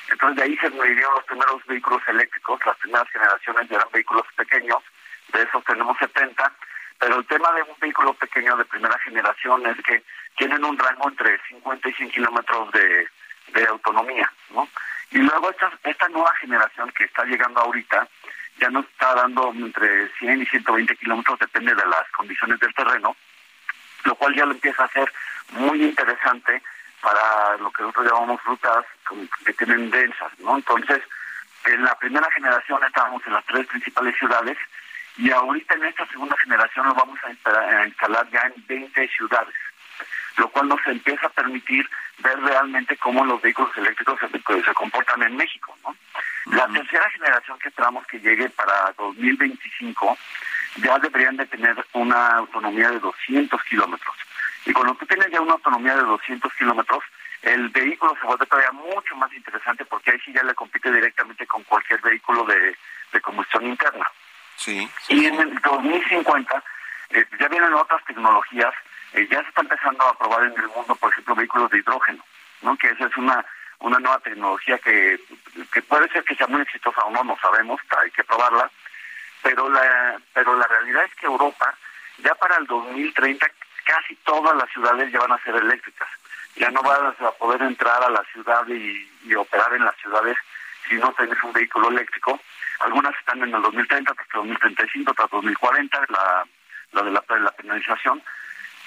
Entonces 0.10 0.38
de 0.38 0.44
ahí 0.44 0.58
se 0.58 0.70
dieron 0.70 1.14
los 1.16 1.24
primeros 1.26 1.66
vehículos 1.66 2.02
eléctricos, 2.08 2.60
las 2.66 2.78
primeras 2.78 3.10
generaciones 3.10 3.72
eran 3.72 3.88
vehículos 3.94 4.26
pequeños, 4.36 4.84
de 5.34 5.44
esos 5.44 5.64
tenemos 5.66 5.98
70, 6.00 6.52
pero 7.00 7.20
el 7.20 7.26
tema 7.28 7.52
de 7.54 7.64
un 7.64 7.76
vehículo 7.80 8.14
pequeño 8.14 8.56
de 8.58 8.66
primera 8.66 8.98
generación 9.00 9.66
es 9.68 9.78
que 9.84 10.04
tienen 10.38 10.64
un 10.64 10.78
rango 10.78 11.10
entre 11.10 11.40
50 11.50 11.90
y 11.90 11.94
100 11.94 12.10
kilómetros 12.12 12.72
de, 12.72 13.08
autonomía, 13.70 14.32
¿no? 14.52 14.68
Y 15.10 15.18
luego 15.18 15.50
esta, 15.50 15.72
esta 15.84 16.08
nueva 16.10 16.32
generación 16.36 16.92
que 16.92 17.06
está 17.06 17.24
llegando 17.26 17.60
ahorita 17.60 18.08
ya 18.60 18.70
nos 18.70 18.86
está 18.86 19.16
dando 19.16 19.52
entre 19.52 20.10
100 20.20 20.42
y 20.42 20.46
120 20.46 20.96
kilómetros, 20.98 21.40
depende 21.40 21.74
de 21.74 21.86
las 21.86 22.10
condiciones 22.16 22.60
del 22.60 22.74
terreno, 22.74 23.16
lo 24.04 24.16
cual 24.16 24.36
ya 24.36 24.46
lo 24.46 24.52
empieza 24.52 24.84
a 24.84 24.90
ser 24.90 25.12
muy 25.52 25.84
interesante 25.84 26.62
para 27.02 27.58
lo 27.58 27.72
que 27.72 27.84
nosotros 27.84 28.12
llamamos 28.12 28.44
rutas 28.44 28.86
que 29.46 29.54
tienen 29.54 29.90
densas, 29.90 30.32
¿no? 30.40 30.58
Entonces, 30.58 31.02
en 31.66 31.84
la 31.84 31.96
primera 31.96 32.30
generación 32.32 32.84
estábamos 32.84 33.26
en 33.26 33.34
las 33.34 33.46
tres 33.46 33.68
principales 33.68 34.16
ciudades 34.18 34.58
y 35.18 35.32
ahorita 35.32 35.76
en 35.76 35.86
esta 35.86 36.06
segunda 36.08 36.36
generación 36.38 36.88
lo 36.88 36.94
vamos 36.94 37.20
a 37.24 37.32
instalar 37.86 38.30
ya 38.30 38.42
en 38.42 38.64
20 38.68 39.08
ciudades 39.10 39.56
lo 40.38 40.50
cual 40.50 40.70
nos 40.70 40.80
empieza 40.86 41.28
a 41.28 41.32
permitir 41.32 41.90
ver 42.20 42.40
realmente 42.40 42.96
cómo 42.98 43.26
los 43.26 43.42
vehículos 43.42 43.76
eléctricos 43.76 44.20
se, 44.20 44.28
pues, 44.28 44.64
se 44.64 44.74
comportan 44.74 45.24
en 45.24 45.36
México. 45.36 45.76
¿no? 45.84 45.96
La 46.56 46.68
tercera 46.68 47.10
generación 47.10 47.58
que 47.60 47.70
esperamos 47.70 48.06
que 48.08 48.20
llegue 48.20 48.50
para 48.50 48.94
2025 48.98 50.18
ya 50.78 51.00
deberían 51.00 51.38
de 51.38 51.46
tener 51.48 51.76
una 51.94 52.28
autonomía 52.38 52.92
de 52.92 53.00
200 53.00 53.64
kilómetros. 53.64 54.16
Y 54.66 54.74
cuando 54.74 54.96
tú 54.96 55.06
tienes 55.06 55.32
ya 55.32 55.42
una 55.42 55.54
autonomía 55.54 55.96
de 55.96 56.04
200 56.04 56.54
kilómetros, 56.54 57.04
el 57.42 57.70
vehículo 57.70 58.16
se 58.20 58.28
vuelve 58.28 58.46
todavía 58.46 58.72
mucho 58.72 59.16
más 59.16 59.32
interesante 59.34 59.86
porque 59.86 60.12
ahí 60.12 60.20
sí 60.24 60.34
ya 60.34 60.44
le 60.44 60.54
compite 60.54 60.92
directamente 60.92 61.46
con 61.48 61.64
cualquier 61.64 62.02
vehículo 62.02 62.46
de, 62.46 62.76
combustión 63.22 63.66
interna. 63.66 64.06
Sí, 64.58 64.90
Y 65.10 65.26
en 65.26 65.40
el 65.40 65.60
2050 65.62 66.64
eh, 67.12 67.26
ya 67.40 67.48
vienen 67.48 67.74
otras 67.74 68.04
tecnologías 68.06 68.74
eh, 69.14 69.28
ya 69.32 69.42
se 69.42 69.50
está 69.50 69.62
empezando 69.62 70.04
a 70.06 70.18
probar 70.18 70.44
en 70.44 70.60
el 70.60 70.68
mundo, 70.68 70.96
por 70.96 71.12
ejemplo, 71.12 71.36
vehículos 71.36 71.72
de 71.72 71.78
hidrógeno, 71.78 72.24
¿no? 72.62 72.76
que 72.78 72.90
esa 72.90 73.06
es 73.06 73.18
una 73.18 73.46
una 73.80 74.00
nueva 74.00 74.20
tecnología 74.20 74.80
que, 74.80 75.20
que 75.72 75.84
puede 75.84 76.10
ser 76.10 76.24
que 76.24 76.34
sea 76.34 76.48
muy 76.48 76.62
exitosa 76.62 77.00
o 77.04 77.12
no, 77.12 77.24
no 77.24 77.38
sabemos, 77.40 77.80
hay 78.02 78.10
que 78.10 78.24
probarla, 78.24 78.72
pero 79.44 79.70
la 79.70 80.20
pero 80.34 80.58
la 80.58 80.66
realidad 80.66 81.04
es 81.04 81.14
que 81.14 81.28
Europa 81.28 81.76
ya 82.18 82.34
para 82.36 82.58
el 82.58 82.66
2030 82.66 83.48
casi 83.86 84.16
todas 84.18 84.58
las 84.58 84.70
ciudades 84.72 85.12
ya 85.12 85.20
van 85.20 85.32
a 85.32 85.44
ser 85.44 85.56
eléctricas. 85.56 86.10
Ya 86.56 86.72
no 86.72 86.82
vas 86.82 87.22
a 87.22 87.32
poder 87.34 87.62
entrar 87.62 88.04
a 88.04 88.10
la 88.10 88.24
ciudad 88.34 88.68
y 88.68 89.36
operar 89.36 89.74
en 89.74 89.86
las 89.86 89.96
ciudades 89.98 90.36
si 90.88 90.96
no 90.96 91.14
tienes 91.14 91.42
un 91.44 91.54
vehículo 91.54 91.90
eléctrico. 91.90 92.40
Algunas 92.80 93.16
están 93.18 93.42
en 93.44 93.54
el 93.54 93.62
2030, 93.62 94.12
otras 94.12 94.28
2035, 94.34 95.12
otras 95.12 95.30
2040, 95.32 96.06
la, 96.10 96.46
la 96.92 97.02
de 97.04 97.12
la, 97.12 97.52
penalización 97.52 98.22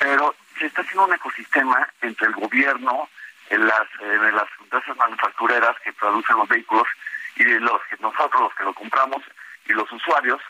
pero 0.00 0.34
se 0.58 0.66
está 0.66 0.80
haciendo 0.80 1.04
un 1.04 1.12
ecosistema 1.12 1.86
entre 2.00 2.28
el 2.28 2.32
gobierno, 2.32 3.08
en 3.50 3.66
las, 3.66 3.86
en 4.00 4.34
las 4.34 4.48
empresas 4.58 4.96
manufactureras 4.96 5.76
que 5.84 5.92
producen 5.92 6.36
los 6.38 6.48
vehículos 6.48 6.88
y 7.36 7.44
los 7.44 7.80
que 7.84 7.96
nosotros 8.00 8.40
los 8.40 8.54
que 8.54 8.64
lo 8.64 8.72
compramos 8.72 9.22
y 9.66 9.72
los 9.74 9.90
usuarios 9.92 10.40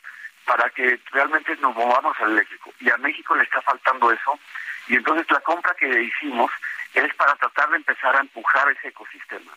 para 0.44 0.70
que 0.70 1.00
realmente 1.10 1.56
nos 1.56 1.74
movamos 1.74 2.16
al 2.20 2.32
eléctrico. 2.32 2.72
Y 2.78 2.90
a 2.90 2.96
México 2.98 3.34
le 3.34 3.42
está 3.42 3.60
faltando 3.62 4.12
eso. 4.12 4.38
Y 4.86 4.96
entonces 4.96 5.26
la 5.30 5.40
compra 5.40 5.74
que 5.74 5.88
hicimos 6.00 6.50
es 6.94 7.12
para 7.14 7.34
tratar 7.36 7.70
de 7.70 7.76
empezar 7.76 8.16
a 8.16 8.20
empujar 8.20 8.70
ese 8.70 8.88
ecosistema. 8.88 9.52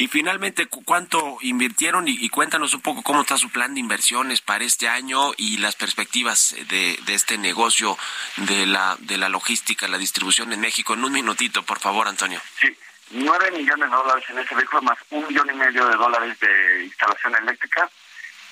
Y 0.00 0.08
finalmente, 0.08 0.66
¿cuánto 0.66 1.36
invirtieron? 1.42 2.08
Y, 2.08 2.26
cuéntanos 2.30 2.72
un 2.72 2.80
poco 2.80 3.02
cómo 3.02 3.20
está 3.20 3.36
su 3.36 3.50
plan 3.50 3.74
de 3.74 3.80
inversiones 3.80 4.40
para 4.40 4.64
este 4.64 4.88
año 4.88 5.32
y 5.36 5.58
las 5.58 5.76
perspectivas 5.76 6.56
de, 6.70 6.98
de, 7.04 7.14
este 7.14 7.36
negocio 7.36 7.98
de 8.38 8.64
la, 8.64 8.96
de 9.00 9.18
la 9.18 9.28
logística, 9.28 9.86
la 9.88 9.98
distribución 9.98 10.54
en 10.54 10.60
México. 10.62 10.94
En 10.94 11.04
un 11.04 11.12
minutito, 11.12 11.62
por 11.64 11.80
favor, 11.80 12.08
Antonio. 12.08 12.40
Sí, 12.58 12.74
nueve 13.10 13.50
millones 13.50 13.90
de 13.90 13.94
dólares 13.94 14.24
en 14.30 14.38
ese 14.38 14.54
vehículo, 14.54 14.80
más 14.80 14.96
un 15.10 15.28
millón 15.28 15.50
y 15.50 15.58
medio 15.58 15.86
de 15.86 15.96
dólares 15.96 16.40
de 16.40 16.84
instalación 16.84 17.36
eléctrica. 17.36 17.90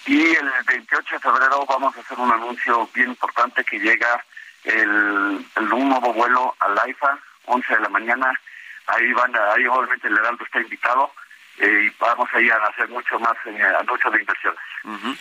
Y 0.05 0.21
el 0.21 0.51
28 0.67 1.15
de 1.15 1.19
febrero 1.19 1.65
vamos 1.67 1.97
a 1.97 2.01
hacer 2.01 2.19
un 2.19 2.31
anuncio 2.31 2.91
bien 2.93 3.09
importante 3.09 3.65
que 3.65 3.79
llega 3.79 4.23
el, 4.65 5.47
un 5.57 5.89
nuevo 5.89 6.13
vuelo 6.13 6.55
al 6.61 6.79
AIFA, 6.79 7.19
11 7.47 7.75
de 7.75 7.81
la 7.81 7.89
mañana, 7.89 8.39
ahí 8.87 9.11
van, 9.15 9.35
ahí 9.35 9.67
obviamente 9.67 10.09
el 10.09 10.19
Heraldo 10.19 10.45
está 10.45 10.61
invitado 10.61 11.11
y 11.61 11.91
vamos 11.99 12.29
a 12.33 12.41
ir 12.41 12.53
a 12.53 12.67
hacer 12.67 12.89
mucho 12.89 13.19
más 13.19 13.35
en 13.45 13.57
de 13.57 14.21
inversiones. 14.21 14.61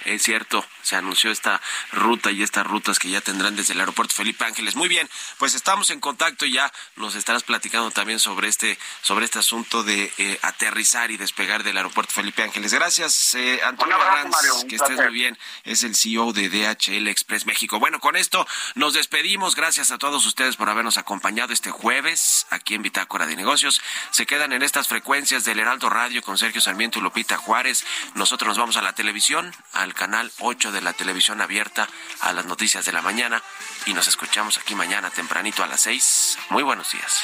es 0.05 0.21
cierto, 0.21 0.65
se 0.81 0.95
anunció 0.95 1.31
esta 1.31 1.59
ruta 1.91 2.31
y 2.31 2.43
estas 2.43 2.65
rutas 2.65 2.99
que 2.99 3.09
ya 3.09 3.21
tendrán 3.21 3.55
desde 3.55 3.73
el 3.73 3.79
aeropuerto 3.79 4.13
Felipe 4.13 4.45
Ángeles. 4.45 4.75
Muy 4.75 4.87
bien, 4.87 5.09
pues 5.39 5.55
estamos 5.55 5.89
en 5.89 5.99
contacto 5.99 6.45
y 6.45 6.53
ya 6.53 6.71
nos 6.95 7.15
estarás 7.15 7.43
platicando 7.43 7.91
también 7.91 8.19
sobre 8.19 8.47
este 8.47 8.77
sobre 9.01 9.25
este 9.25 9.39
asunto 9.39 9.83
de 9.83 10.11
eh, 10.17 10.39
aterrizar 10.43 11.11
y 11.11 11.17
despegar 11.17 11.63
del 11.63 11.77
aeropuerto 11.77 12.13
Felipe 12.13 12.43
Ángeles. 12.43 12.73
Gracias, 12.73 13.35
eh, 13.35 13.59
Antonio 13.63 13.95
abrazo, 13.95 14.67
que 14.67 14.75
estés 14.75 14.97
muy 14.97 15.13
bien. 15.13 15.37
Es 15.63 15.83
el 15.83 15.95
CEO 15.95 16.33
de 16.33 16.49
DHL 16.49 17.07
Express 17.07 17.45
México. 17.45 17.79
Bueno, 17.79 17.99
con 17.99 18.15
esto 18.15 18.45
nos 18.75 18.93
despedimos. 18.93 19.55
Gracias 19.55 19.91
a 19.91 19.97
todos 19.97 20.25
ustedes 20.25 20.55
por 20.55 20.69
habernos 20.69 20.97
acompañado 20.97 21.53
este 21.53 21.71
jueves 21.71 22.45
aquí 22.49 22.75
en 22.75 22.83
Bitácora 22.83 23.25
de 23.25 23.35
Negocios. 23.35 23.81
Se 24.11 24.25
quedan 24.25 24.53
en 24.53 24.61
estas 24.61 24.87
frecuencias 24.87 25.43
del 25.43 25.59
Heraldo 25.59 25.89
Radio 25.89 26.21
con 26.27 26.37
Sergio 26.37 26.59
Sarmiento 26.59 26.99
y 26.99 27.01
Lupita 27.01 27.37
Juárez. 27.37 27.85
Nosotros 28.15 28.49
nos 28.49 28.57
vamos 28.57 28.75
a 28.75 28.81
la 28.81 28.91
televisión, 28.91 29.55
al 29.71 29.93
canal 29.93 30.29
8 30.39 30.73
de 30.73 30.81
la 30.81 30.91
televisión 30.91 31.39
abierta, 31.39 31.87
a 32.19 32.33
las 32.33 32.45
noticias 32.45 32.83
de 32.83 32.91
la 32.91 33.01
mañana 33.01 33.41
y 33.85 33.93
nos 33.93 34.09
escuchamos 34.09 34.57
aquí 34.57 34.75
mañana 34.75 35.09
tempranito 35.09 35.63
a 35.63 35.67
las 35.67 35.79
6. 35.79 36.37
Muy 36.49 36.63
buenos 36.63 36.91
días. 36.91 37.23